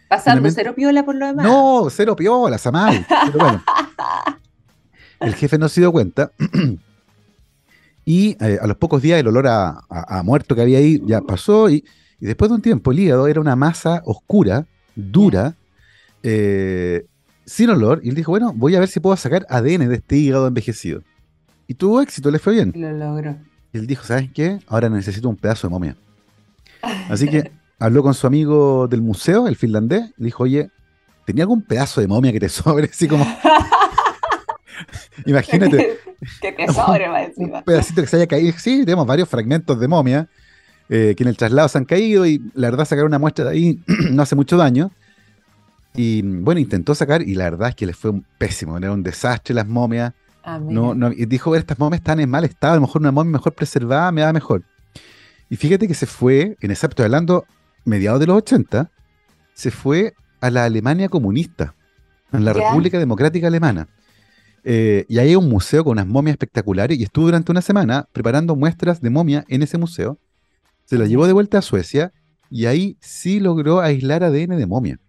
pasando 0.08 0.50
cero 0.50 0.74
piola 0.76 1.04
por 1.04 1.14
lo 1.14 1.26
demás. 1.26 1.46
No, 1.46 1.88
cero 1.90 2.14
piola, 2.16 2.58
Samal. 2.58 3.06
Pero 3.26 3.38
bueno. 3.38 3.62
El 5.20 5.34
jefe 5.34 5.58
no 5.58 5.68
se 5.68 5.80
dio 5.80 5.90
cuenta. 5.90 6.30
Y 8.04 8.36
eh, 8.44 8.58
a 8.60 8.66
los 8.66 8.76
pocos 8.76 9.02
días 9.02 9.18
el 9.20 9.26
olor 9.28 9.46
a, 9.48 9.68
a- 9.90 10.18
a 10.18 10.22
muerto 10.22 10.54
que 10.54 10.62
había 10.62 10.78
ahí 10.78 11.00
ya 11.04 11.20
pasó. 11.20 11.68
Y, 11.70 11.84
y 12.20 12.26
después 12.26 12.48
de 12.50 12.54
un 12.56 12.62
tiempo 12.62 12.92
el 12.92 13.00
hígado 13.00 13.26
era 13.26 13.40
una 13.40 13.56
masa 13.56 14.02
oscura, 14.04 14.66
dura, 14.94 15.54
eh, 16.22 17.04
sin 17.48 17.70
olor. 17.70 18.00
Y 18.04 18.10
él 18.10 18.14
dijo, 18.14 18.30
bueno, 18.30 18.52
voy 18.54 18.76
a 18.76 18.80
ver 18.80 18.88
si 18.88 19.00
puedo 19.00 19.16
sacar 19.16 19.46
ADN 19.48 19.88
de 19.88 19.96
este 19.96 20.16
hígado 20.16 20.46
envejecido. 20.46 21.02
Y 21.66 21.74
tuvo 21.74 22.00
éxito, 22.00 22.30
le 22.30 22.38
fue 22.38 22.54
bien. 22.54 22.72
Lo 22.76 22.92
logró. 22.92 23.36
Y 23.72 23.78
él 23.78 23.86
dijo, 23.86 24.04
¿sabes 24.04 24.30
qué? 24.32 24.58
Ahora 24.68 24.88
necesito 24.88 25.28
un 25.28 25.36
pedazo 25.36 25.66
de 25.66 25.70
momia. 25.70 25.96
Así 27.10 27.28
que 27.28 27.50
habló 27.78 28.02
con 28.02 28.14
su 28.14 28.26
amigo 28.26 28.86
del 28.88 29.02
museo, 29.02 29.48
el 29.48 29.56
finlandés, 29.56 30.12
le 30.16 30.26
dijo, 30.26 30.44
oye, 30.44 30.70
¿tenía 31.26 31.44
algún 31.44 31.62
pedazo 31.62 32.00
de 32.00 32.06
momia 32.06 32.32
que 32.32 32.40
te 32.40 32.48
sobre? 32.48 32.86
Así 32.86 33.08
como, 33.08 33.24
imagínate, 35.26 35.98
Qué 36.40 36.52
tesoro, 36.52 37.10
más 37.10 37.28
un 37.36 37.44
encima. 37.44 37.62
pedacito 37.62 38.02
que 38.02 38.08
se 38.08 38.16
haya 38.16 38.26
caído. 38.26 38.52
Sí, 38.58 38.84
tenemos 38.84 39.06
varios 39.06 39.28
fragmentos 39.28 39.78
de 39.78 39.88
momia 39.88 40.28
eh, 40.88 41.14
que 41.16 41.22
en 41.22 41.28
el 41.28 41.36
traslado 41.36 41.68
se 41.68 41.78
han 41.78 41.84
caído 41.84 42.26
y 42.26 42.42
la 42.54 42.70
verdad 42.70 42.86
sacar 42.86 43.04
una 43.04 43.18
muestra 43.18 43.44
de 43.44 43.50
ahí 43.50 43.80
no 44.10 44.22
hace 44.22 44.34
mucho 44.34 44.56
daño. 44.56 44.90
Y 45.98 46.22
bueno, 46.22 46.60
intentó 46.60 46.94
sacar 46.94 47.22
y 47.22 47.34
la 47.34 47.50
verdad 47.50 47.70
es 47.70 47.74
que 47.74 47.84
le 47.84 47.92
fue 47.92 48.12
un 48.12 48.24
pésimo, 48.38 48.78
era 48.78 48.92
un 48.92 49.02
desastre 49.02 49.52
las 49.52 49.66
momias. 49.66 50.14
Ah. 50.44 50.60
No, 50.60 50.94
no, 50.94 51.10
y 51.10 51.26
dijo, 51.26 51.56
estas 51.56 51.76
momias 51.76 51.98
están 51.98 52.20
en 52.20 52.30
mal 52.30 52.44
estado, 52.44 52.74
a 52.74 52.76
lo 52.76 52.82
mejor 52.82 53.02
una 53.02 53.10
momia 53.10 53.32
mejor 53.32 53.52
preservada 53.52 54.12
me 54.12 54.20
da 54.20 54.32
mejor. 54.32 54.62
Y 55.50 55.56
fíjate 55.56 55.88
que 55.88 55.94
se 55.94 56.06
fue, 56.06 56.56
en 56.60 56.70
ese 56.70 56.86
estoy 56.86 57.04
hablando 57.04 57.46
mediados 57.84 58.20
de 58.20 58.28
los 58.28 58.36
80, 58.36 58.92
se 59.54 59.72
fue 59.72 60.14
a 60.40 60.50
la 60.50 60.66
Alemania 60.66 61.08
comunista, 61.08 61.74
en 62.32 62.44
la. 62.44 62.52
República 62.52 63.00
Democrática 63.00 63.48
Alemana. 63.48 63.88
Eh, 64.62 65.04
y 65.08 65.18
ahí 65.18 65.30
hay 65.30 65.34
un 65.34 65.48
museo 65.48 65.82
con 65.82 65.92
unas 65.92 66.06
momias 66.06 66.34
espectaculares 66.34 66.96
y 66.96 67.02
estuvo 67.02 67.24
durante 67.24 67.50
una 67.50 67.60
semana 67.60 68.06
preparando 68.12 68.54
muestras 68.54 69.00
de 69.00 69.10
momia 69.10 69.44
en 69.48 69.62
ese 69.62 69.78
museo. 69.78 70.16
Se 70.84 70.96
las 70.96 71.08
llevó 71.08 71.26
de 71.26 71.32
vuelta 71.32 71.58
a 71.58 71.62
Suecia 71.62 72.12
y 72.50 72.66
ahí 72.66 72.96
sí 73.00 73.40
logró 73.40 73.80
aislar 73.80 74.22
ADN 74.22 74.56
de 74.56 74.66
momia 74.66 75.00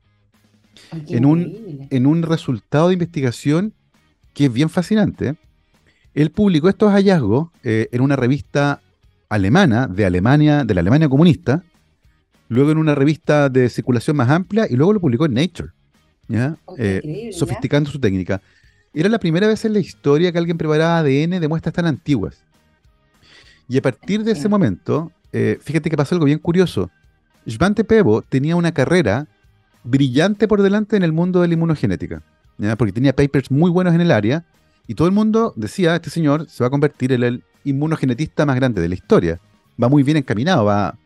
en 0.91 1.25
un- 1.25 1.87
en 1.89 2.05
un 2.05 2.21
resultado 2.23 2.87
de 2.87 2.93
investigación 2.93 3.73
que 4.33 4.45
es 4.45 4.53
bien 4.53 4.69
fascinante. 4.69 5.35
Él 6.13 6.31
publicó 6.31 6.69
estos 6.69 6.91
hallazgos 6.91 7.49
eh, 7.63 7.87
en 7.91 8.01
una 8.01 8.15
revista 8.15 8.81
alemana, 9.29 9.87
de 9.87 10.05
Alemania, 10.05 10.63
de 10.63 10.73
la 10.73 10.81
Alemania 10.81 11.07
comunista, 11.09 11.63
luego 12.47 12.71
en 12.71 12.77
una 12.79 12.95
revista 12.95 13.49
de 13.49 13.69
circulación 13.69 14.17
más 14.17 14.29
amplia 14.29 14.65
y 14.69 14.75
luego 14.75 14.93
lo 14.93 14.99
publicó 14.99 15.25
en 15.25 15.33
Nature, 15.35 15.69
¿ya? 16.27 16.57
Oh, 16.65 16.75
Eh, 16.77 17.29
sofisticando 17.33 17.89
su 17.91 17.99
técnica. 17.99 18.41
Era 18.93 19.07
la 19.07 19.19
primera 19.19 19.47
vez 19.47 19.63
en 19.65 19.73
la 19.73 19.79
historia 19.79 20.31
que 20.31 20.39
alguien 20.39 20.57
preparaba 20.57 20.97
ADN 20.99 21.39
de 21.39 21.47
muestras 21.47 21.73
tan 21.75 21.85
antiguas. 21.85 22.43
Y 23.67 23.77
a 23.77 23.81
partir 23.83 24.23
de 24.23 24.31
ese 24.31 24.49
momento, 24.49 25.11
eh, 25.31 25.59
fíjate 25.61 25.91
que 25.91 25.97
pasó 25.97 26.15
algo 26.15 26.25
bien 26.25 26.39
curioso. 26.39 26.89
Svante 27.45 27.83
Pebo 27.83 28.23
tenía 28.23 28.55
una 28.55 28.71
carrera 28.71 29.27
brillante 29.83 30.47
por 30.47 30.61
delante 30.61 30.97
en 30.97 31.03
el 31.03 31.13
mundo 31.13 31.41
de 31.41 31.47
la 31.47 31.53
inmunogenética, 31.53 32.21
porque 32.77 32.93
tenía 32.93 33.15
papers 33.15 33.49
muy 33.51 33.71
buenos 33.71 33.93
en 33.93 34.01
el 34.01 34.11
área 34.11 34.45
y 34.87 34.95
todo 34.95 35.07
el 35.07 35.13
mundo 35.13 35.53
decía, 35.55 35.95
este 35.95 36.09
señor 36.09 36.49
se 36.49 36.63
va 36.63 36.67
a 36.67 36.71
convertir 36.71 37.11
en 37.11 37.23
el 37.23 37.43
inmunogenetista 37.63 38.45
más 38.45 38.55
grande 38.55 38.81
de 38.81 38.89
la 38.89 38.95
historia. 38.95 39.39
Va 39.81 39.87
muy 39.87 40.03
bien 40.03 40.17
encaminado, 40.17 40.65
va. 40.65 40.97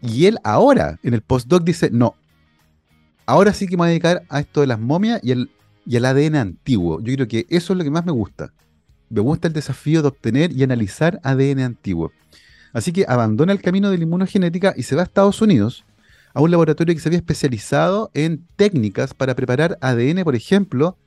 Y 0.00 0.26
él 0.26 0.38
ahora, 0.44 0.98
en 1.02 1.14
el 1.14 1.22
postdoc, 1.22 1.64
dice: 1.64 1.90
No, 1.90 2.14
ahora 3.26 3.52
sí 3.52 3.66
que 3.66 3.76
me 3.76 3.78
voy 3.78 3.86
a 3.86 3.90
dedicar 3.90 4.22
a 4.28 4.40
esto 4.40 4.60
de 4.60 4.66
las 4.66 4.78
momias 4.78 5.20
y 5.22 5.32
el, 5.32 5.50
y 5.86 5.96
el 5.96 6.04
ADN 6.04 6.36
antiguo. 6.36 7.00
Yo 7.00 7.14
creo 7.14 7.28
que 7.28 7.46
eso 7.48 7.72
es 7.72 7.78
lo 7.78 7.84
que 7.84 7.90
más 7.90 8.06
me 8.06 8.12
gusta. 8.12 8.52
Me 9.10 9.20
gusta 9.20 9.48
el 9.48 9.54
desafío 9.54 10.02
de 10.02 10.08
obtener 10.08 10.52
y 10.52 10.62
analizar 10.62 11.20
ADN 11.22 11.60
antiguo. 11.60 12.12
Así 12.72 12.92
que 12.92 13.06
abandona 13.08 13.52
el 13.52 13.60
camino 13.60 13.90
de 13.90 13.98
la 13.98 14.04
inmunogenética 14.04 14.74
y 14.76 14.82
se 14.82 14.94
va 14.94 15.02
a 15.02 15.04
Estados 15.04 15.40
Unidos, 15.42 15.84
a 16.34 16.40
un 16.40 16.50
laboratorio 16.50 16.94
que 16.94 17.00
se 17.00 17.08
había 17.08 17.18
especializado 17.18 18.10
en 18.12 18.44
técnicas 18.56 19.14
para 19.14 19.34
preparar 19.34 19.78
ADN, 19.80 20.24
por 20.24 20.34
ejemplo, 20.34 20.98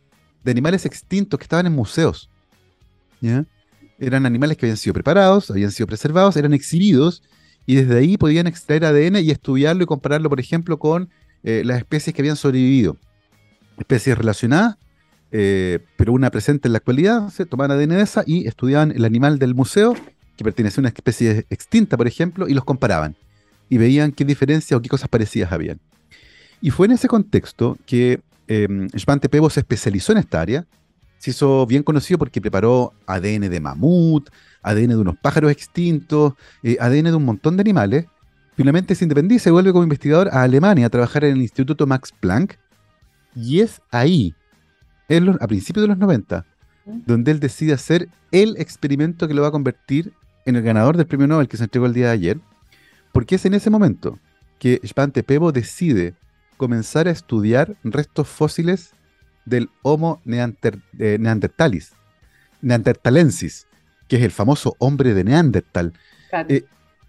de 0.43 0.51
animales 0.51 0.86
extintos 0.86 1.38
que 1.38 1.43
estaban 1.43 1.67
en 1.67 1.73
museos. 1.73 2.30
Eran 3.99 4.25
animales 4.25 4.57
que 4.57 4.65
habían 4.65 4.78
sido 4.78 4.93
preparados, 4.93 5.51
habían 5.51 5.71
sido 5.71 5.86
preservados, 5.86 6.38
eran 6.38 6.53
exhibidos 6.53 7.23
y 7.65 7.75
desde 7.75 7.97
ahí 7.97 8.17
podían 8.17 8.47
extraer 8.47 8.86
ADN 8.86 9.17
y 9.17 9.32
estudiarlo 9.32 9.84
y 9.84 9.86
compararlo, 9.86 10.30
por 10.30 10.39
ejemplo, 10.39 10.80
con 10.80 11.09
eh, 11.43 11.63
las 11.65 11.80
especies 11.80 12.15
que 12.15 12.21
habían 12.21 12.38
sobrevivido. 12.38 12.95
Especies 13.78 14.17
relacionadas, 14.17 14.78
eh, 15.32 15.80
pero 15.97 16.13
una 16.13 16.32
presente 16.32 16.69
en 16.69 16.71
la 16.71 16.78
actualidad, 16.78 17.30
se 17.30 17.45
tomaban 17.45 17.78
ADN 17.78 17.89
de 17.89 18.01
esa 18.01 18.23
y 18.25 18.47
estudiaban 18.47 18.91
el 18.91 19.03
animal 19.03 19.39
del 19.39 19.55
museo 19.55 19.93
que 20.38 20.43
pertenecía 20.45 20.80
a 20.80 20.84
una 20.84 20.89
especie 20.89 21.45
extinta, 21.49 21.97
por 21.97 22.07
ejemplo, 22.07 22.47
y 22.47 22.53
los 22.53 22.63
comparaban. 22.63 23.17
Y 23.70 23.78
veían 23.78 24.11
qué 24.11 24.26
diferencias 24.26 24.78
o 24.78 24.82
qué 24.82 24.89
cosas 24.89 25.09
parecidas 25.09 25.51
habían. 25.51 25.80
Y 26.61 26.72
fue 26.72 26.88
en 26.88 26.93
ese 26.93 27.07
contexto 27.07 27.78
que 27.86 28.22
eh, 28.47 28.68
Svante 28.95 29.30
Pebo 29.30 29.49
se 29.49 29.59
especializó 29.59 30.13
en 30.13 30.20
esta 30.20 30.41
área. 30.41 30.65
Se 31.18 31.32
hizo 31.32 31.65
bien 31.65 31.84
conocido 31.84 32.18
porque 32.18 32.41
preparó 32.41 32.93
ADN 33.05 33.49
de 33.49 33.59
mamut, 33.59 34.30
ADN 34.61 34.89
de 34.89 34.97
unos 34.97 35.18
pájaros 35.18 35.51
extintos, 35.51 36.34
eh, 36.63 36.78
ADN 36.80 37.05
de 37.05 37.15
un 37.15 37.26
montón 37.26 37.57
de 37.57 37.61
animales. 37.61 38.05
Finalmente 38.55 38.95
se 38.95 39.05
independiza 39.05 39.49
y 39.49 39.51
vuelve 39.51 39.72
como 39.72 39.84
investigador 39.84 40.30
a 40.30 40.43
Alemania 40.43 40.88
a 40.88 40.89
trabajar 40.89 41.24
en 41.24 41.34
el 41.34 41.41
Instituto 41.41 41.86
Max 41.86 42.11
Planck. 42.20 42.57
Y 43.36 43.59
es 43.59 43.82
ahí, 43.91 44.34
a 45.39 45.47
principios 45.47 45.84
de 45.84 45.88
los 45.89 45.97
90, 45.97 46.43
donde 47.05 47.32
él 47.32 47.39
decide 47.39 47.74
hacer 47.74 48.09
el 48.32 48.57
experimento 48.57 49.28
que 49.28 49.36
lo 49.36 49.43
va 49.43 49.49
a 49.49 49.51
convertir 49.51 50.11
en 50.45 50.55
el 50.55 50.63
ganador 50.63 50.97
del 50.97 51.05
premio 51.05 51.28
Nobel 51.28 51.47
que 51.47 51.57
se 51.57 51.65
entregó 51.65 51.86
el 51.86 51.93
día 51.93 52.07
de 52.07 52.13
ayer, 52.13 52.39
porque 53.18 53.34
es 53.34 53.45
en 53.47 53.55
ese 53.55 53.72
momento 53.72 54.20
que 54.59 54.80
Svante 54.84 55.24
Pebo 55.24 55.51
decide 55.51 56.13
comenzar 56.55 57.07
a 57.07 57.09
estudiar 57.09 57.76
restos 57.84 58.28
fósiles 58.28 58.93
del 59.43 59.72
Homo 59.82 60.22
eh, 60.28 61.18
neandertalis, 61.20 61.93
neandertalensis, 62.61 63.65
que 64.07 64.18
es 64.18 64.22
el 64.22 64.30
famoso 64.30 64.76
hombre 64.78 65.15
de 65.15 65.24
Neandertal. 65.24 65.93
Eh, 66.47 66.65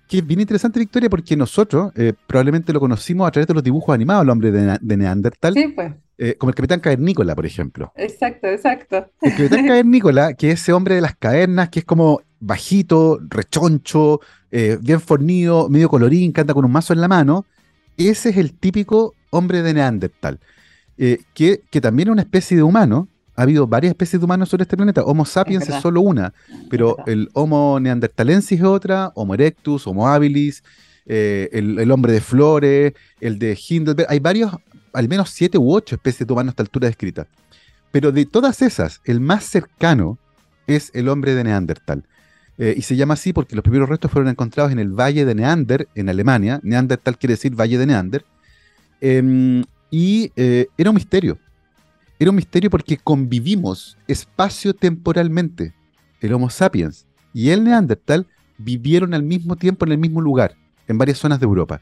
que 0.08 0.16
es 0.16 0.26
bien 0.26 0.40
interesante, 0.40 0.80
Victoria, 0.80 1.10
porque 1.10 1.36
nosotros 1.36 1.92
eh, 1.94 2.14
probablemente 2.26 2.72
lo 2.72 2.80
conocimos 2.80 3.28
a 3.28 3.30
través 3.30 3.46
de 3.46 3.52
los 3.52 3.62
dibujos 3.62 3.94
animados 3.94 4.22
al 4.22 4.30
hombre 4.30 4.50
de, 4.50 4.96
Neandertal. 4.96 5.52
Sí, 5.52 5.68
pues. 5.68 5.92
como 6.38 6.48
el 6.48 6.54
capitán 6.54 6.80
Cavernícola, 6.80 7.34
por 7.34 7.44
ejemplo. 7.44 7.92
Exacto, 7.96 8.46
exacto. 8.46 9.10
El 9.20 9.32
capitán 9.32 9.66
Cavernícola, 9.66 10.32
que 10.32 10.52
es 10.52 10.62
ese 10.62 10.72
hombre 10.72 10.94
de 10.94 11.02
las 11.02 11.16
cavernas, 11.16 11.68
que 11.68 11.80
es 11.80 11.84
como 11.84 12.22
bajito, 12.40 13.20
rechoncho, 13.28 14.20
eh, 14.50 14.78
bien 14.80 15.00
fornido, 15.00 15.68
medio 15.68 15.88
colorín, 15.88 16.32
que 16.32 16.40
anda 16.40 16.54
con 16.54 16.64
un 16.64 16.72
mazo 16.72 16.92
en 16.92 17.00
la 17.00 17.08
mano. 17.08 17.44
Ese 17.96 18.30
es 18.30 18.36
el 18.36 18.52
típico 18.52 19.14
hombre 19.30 19.62
de 19.62 19.74
Neandertal, 19.74 20.38
eh, 20.96 21.18
que, 21.34 21.60
también 21.80 22.08
es 22.08 22.12
una 22.12 22.22
especie 22.22 22.56
de 22.56 22.62
humano. 22.62 23.08
Ha 23.36 23.42
habido 23.42 23.66
varias 23.66 23.92
especies 23.92 24.20
de 24.20 24.24
humanos 24.24 24.48
sobre 24.48 24.62
este 24.62 24.76
planeta. 24.76 25.04
Homo 25.04 25.24
sapiens 25.24 25.68
es, 25.68 25.80
solo 25.80 26.00
una, 26.00 26.32
pero 26.70 26.96
el 27.06 27.28
Homo 27.34 27.78
neandertalensis 27.78 28.58
es 28.58 28.64
otra, 28.64 29.12
Homo 29.14 29.34
erectus, 29.34 29.86
Homo 29.86 30.08
habilis, 30.08 30.64
eh, 31.06 31.48
el, 31.52 31.90
hombre 31.92 32.12
de 32.12 32.20
flores, 32.20 32.94
el 33.20 33.38
de 33.38 33.56
Hindelberg. 33.56 34.10
Hay 34.10 34.18
varios, 34.18 34.52
al 34.92 35.08
menos 35.08 35.30
siete 35.30 35.56
u 35.56 35.72
ocho 35.72 35.94
especies 35.94 36.26
de 36.26 36.32
humanos 36.32 36.50
a 36.50 36.52
esta 36.52 36.62
altura 36.64 36.88
descritas. 36.88 37.28
Pero 37.92 38.10
de 38.10 38.26
todas 38.26 38.60
esas, 38.60 39.00
el 39.04 39.20
más 39.20 39.44
cercano 39.44 40.18
es 40.66 40.90
el 40.94 41.08
hombre 41.08 41.34
de 41.34 41.44
Neandertal. 41.44 42.04
Eh, 42.58 42.74
y 42.76 42.82
se 42.82 42.96
llama 42.96 43.14
así 43.14 43.32
porque 43.32 43.54
los 43.54 43.62
primeros 43.62 43.88
restos 43.88 44.10
fueron 44.10 44.28
encontrados 44.28 44.72
en 44.72 44.80
el 44.80 44.90
Valle 44.90 45.24
de 45.24 45.34
Neander, 45.34 45.88
en 45.94 46.08
Alemania. 46.08 46.60
Neandertal 46.62 47.16
quiere 47.16 47.34
decir 47.34 47.54
Valle 47.54 47.78
de 47.78 47.86
Neander. 47.86 48.24
Em, 49.00 49.64
y 49.90 50.32
eh, 50.34 50.66
era 50.76 50.90
un 50.90 50.94
misterio. 50.94 51.38
Era 52.18 52.30
un 52.30 52.36
misterio 52.36 52.68
porque 52.68 52.96
convivimos 52.96 53.96
espacio-temporalmente. 54.08 55.72
El 56.20 56.32
Homo 56.32 56.50
sapiens 56.50 57.06
y 57.32 57.50
el 57.50 57.62
Neandertal 57.62 58.26
vivieron 58.58 59.14
al 59.14 59.22
mismo 59.22 59.54
tiempo 59.54 59.86
en 59.86 59.92
el 59.92 59.98
mismo 59.98 60.20
lugar, 60.20 60.56
en 60.88 60.98
varias 60.98 61.18
zonas 61.18 61.38
de 61.38 61.44
Europa. 61.44 61.80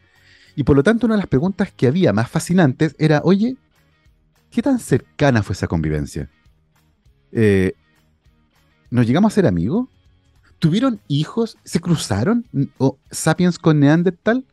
Y 0.54 0.64
por 0.64 0.76
lo 0.76 0.82
tanto, 0.82 1.06
una 1.06 1.14
de 1.14 1.20
las 1.20 1.28
preguntas 1.28 1.72
que 1.74 1.86
había 1.86 2.12
más 2.12 2.30
fascinantes 2.30 2.94
era, 2.98 3.22
oye, 3.24 3.56
¿qué 4.50 4.60
tan 4.60 4.78
cercana 4.78 5.42
fue 5.42 5.54
esa 5.54 5.68
convivencia? 5.68 6.30
Eh, 7.32 7.72
¿Nos 8.90 9.06
llegamos 9.06 9.32
a 9.32 9.34
ser 9.34 9.46
amigos? 9.46 9.88
¿Tuvieron 10.58 11.00
hijos? 11.08 11.58
¿Se 11.64 11.80
cruzaron? 11.80 12.46
¿O 12.78 12.98
sapiens 13.10 13.58
con 13.58 13.80
Neandertal? 13.80 14.44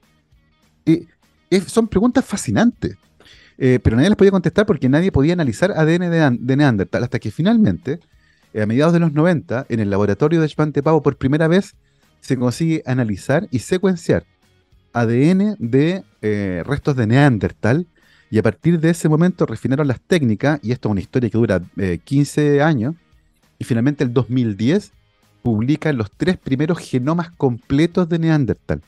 Eh, 0.86 1.06
son 1.68 1.88
preguntas 1.88 2.26
fascinantes. 2.26 2.98
Eh, 3.58 3.80
pero 3.82 3.96
nadie 3.96 4.10
las 4.10 4.18
podía 4.18 4.32
contestar 4.32 4.66
porque 4.66 4.90
nadie 4.90 5.12
podía 5.12 5.34
analizar 5.34 5.72
ADN 5.72 6.38
de, 6.40 6.56
Neandertal 6.58 7.04
hasta 7.04 7.20
que 7.20 7.32
finalmente, 7.32 8.00
eh, 8.54 8.64
a 8.64 8.66
mediados 8.66 8.94
de 8.94 9.00
los 9.00 9.14
90, 9.14 9.68
en 9.70 9.80
el 9.80 9.90
laboratorio 9.90 10.42
de 10.42 10.50
Spante 10.50 10.84
Pavo, 10.84 11.02
por 11.02 11.18
primera 11.18 11.48
vez 11.48 11.76
se 12.20 12.36
consigue 12.38 12.84
analizar 12.86 13.48
y 13.52 13.60
secuenciar 13.60 14.26
ADN 14.94 15.56
de 15.60 16.04
restos 16.66 16.96
de 16.96 17.08
Neandertal 17.08 17.88
y 18.30 18.40
a 18.40 18.44
partir 18.44 18.80
de 18.80 18.90
ese 18.90 19.10
momento 19.10 19.46
refinaron 19.46 19.88
las 19.88 20.02
técnicas, 20.02 20.60
y 20.64 20.72
esto 20.72 20.90
es 20.90 20.92
una 20.92 21.02
historia 21.02 21.30
que 21.30 21.38
dura 21.38 21.62
15 22.04 22.62
años, 22.62 22.96
y 23.60 23.64
finalmente 23.64 24.04
el 24.04 24.14
2010 24.14 24.92
publica 25.44 25.94
los 25.94 26.10
tres 26.12 26.38
primeros 26.38 26.80
genomas 26.80 27.30
completos 27.30 28.10
de 28.10 28.18
Neandertal. 28.18 28.82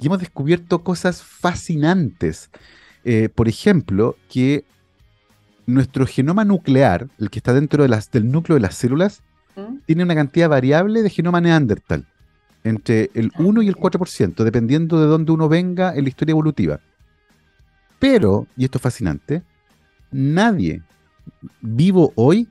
Y 0.00 0.06
hemos 0.06 0.20
descubierto 0.20 0.82
cosas 0.82 1.22
fascinantes. 1.22 2.48
Eh, 3.04 3.28
por 3.28 3.48
ejemplo, 3.48 4.16
que 4.30 4.64
nuestro 5.66 6.06
genoma 6.06 6.44
nuclear, 6.44 7.08
el 7.18 7.28
que 7.28 7.40
está 7.40 7.52
dentro 7.52 7.82
de 7.82 7.88
las, 7.88 8.10
del 8.10 8.30
núcleo 8.30 8.54
de 8.54 8.60
las 8.60 8.76
células, 8.76 9.22
¿Mm? 9.56 9.78
tiene 9.84 10.04
una 10.04 10.14
cantidad 10.14 10.48
variable 10.48 11.02
de 11.02 11.10
genoma 11.10 11.40
Neandertal, 11.40 12.06
entre 12.64 13.10
el 13.14 13.32
1 13.38 13.62
y 13.62 13.68
el 13.68 13.76
4%, 13.76 14.44
dependiendo 14.44 15.00
de 15.00 15.06
dónde 15.06 15.32
uno 15.32 15.48
venga 15.48 15.94
en 15.94 16.04
la 16.04 16.08
historia 16.08 16.32
evolutiva. 16.32 16.80
Pero, 17.98 18.46
y 18.56 18.64
esto 18.64 18.78
es 18.78 18.82
fascinante, 18.82 19.42
nadie 20.10 20.82
vivo 21.60 22.12
hoy 22.14 22.48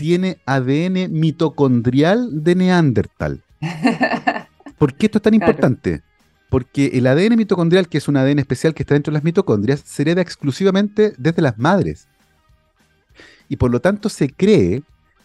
tiene 0.00 0.38
ADN 0.46 1.12
mitocondrial 1.12 2.42
de 2.42 2.54
Neandertal. 2.54 3.44
¿Por 4.78 4.94
qué 4.94 5.06
esto 5.06 5.18
es 5.18 5.22
tan 5.22 5.34
importante? 5.34 6.00
Porque 6.48 6.92
el 6.94 7.06
ADN 7.06 7.36
mitocondrial, 7.36 7.86
que 7.86 7.98
es 7.98 8.08
un 8.08 8.16
ADN 8.16 8.38
especial 8.38 8.72
que 8.72 8.82
está 8.82 8.94
dentro 8.94 9.10
de 9.10 9.16
las 9.16 9.24
mitocondrias, 9.24 9.82
se 9.84 10.00
hereda 10.00 10.22
exclusivamente 10.22 11.12
desde 11.18 11.42
las 11.42 11.58
madres. 11.58 12.08
Y 13.50 13.56
por 13.56 13.70
lo 13.70 13.80
tanto 13.80 14.08
se 14.08 14.30
cree 14.30 14.82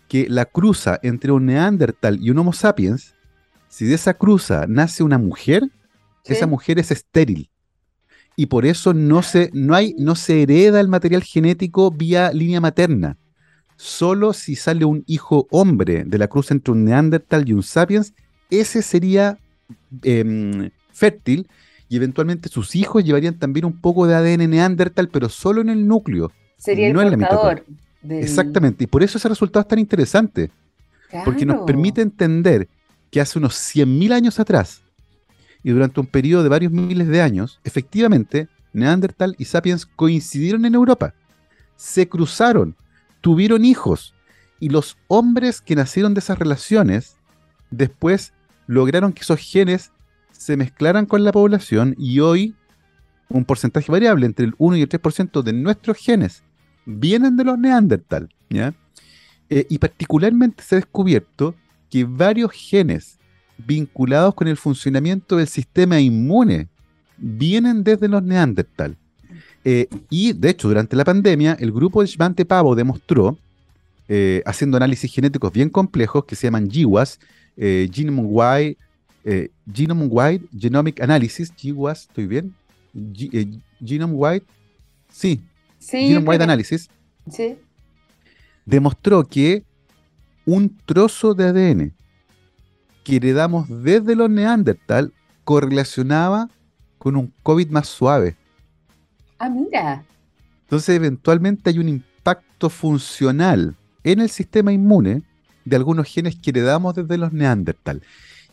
que 0.10 0.28
la 0.28 0.44
cruza 0.44 1.00
entre 1.04 1.32
un 1.32 1.46
Neandertal 1.46 2.20
y 2.22 2.30
un 2.30 2.40
Homo 2.40 2.52
sapiens, 2.52 3.16
si 3.70 3.86
de 3.86 3.96
esa 3.96 4.14
cruza 4.14 4.66
nace 4.68 5.04
una 5.04 5.18
mujer, 5.18 5.64
esa 6.26 6.48
mujer 6.48 6.80
es 6.80 6.92
estéril. 6.92 7.50
Y 8.36 8.48
por 8.48 8.66
eso 8.66 8.94
no 8.94 9.24
se, 9.24 9.52
no, 9.54 9.74
hay, 9.74 9.96
no 9.98 10.16
se 10.16 10.42
hereda 10.42 10.82
el 10.82 10.90
material 10.90 11.24
genético 11.24 11.92
vía 11.92 12.34
línea 12.34 12.60
materna 12.60 13.18
solo 13.78 14.34
si 14.34 14.56
sale 14.56 14.86
un 14.86 15.04
hijo 15.08 15.48
hombre 15.52 16.04
de 16.06 16.18
la 16.18 16.28
cruz 16.28 16.52
entre 16.52 16.72
un 16.72 16.86
Neandertal 16.86 17.48
y 17.48 17.54
un 17.54 17.64
Sapiens, 17.64 18.14
ese 18.50 18.82
sería 18.82 19.38
em, 20.04 20.70
fértil 20.92 21.48
y 21.90 21.98
eventualmente 21.98 22.50
sus 22.50 22.76
hijos 22.76 23.04
llevarían 23.04 23.38
también 23.38 23.66
un 23.66 23.80
poco 23.80 24.08
de 24.08 24.16
ADN 24.16 24.50
Neandertal, 24.50 25.10
pero 25.10 25.30
solo 25.30 25.62
en 25.62 25.70
el 25.70 25.88
núcleo. 25.88 26.32
Sería 26.58 26.92
no 26.92 27.02
el 27.02 27.18
portador. 27.18 27.66
Exactamente, 28.10 28.84
y 28.84 28.88
por 28.88 29.04
eso 29.04 29.18
ese 29.18 29.30
resultado 29.30 29.62
es 29.62 29.68
tan 29.68 29.80
interesante, 29.80 30.52
porque 31.24 31.46
nos 31.46 31.66
permite 31.66 32.02
entender 32.02 32.68
que 33.10 33.20
hace 33.20 33.40
unos 33.40 33.56
100.000 33.56 34.14
años 34.14 34.40
atrás, 34.40 34.82
y 35.64 35.72
durante 35.72 36.00
un 36.00 36.06
periodo 36.06 36.44
de 36.44 36.50
varios 36.50 36.72
miles 36.72 37.08
de 37.08 37.22
años, 37.22 37.60
efectivamente, 37.64 38.48
Neandertal 38.74 39.36
y 39.40 39.46
Sapiens 39.46 39.86
coincidieron 39.86 40.66
en 40.66 40.76
Europa, 40.76 41.16
se 41.76 42.08
cruzaron, 42.08 42.76
tuvieron 43.26 43.66
hijos 43.66 44.14
y 44.60 44.70
los 44.70 45.00
hombres 45.08 45.60
que 45.60 45.76
nacieron 45.76 46.14
de 46.14 46.20
esas 46.20 46.38
relaciones 46.38 47.18
después 47.72 48.34
lograron 48.68 49.14
que 49.14 49.24
esos 49.24 49.40
genes 49.40 49.92
se 50.32 50.56
mezclaran 50.56 51.08
con 51.08 51.24
la 51.24 51.32
población 51.32 51.96
y 51.98 52.20
hoy 52.20 52.54
un 53.28 53.44
porcentaje 53.44 53.92
variable 53.92 54.28
entre 54.28 54.46
el 54.46 54.54
1 54.60 54.78
y 54.78 54.82
el 54.84 54.90
3% 54.90 55.42
de 55.42 55.54
nuestros 55.54 55.98
genes 55.98 56.44
vienen 56.86 57.36
de 57.36 57.46
los 57.46 57.58
neandertal. 57.58 58.30
¿ya? 58.52 58.76
Eh, 59.50 59.66
y 59.72 59.80
particularmente 59.80 60.62
se 60.62 60.76
ha 60.76 60.80
descubierto 60.82 61.56
que 61.90 62.04
varios 62.04 62.52
genes 62.52 63.18
vinculados 63.58 64.36
con 64.36 64.48
el 64.48 64.58
funcionamiento 64.58 65.38
del 65.38 65.48
sistema 65.48 66.00
inmune 66.00 66.70
vienen 67.18 67.84
desde 67.84 68.08
los 68.08 68.22
neandertal. 68.22 69.00
Eh, 69.68 69.88
y 70.12 70.32
de 70.34 70.52
hecho, 70.52 70.68
durante 70.68 70.96
la 70.96 71.04
pandemia, 71.04 71.58
el 71.60 71.72
grupo 71.72 72.02
de 72.02 72.08
Svante 72.08 72.46
Pavo 72.46 72.76
demostró, 72.76 73.36
eh, 74.08 74.44
haciendo 74.46 74.78
análisis 74.78 75.12
genéticos 75.12 75.52
bien 75.52 75.70
complejos 75.70 76.24
que 76.26 76.36
se 76.36 76.46
llaman 76.46 76.70
GWAS, 76.70 77.20
eh, 77.58 77.90
Genome 77.92 78.22
Wide, 78.22 78.78
Genome 79.74 80.06
Wide 80.06 80.42
Genomic 80.56 81.02
Analysis, 81.02 81.52
GWAS, 81.52 82.02
¿estoy 82.02 82.28
bien? 82.28 82.54
Genome 83.84 84.14
Wide, 84.14 84.44
sí, 85.10 85.42
sí 85.80 86.10
Genome 86.10 86.30
Wide 86.30 86.44
Analysis, 86.44 86.88
sí. 87.32 87.58
demostró 88.66 89.24
que 89.24 89.64
un 90.46 90.78
trozo 90.86 91.34
de 91.34 91.46
ADN 91.46 91.94
que 93.04 93.16
heredamos 93.16 93.68
desde 93.68 94.16
los 94.16 94.30
Neandertal 94.30 95.12
correlacionaba 95.44 96.52
con 97.00 97.16
un 97.16 97.34
COVID 97.42 97.70
más 97.70 97.88
suave. 97.88 98.36
Ah, 99.38 99.50
mira. 99.50 100.04
Entonces, 100.64 100.96
eventualmente 100.96 101.70
hay 101.70 101.80
un 101.80 101.90
impacto 101.90 102.70
funcional 102.70 103.76
en 104.04 104.20
el 104.20 104.30
sistema 104.30 104.72
inmune 104.72 105.24
de 105.66 105.76
algunos 105.76 106.08
genes 106.08 106.36
que 106.36 106.52
heredamos 106.52 106.96
desde 106.96 107.18
los 107.18 107.34
Neandertal. 107.34 108.02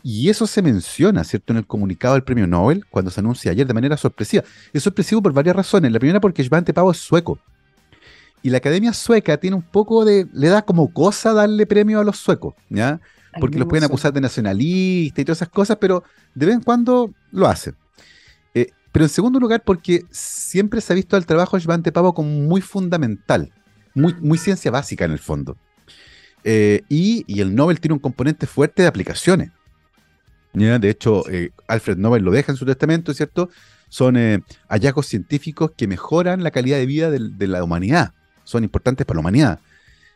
Y 0.03 0.29
eso 0.29 0.45
se 0.47 0.61
menciona, 0.61 1.23
¿cierto?, 1.23 1.53
en 1.53 1.57
el 1.57 1.65
comunicado 1.65 2.15
del 2.15 2.23
premio 2.23 2.45
Nobel, 2.45 2.85
cuando 2.89 3.09
se 3.09 3.21
anuncia 3.21 3.51
ayer 3.51 3.65
de 3.65 3.73
manera 3.73 3.95
sorpresiva. 3.95 4.43
Es 4.73 4.83
sorpresivo 4.83 5.21
por 5.21 5.31
varias 5.31 5.55
razones. 5.55 5.91
La 5.91 5.99
primera, 5.99 6.19
porque 6.19 6.43
Svante 6.43 6.73
Pavo 6.73 6.91
es 6.91 6.97
sueco. 6.97 7.39
Y 8.41 8.49
la 8.49 8.57
academia 8.57 8.91
sueca 8.91 9.37
tiene 9.37 9.55
un 9.55 9.61
poco 9.61 10.03
de. 10.03 10.27
le 10.33 10.49
da 10.49 10.61
como 10.61 10.91
cosa 10.91 11.31
darle 11.31 11.65
premio 11.65 12.01
a 12.01 12.03
los 12.03 12.17
suecos, 12.17 12.53
¿ya? 12.69 12.99
Porque 13.39 13.57
los 13.57 13.67
pueden 13.67 13.85
acusar 13.85 14.11
de 14.11 14.19
nacionalistas 14.19 15.19
y 15.19 15.25
todas 15.25 15.37
esas 15.37 15.49
cosas, 15.49 15.77
pero 15.79 16.03
de 16.35 16.45
vez 16.47 16.55
en 16.55 16.61
cuando 16.61 17.11
lo 17.31 17.47
hacen. 17.47 17.73
Eh, 18.93 18.99
pero 18.99 19.05
en 19.05 19.09
segundo 19.09 19.39
lugar, 19.39 19.63
porque 19.63 20.05
siempre 20.11 20.79
se 20.81 20.93
ha 20.93 20.95
visto 20.95 21.17
el 21.17 21.25
trabajo 21.25 21.57
de 21.57 21.63
Svante 21.63 21.91
Pavo 21.91 22.13
como 22.13 22.29
muy 22.29 22.61
fundamental, 22.61 23.51
muy, 23.95 24.37
ciencia 24.37 24.71
básica 24.71 25.05
en 25.05 25.11
el 25.11 25.19
fondo. 25.19 25.57
Eh, 26.43 26.81
y, 26.89 27.25
el 27.41 27.55
Nobel 27.55 27.79
tiene 27.79 27.93
un 27.93 27.99
componente 27.99 28.47
fuerte 28.47 28.81
de 28.81 28.87
aplicaciones. 28.87 29.51
De 30.53 30.89
hecho, 30.89 31.27
eh, 31.29 31.49
Alfred 31.67 31.97
Nobel 31.97 32.23
lo 32.23 32.31
deja 32.31 32.51
en 32.51 32.57
su 32.57 32.65
testamento, 32.65 33.13
¿cierto? 33.13 33.49
Son 33.89 34.15
hallazgos 34.69 35.07
científicos 35.07 35.71
que 35.75 35.87
mejoran 35.87 36.43
la 36.43 36.51
calidad 36.51 36.77
de 36.77 36.85
vida 36.85 37.09
de, 37.09 37.19
de 37.19 37.47
la 37.47 37.63
humanidad. 37.63 38.13
Son 38.43 38.63
importantes 38.63 39.05
para 39.05 39.15
la 39.15 39.21
humanidad. 39.21 39.59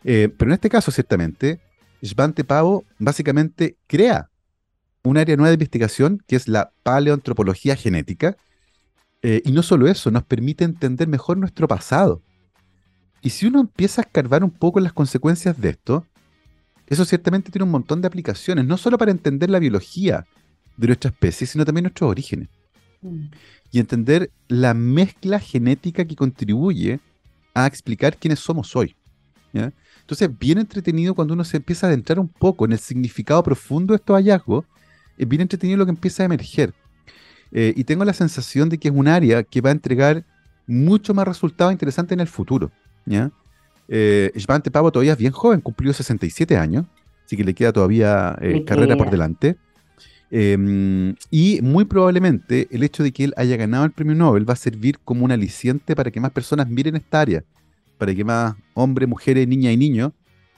pero 0.04 0.46
en 0.46 0.52
este 0.52 0.70
caso, 0.70 0.92
ciertamente, 0.92 1.60
Svante 2.04 2.44
Pavo 2.44 2.86
básicamente 3.00 3.78
crea 3.88 4.30
un 5.04 5.18
área 5.18 5.36
nueva 5.36 5.50
de 5.50 5.56
investigación 5.56 6.22
que 6.28 6.36
es 6.36 6.48
la 6.48 6.72
paleoantropología 6.84 7.76
genética. 7.76 8.38
Eh, 9.30 9.42
y 9.44 9.52
no 9.52 9.62
solo 9.62 9.90
eso, 9.90 10.10
nos 10.10 10.24
permite 10.24 10.64
entender 10.64 11.06
mejor 11.06 11.38
nuestro 11.38 11.68
pasado. 11.68 12.22
Y 13.22 13.32
si 13.32 13.46
uno 13.46 13.60
empieza 13.60 14.00
a 14.00 14.06
escarbar 14.06 14.42
un 14.42 14.52
poco 14.52 14.80
las 14.80 14.94
consecuencias 14.94 15.60
de 15.60 15.72
esto, 15.72 16.06
eso 16.86 17.04
ciertamente 17.04 17.52
tiene 17.52 17.66
un 17.66 17.72
montón 17.72 18.00
de 18.00 18.08
aplicaciones, 18.08 18.64
no 18.64 18.78
solo 18.78 18.98
para 18.98 19.12
entender 19.12 19.50
la 19.50 19.60
biología 19.60 20.26
de 20.78 20.88
nuestra 20.88 21.10
especie, 21.10 21.46
sino 21.46 21.66
también 21.66 21.84
nuestros 21.84 22.10
orígenes. 22.10 22.48
Mm. 23.02 23.26
Y 23.74 23.80
entender 23.80 24.32
la 24.48 24.74
mezcla 24.74 25.42
genética 25.42 26.06
que 26.06 26.16
contribuye 26.16 27.02
a 27.54 27.68
explicar 27.68 28.16
quiénes 28.16 28.40
somos 28.40 28.78
hoy. 28.78 28.96
Entonces, 29.52 30.30
bien 30.40 30.58
entretenido 30.60 31.14
cuando 31.14 31.34
uno 31.34 31.44
se 31.44 31.58
empieza 31.58 31.86
a 31.86 31.90
adentrar 31.90 32.18
un 32.18 32.30
poco 32.30 32.64
en 32.64 32.72
el 32.72 32.80
significado 32.80 33.44
profundo 33.44 33.92
de 33.92 33.98
estos 33.98 34.16
hallazgos, 34.16 34.64
es 35.18 35.28
bien 35.28 35.42
entretenido 35.42 35.80
lo 35.80 35.86
que 35.86 35.92
empieza 35.92 36.24
a 36.24 36.28
emerger. 36.28 36.74
Eh, 37.52 37.74
y 37.76 37.84
tengo 37.84 38.06
la 38.06 38.14
sensación 38.14 38.70
de 38.70 38.78
que 38.78 38.90
es 38.90 38.94
un 38.94 39.08
área 39.08 39.44
que 39.44 39.62
va 39.62 39.70
a 39.70 39.74
entregar 39.74 40.24
mucho 40.66 41.14
más 41.14 41.28
resultados 41.28 41.72
interesantes 41.72 42.14
en 42.14 42.20
el 42.20 42.28
futuro. 42.28 42.72
¿ya? 43.06 43.32
Eh, 43.88 44.32
Pavo 44.72 44.92
todavía 44.92 45.14
es 45.14 45.18
bien 45.18 45.32
joven, 45.32 45.62
cumplió 45.62 45.94
67 45.94 46.58
años, 46.58 46.86
así 47.26 47.38
que 47.38 47.44
le 47.44 47.54
queda 47.54 47.72
todavía 47.72 48.38
eh, 48.42 48.64
carrera 48.66 48.98
por 48.98 49.10
delante. 49.10 49.56
Em, 50.30 51.16
y 51.32 51.62
muy 51.62 51.86
probablemente 51.86 52.68
el 52.70 52.84
hecho 52.84 53.02
de 53.02 53.14
que 53.14 53.24
él 53.24 53.34
haya 53.38 53.56
ganado 53.56 53.86
el 53.86 53.92
premio 53.92 54.14
Nobel 54.14 54.48
va 54.48 54.54
a 54.54 54.58
servir 54.58 55.00
como 55.00 55.24
un 55.24 55.32
aliciente 55.32 55.96
para 55.96 56.12
que 56.12 56.20
más 56.20 56.32
personas 56.32 56.68
miren 56.68 56.98
esta 56.98 57.22
área, 57.22 57.46
para 57.98 58.14
que 58.14 58.26
más 58.26 58.56
hombres, 58.74 59.08
mujeres, 59.08 59.48
niñas 59.48 59.74
y 59.74 59.78
niños 59.78 60.12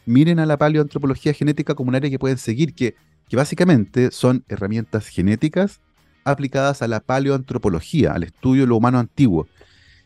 miren 0.07 0.39
a 0.39 0.47
la 0.47 0.57
paleoantropología 0.57 1.33
genética 1.33 1.75
como 1.75 1.89
un 1.89 1.95
área 1.95 2.09
que 2.09 2.17
pueden 2.17 2.39
seguir, 2.39 2.73
que 2.73 2.95
que 3.29 3.37
básicamente 3.37 4.11
son 4.11 4.43
herramientas 4.49 5.07
genéticas 5.07 5.79
aplicadas 6.31 6.81
a 6.81 6.87
la 6.87 6.99
paleoantropología, 6.99 8.13
al 8.13 8.23
estudio 8.23 8.63
de 8.63 8.67
lo 8.67 8.77
humano 8.77 8.99
antiguo. 8.99 9.47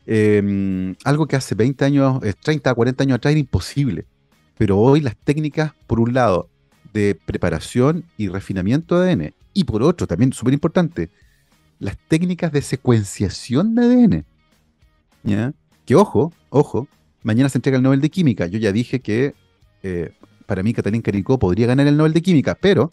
Em, 0.05 0.95
algo 1.03 1.27
que 1.27 1.35
hace 1.35 1.55
20 1.55 1.85
años, 1.85 2.19
30, 2.41 2.71
eh, 2.71 2.75
40 2.75 3.03
años 3.03 3.15
atrás 3.15 3.31
era 3.31 3.39
imposible. 3.39 4.05
Pero 4.57 4.77
hoy 4.79 5.01
las 5.01 5.15
técnicas, 5.15 5.73
por 5.87 5.99
un 5.99 6.13
lado, 6.13 6.49
de 6.93 7.15
preparación 7.25 8.05
y 8.17 8.27
refinamiento 8.27 8.99
de 8.99 9.11
ADN, 9.11 9.33
y 9.53 9.63
por 9.63 9.83
otro, 9.83 10.07
también 10.07 10.33
súper 10.33 10.53
importante, 10.53 11.09
las 11.79 11.97
técnicas 12.07 12.51
de 12.51 12.61
secuenciación 12.61 13.75
de 13.75 13.81
ADN. 13.83 14.25
¿ya? 15.23 15.53
Que 15.85 15.95
ojo, 15.95 16.31
ojo, 16.49 16.87
mañana 17.23 17.49
se 17.49 17.57
entrega 17.57 17.77
el 17.77 17.83
Nobel 17.83 18.01
de 18.01 18.09
Química. 18.09 18.47
Yo 18.47 18.59
ya 18.59 18.71
dije 18.71 19.01
que 19.01 19.33
eh, 19.81 20.13
para 20.45 20.63
mí 20.63 20.73
Catalín 20.73 21.01
Caricó 21.01 21.39
podría 21.39 21.67
ganar 21.67 21.87
el 21.87 21.97
Nobel 21.97 22.13
de 22.13 22.21
Química, 22.21 22.55
pero 22.59 22.91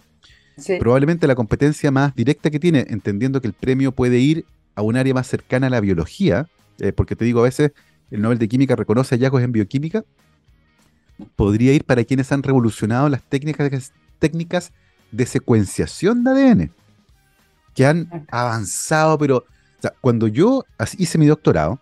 Probablemente 0.79 1.27
la 1.27 1.35
competencia 1.35 1.91
más 1.91 2.15
directa 2.15 2.51
que 2.51 2.59
tiene, 2.59 2.87
entendiendo 2.89 3.41
que 3.41 3.49
el 3.49 3.55
premio 3.55 3.93
puede 3.93 4.19
ir 4.19 4.45
a 4.75 4.83
un 4.83 4.97
área 4.97 5.15
más 5.15 5.27
cercana 5.27 5.67
a 5.67 5.71
la 5.71 5.81
biología, 5.81 6.47
eh, 6.79 6.93
porque 6.93 7.17
te 7.17 7.25
digo, 7.25 7.41
a 7.41 7.45
veces 7.45 7.73
el 8.11 8.23
Nobel 8.23 8.39
de 8.39 8.49
Química 8.49 8.77
reconoce 8.77 9.15
hallazgos 9.15 9.43
en 9.43 9.53
bioquímica, 9.53 10.05
podría 11.37 11.73
ir 11.73 11.85
para 11.85 12.05
quienes 12.05 12.33
han 12.33 12.43
revolucionado 12.43 13.09
las 13.09 13.23
técnicas, 13.23 13.93
técnicas 14.19 14.73
de 15.13 15.27
secuenciación 15.27 16.25
de 16.25 16.31
ADN, 16.31 16.71
que 17.75 17.87
han 17.87 18.27
avanzado, 18.31 19.19
pero 19.19 19.45
cuando 20.01 20.29
yo 20.29 20.65
hice 20.99 21.19
mi 21.19 21.27
doctorado, 21.27 21.81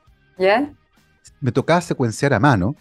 me 1.41 1.53
tocaba 1.53 1.81
secuenciar 1.81 2.35
a 2.35 2.41
mano, 2.41 2.75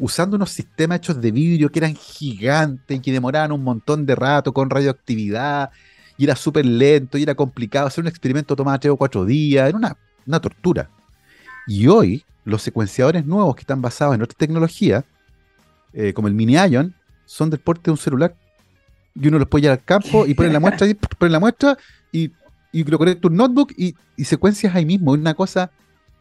usando 0.00 0.36
unos 0.36 0.50
sistemas 0.50 0.98
hechos 0.98 1.20
de 1.20 1.30
vidrio 1.30 1.70
que 1.70 1.78
eran 1.78 1.94
gigantes 1.94 2.96
y 2.96 3.00
que 3.00 3.12
demoraban 3.12 3.52
un 3.52 3.62
montón 3.62 4.06
de 4.06 4.16
rato 4.16 4.52
con 4.52 4.70
radioactividad 4.70 5.70
y 6.16 6.24
era 6.24 6.34
súper 6.34 6.64
lento 6.66 7.18
y 7.18 7.22
era 7.22 7.34
complicado. 7.34 7.86
Hacer 7.86 8.02
un 8.02 8.08
experimento 8.08 8.56
tomaba 8.56 8.78
tres 8.78 8.92
o 8.92 8.96
cuatro 8.96 9.24
días, 9.24 9.68
era 9.68 9.76
una, 9.76 9.96
una 10.26 10.40
tortura. 10.40 10.90
Y 11.66 11.86
hoy, 11.86 12.24
los 12.44 12.62
secuenciadores 12.62 13.26
nuevos 13.26 13.54
que 13.54 13.60
están 13.60 13.82
basados 13.82 14.14
en 14.14 14.22
otra 14.22 14.36
tecnología, 14.36 15.04
eh, 15.92 16.12
como 16.14 16.28
el 16.28 16.34
mini 16.34 16.54
ion, 16.54 16.94
son 17.26 17.50
del 17.50 17.60
porte 17.60 17.84
de 17.84 17.90
un 17.92 17.96
celular. 17.98 18.34
Y 19.14 19.28
uno 19.28 19.38
los 19.38 19.48
puede 19.48 19.62
llevar 19.62 19.78
al 19.78 19.84
campo 19.84 20.26
y 20.26 20.34
pone 20.34 20.50
la 20.50 20.60
muestra 20.60 20.86
y 20.86 20.94
pone 21.18 21.30
la 21.30 21.40
muestra 21.40 21.76
y, 22.10 22.32
y 22.72 22.84
lo 22.84 22.96
conecta 22.96 23.28
un 23.28 23.36
notebook 23.36 23.72
y, 23.76 23.94
y 24.16 24.24
secuencias 24.24 24.74
ahí 24.74 24.86
mismo. 24.86 25.14
Es 25.14 25.20
una 25.20 25.34
cosa 25.34 25.70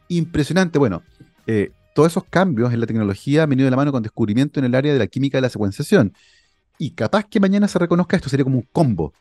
impresionante. 0.10 0.80
Bueno, 0.80 1.02
eh, 1.48 1.72
todos 2.00 2.14
esos 2.14 2.24
cambios 2.24 2.72
en 2.72 2.80
la 2.80 2.86
tecnología 2.86 3.44
han 3.44 3.50
venido 3.50 3.66
de 3.66 3.72
la 3.72 3.76
mano 3.76 3.92
con 3.92 4.02
descubrimiento 4.02 4.58
en 4.58 4.66
el 4.66 4.74
área 4.74 4.94
de 4.94 5.00
la 5.00 5.08
química 5.08 5.38
de 5.38 5.42
la 5.42 5.50
secuenciación. 5.50 6.14
Y 6.78 6.92
capaz 6.92 7.26
que 7.26 7.42
mañana 7.42 7.68
se 7.68 7.78
reconozca 7.78 8.16
esto, 8.16 8.30
sería 8.30 8.46
como 8.46 8.60
un 8.60 8.66
combo. 8.72 9.12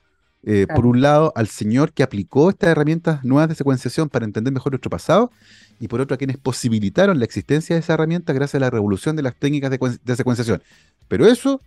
Eh, 0.44 0.64
por 0.72 0.86
un 0.86 1.00
lado, 1.00 1.32
al 1.34 1.48
señor 1.48 1.92
que 1.92 2.04
aplicó 2.04 2.50
estas 2.50 2.70
herramientas 2.70 3.24
nuevas 3.24 3.48
de 3.48 3.56
secuenciación 3.56 4.08
para 4.08 4.26
entender 4.26 4.52
mejor 4.52 4.70
nuestro 4.70 4.90
pasado, 4.90 5.32
y 5.80 5.88
por 5.88 6.00
otro, 6.00 6.14
a 6.14 6.18
quienes 6.18 6.36
posibilitaron 6.36 7.18
la 7.18 7.24
existencia 7.24 7.74
de 7.74 7.80
esa 7.80 7.94
herramienta 7.94 8.32
gracias 8.32 8.54
a 8.54 8.60
la 8.60 8.70
revolución 8.70 9.16
de 9.16 9.22
las 9.22 9.34
técnicas 9.34 9.72
de, 9.72 10.16
secuenciación. 10.16 10.62
Pero 11.08 11.26
eso 11.26 11.60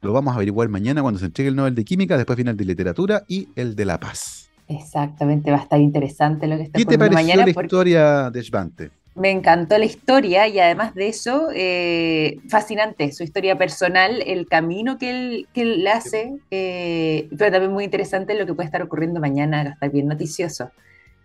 lo 0.00 0.14
vamos 0.14 0.32
a 0.32 0.36
averiguar 0.36 0.70
mañana 0.70 1.02
cuando 1.02 1.20
se 1.20 1.26
entregue 1.26 1.50
el 1.50 1.56
Nobel 1.56 1.74
de 1.74 1.84
Química, 1.84 2.16
después 2.16 2.36
viene 2.36 2.52
el 2.52 2.56
de 2.56 2.64
Literatura 2.64 3.24
y 3.28 3.50
el 3.54 3.76
de 3.76 3.84
La 3.84 4.00
Paz. 4.00 4.48
Exactamente, 4.66 5.50
va 5.50 5.58
a 5.58 5.62
estar 5.64 5.78
interesante 5.78 6.46
lo 6.46 6.56
que 6.56 6.62
está 6.62 6.78
¿Qué 6.78 6.86
te 6.86 6.98
pareció 6.98 7.18
mañana 7.18 7.44
la 7.44 7.50
historia 7.50 8.30
de 8.30 8.42
Schwante? 8.42 9.03
Me 9.16 9.30
encantó 9.30 9.78
la 9.78 9.84
historia 9.84 10.48
y 10.48 10.58
además 10.58 10.92
de 10.94 11.06
eso, 11.06 11.48
eh, 11.54 12.38
fascinante 12.48 13.12
su 13.12 13.22
historia 13.22 13.56
personal, 13.56 14.20
el 14.26 14.48
camino 14.48 14.98
que 14.98 15.10
él, 15.10 15.48
que 15.54 15.62
él 15.62 15.86
hace, 15.86 16.34
eh, 16.50 17.28
pero 17.38 17.52
también 17.52 17.72
muy 17.72 17.84
interesante 17.84 18.34
lo 18.34 18.44
que 18.44 18.54
puede 18.54 18.66
estar 18.66 18.82
ocurriendo 18.82 19.20
mañana, 19.20 19.62
va 19.62 19.70
a 19.70 19.72
estar 19.74 19.92
bien 19.92 20.08
noticioso, 20.08 20.72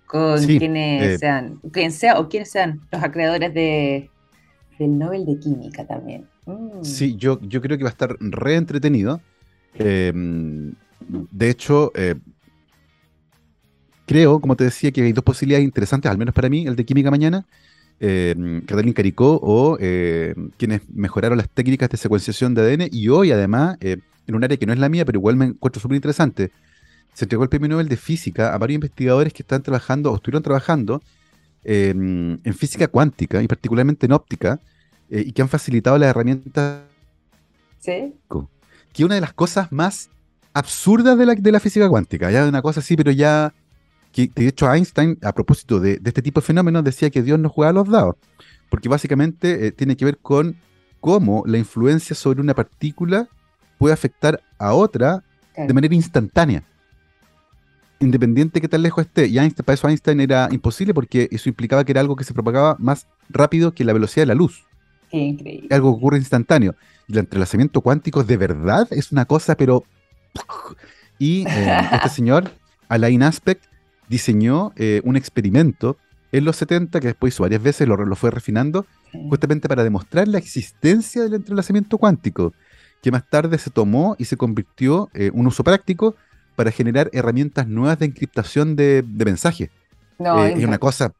con 0.05 0.37
quienes 0.45 1.15
eh, 1.15 1.17
sean, 1.17 1.59
quien 1.71 1.91
sea 1.91 2.19
o 2.19 2.29
quienes 2.29 2.51
sean 2.51 2.79
los 2.91 3.01
acreedores 3.01 3.51
de, 3.55 4.11
del 4.77 4.99
Nobel 4.99 5.25
de 5.25 5.39
Química 5.39 5.83
también. 5.87 6.27
Mm. 6.45 6.83
Sí, 6.83 7.15
yo, 7.15 7.39
yo 7.41 7.59
creo 7.59 7.75
que 7.75 7.85
va 7.85 7.89
a 7.89 7.93
estar 7.93 8.15
re 8.19 8.55
entretenido. 8.55 9.19
de 9.73 11.49
hecho, 11.49 11.91
creo, 14.05 14.39
como 14.39 14.55
te 14.55 14.65
decía, 14.65 14.91
que 14.91 15.01
hay 15.01 15.11
dos 15.11 15.23
posibilidades 15.23 15.65
interesantes, 15.65 16.11
al 16.11 16.19
menos 16.19 16.35
para 16.35 16.49
mí, 16.49 16.67
el 16.67 16.75
de 16.75 16.85
Química 16.85 17.09
mañana 17.09 17.47
eh, 17.99 18.61
Caricó 18.95 19.39
o 19.41 19.77
eh, 19.79 20.33
quienes 20.57 20.81
mejoraron 20.89 21.37
las 21.37 21.49
técnicas 21.49 21.89
de 21.89 21.97
secuenciación 21.97 22.53
de 22.53 22.61
ADN 22.61 22.89
y 22.91 23.09
hoy 23.09 23.31
además 23.31 23.77
eh, 23.81 23.97
en 24.27 24.35
un 24.35 24.43
área 24.43 24.57
que 24.57 24.65
no 24.65 24.73
es 24.73 24.79
la 24.79 24.89
mía, 24.89 25.05
pero 25.05 25.17
igual 25.17 25.35
me 25.35 25.45
encuentro 25.45 25.81
súper 25.81 25.95
interesante. 25.95 26.51
Se 27.13 27.25
entregó 27.25 27.43
el 27.43 27.49
premio 27.49 27.67
Nobel 27.67 27.89
de 27.89 27.97
Física 27.97 28.53
a 28.53 28.57
varios 28.57 28.75
investigadores 28.75 29.33
que 29.33 29.41
están 29.41 29.63
trabajando 29.63 30.11
o 30.11 30.15
estuvieron 30.15 30.43
trabajando 30.43 31.01
em, 31.63 32.39
en 32.43 32.53
física 32.53 32.87
cuántica 32.87 33.41
y 33.41 33.47
particularmente 33.47 34.05
en 34.05 34.11
óptica 34.11 34.59
eh, 35.09 35.23
y 35.25 35.31
que 35.31 35.41
han 35.41 35.49
facilitado 35.49 35.97
las 35.97 36.09
herramientas. 36.09 36.83
Sí. 37.79 38.13
Que 38.93 39.05
una 39.05 39.15
de 39.15 39.21
las 39.21 39.33
cosas 39.33 39.71
más 39.71 40.09
absurdas 40.53 41.17
de 41.17 41.25
la, 41.25 41.35
de 41.35 41.51
la 41.51 41.59
física 41.59 41.89
cuántica, 41.89 42.29
ya 42.31 42.47
una 42.47 42.61
cosa 42.61 42.79
así, 42.79 42.95
pero 42.95 43.11
ya. 43.11 43.53
Que, 44.11 44.31
de 44.33 44.47
hecho, 44.47 44.71
Einstein, 44.71 45.17
a 45.21 45.33
propósito 45.33 45.79
de, 45.79 46.01
este 46.03 46.21
tipo 46.21 46.41
de 46.41 46.47
fenómenos, 46.47 46.83
decía 46.83 47.09
que 47.09 47.21
Dios 47.21 47.39
no 47.39 47.49
juega 47.49 47.69
a 47.69 47.73
los 47.73 47.87
dados, 47.89 48.15
porque 48.69 48.89
básicamente 48.89 49.67
eh, 49.67 49.71
tiene 49.71 49.95
que 49.95 50.05
ver 50.05 50.17
con 50.17 50.57
cómo 50.99 51.43
la 51.45 51.57
influencia 51.57 52.15
sobre 52.15 52.41
una 52.41 52.53
partícula 52.53 53.27
puede 53.77 53.93
afectar 53.93 54.41
a 54.57 54.73
otra 54.73 55.23
de 55.55 55.73
manera 55.73 55.93
instantánea. 55.93 56.63
Independiente 57.99 58.55
de 58.55 58.61
qué 58.61 58.67
tan 58.69 58.81
lejos 58.81 59.05
esté. 59.05 59.27
Y 59.27 59.37
Einstein, 59.39 59.65
para 59.65 59.73
eso 59.73 59.87
Einstein 59.87 60.21
era 60.21 60.47
imposible 60.51 60.93
porque 60.93 61.27
eso 61.31 61.49
implicaba 61.49 61.83
que 61.83 61.91
era 61.91 62.01
algo 62.01 62.15
que 62.15 62.23
se 62.23 62.33
propagaba 62.33 62.77
más 62.79 63.07
rápido 63.29 63.73
que 63.73 63.83
la 63.83 63.93
velocidad 63.93 64.21
de 64.21 64.27
la 64.27 64.35
luz. 64.35 64.65
Qué 65.09 65.17
increíble. 65.17 65.67
Algo 65.71 65.91
que 65.91 65.97
ocurre 65.97 66.17
instantáneo. 66.17 66.75
Y 67.07 67.13
el 67.13 67.19
entrelazamiento 67.19 67.81
cuántico 67.81 68.23
de 68.23 68.37
verdad 68.37 68.87
es 68.91 69.11
una 69.11 69.25
cosa, 69.25 69.55
pero... 69.55 69.83
Y 71.17 71.45
eh, 71.47 71.89
este 71.91 72.09
señor, 72.09 72.49
Alain 72.87 73.23
Aspect, 73.23 73.65
diseñó 74.09 74.73
eh, 74.75 75.01
un 75.05 75.15
experimento 75.15 75.97
en 76.31 76.45
los 76.45 76.57
70, 76.57 76.99
que 76.99 77.07
después 77.07 77.33
hizo 77.33 77.43
varias 77.43 77.63
veces, 77.63 77.87
lo, 77.87 77.95
lo 77.95 78.15
fue 78.15 78.31
refinando, 78.31 78.85
justamente 79.29 79.67
para 79.67 79.83
demostrar 79.83 80.27
la 80.27 80.37
existencia 80.37 81.23
del 81.23 81.35
entrelazamiento 81.35 81.97
cuántico, 81.97 82.53
que 83.01 83.11
más 83.11 83.27
tarde 83.27 83.57
se 83.57 83.69
tomó 83.69 84.15
y 84.19 84.25
se 84.25 84.37
convirtió 84.37 85.09
en 85.13 85.31
un 85.33 85.47
uso 85.47 85.63
práctico 85.63 86.15
para 86.55 86.71
generar 86.71 87.09
herramientas 87.13 87.67
nuevas 87.67 87.97
de 87.99 88.05
encriptación 88.05 88.75
de, 88.75 89.01
de 89.01 89.25
mensajes. 89.25 89.69
No, 90.19 90.43
es 90.43 90.63
una 90.65 90.77
cosa 90.77 91.13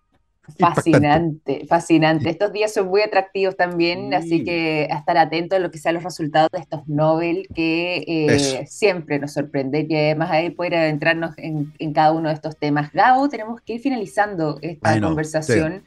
Fascinante, 0.58 1.66
fascinante. 1.68 2.30
Estos 2.30 2.52
días 2.52 2.74
son 2.74 2.88
muy 2.88 3.02
atractivos 3.02 3.56
también, 3.56 4.14
así 4.14 4.43
que 4.43 4.88
a 4.91 4.97
estar 4.97 5.18
atentos 5.18 5.58
a 5.58 5.60
lo 5.60 5.72
que 5.72 5.78
sean 5.78 5.95
los 5.95 6.04
resultados 6.04 6.50
de 6.52 6.60
estos 6.60 6.88
Nobel 6.88 7.47
que 7.54 8.04
eh, 8.08 8.66
siempre 8.68 9.20
nos 9.20 9.34
sorprende 9.34 9.86
y 9.88 9.95
además 9.95 10.32
ahí 10.32 10.50
poder 10.50 10.76
adentrarnos 10.76 11.32
en, 11.38 11.74
cada 11.93 12.12
uno 12.12 12.30
de 12.30 12.36
estos 12.36 12.58
temas. 12.58 12.91
Gabo, 12.91 13.30
tenemos 13.30 13.62
que 13.62 13.74
ir 13.74 13.82
finalizando 13.82 14.60
esta 14.62 15.00
conversación. 15.00 15.84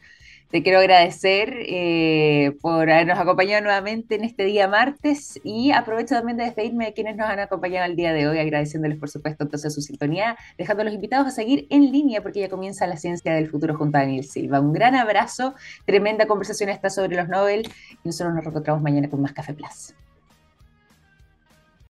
Te 0.53 0.63
quiero 0.63 0.81
agradecer 0.81 1.55
eh, 1.61 2.59
por 2.61 2.91
habernos 2.91 3.19
acompañado 3.19 3.63
nuevamente 3.63 4.17
en 4.17 4.25
este 4.25 4.45
día 4.45 4.69
martes 4.69 5.41
y 5.43 5.73
aprovecho 5.73 6.15
también 6.15 6.37
de 6.37 6.45
despedirme 6.45 6.85
de 6.85 6.93
quienes 6.93 7.17
nos 7.17 7.27
han 7.27 7.41
acompañado 7.41 7.87
el 7.87 7.97
día 7.97 8.13
de 8.13 8.29
hoy, 8.29 8.39
agradeciéndoles 8.39 8.99
por 8.99 9.09
supuesto 9.09 9.45
entonces 9.45 9.73
su 9.73 9.81
sintonía, 9.81 10.37
dejando 10.59 10.83
a 10.83 10.85
los 10.85 10.93
invitados 10.93 11.27
a 11.27 11.31
seguir 11.31 11.67
en 11.71 11.91
línea 11.91 12.23
porque 12.23 12.41
ya 12.41 12.51
comienza 12.51 12.87
la 12.87 12.99
ciencia 12.99 13.33
del 13.33 13.49
futuro 13.49 13.79
junto 13.79 13.97
a 13.97 14.03
Daniel 14.03 14.25
Silva. 14.25 14.61
Un 14.61 14.75
gran 14.75 14.95
abrazo, 14.95 15.55
tremenda 15.87 16.27
conversación 16.27 16.69
esta 16.69 16.91
sobre 16.91 17.17
los 17.17 17.31
Nobel 17.31 17.67
y 18.05 18.09
nosotros 18.09 18.35
nos 18.35 18.45
reencontramos 18.45 18.83
mañana 18.83 19.09
con 19.09 19.23
más 19.23 19.33
Café 19.33 19.55
Plus. 19.55 19.95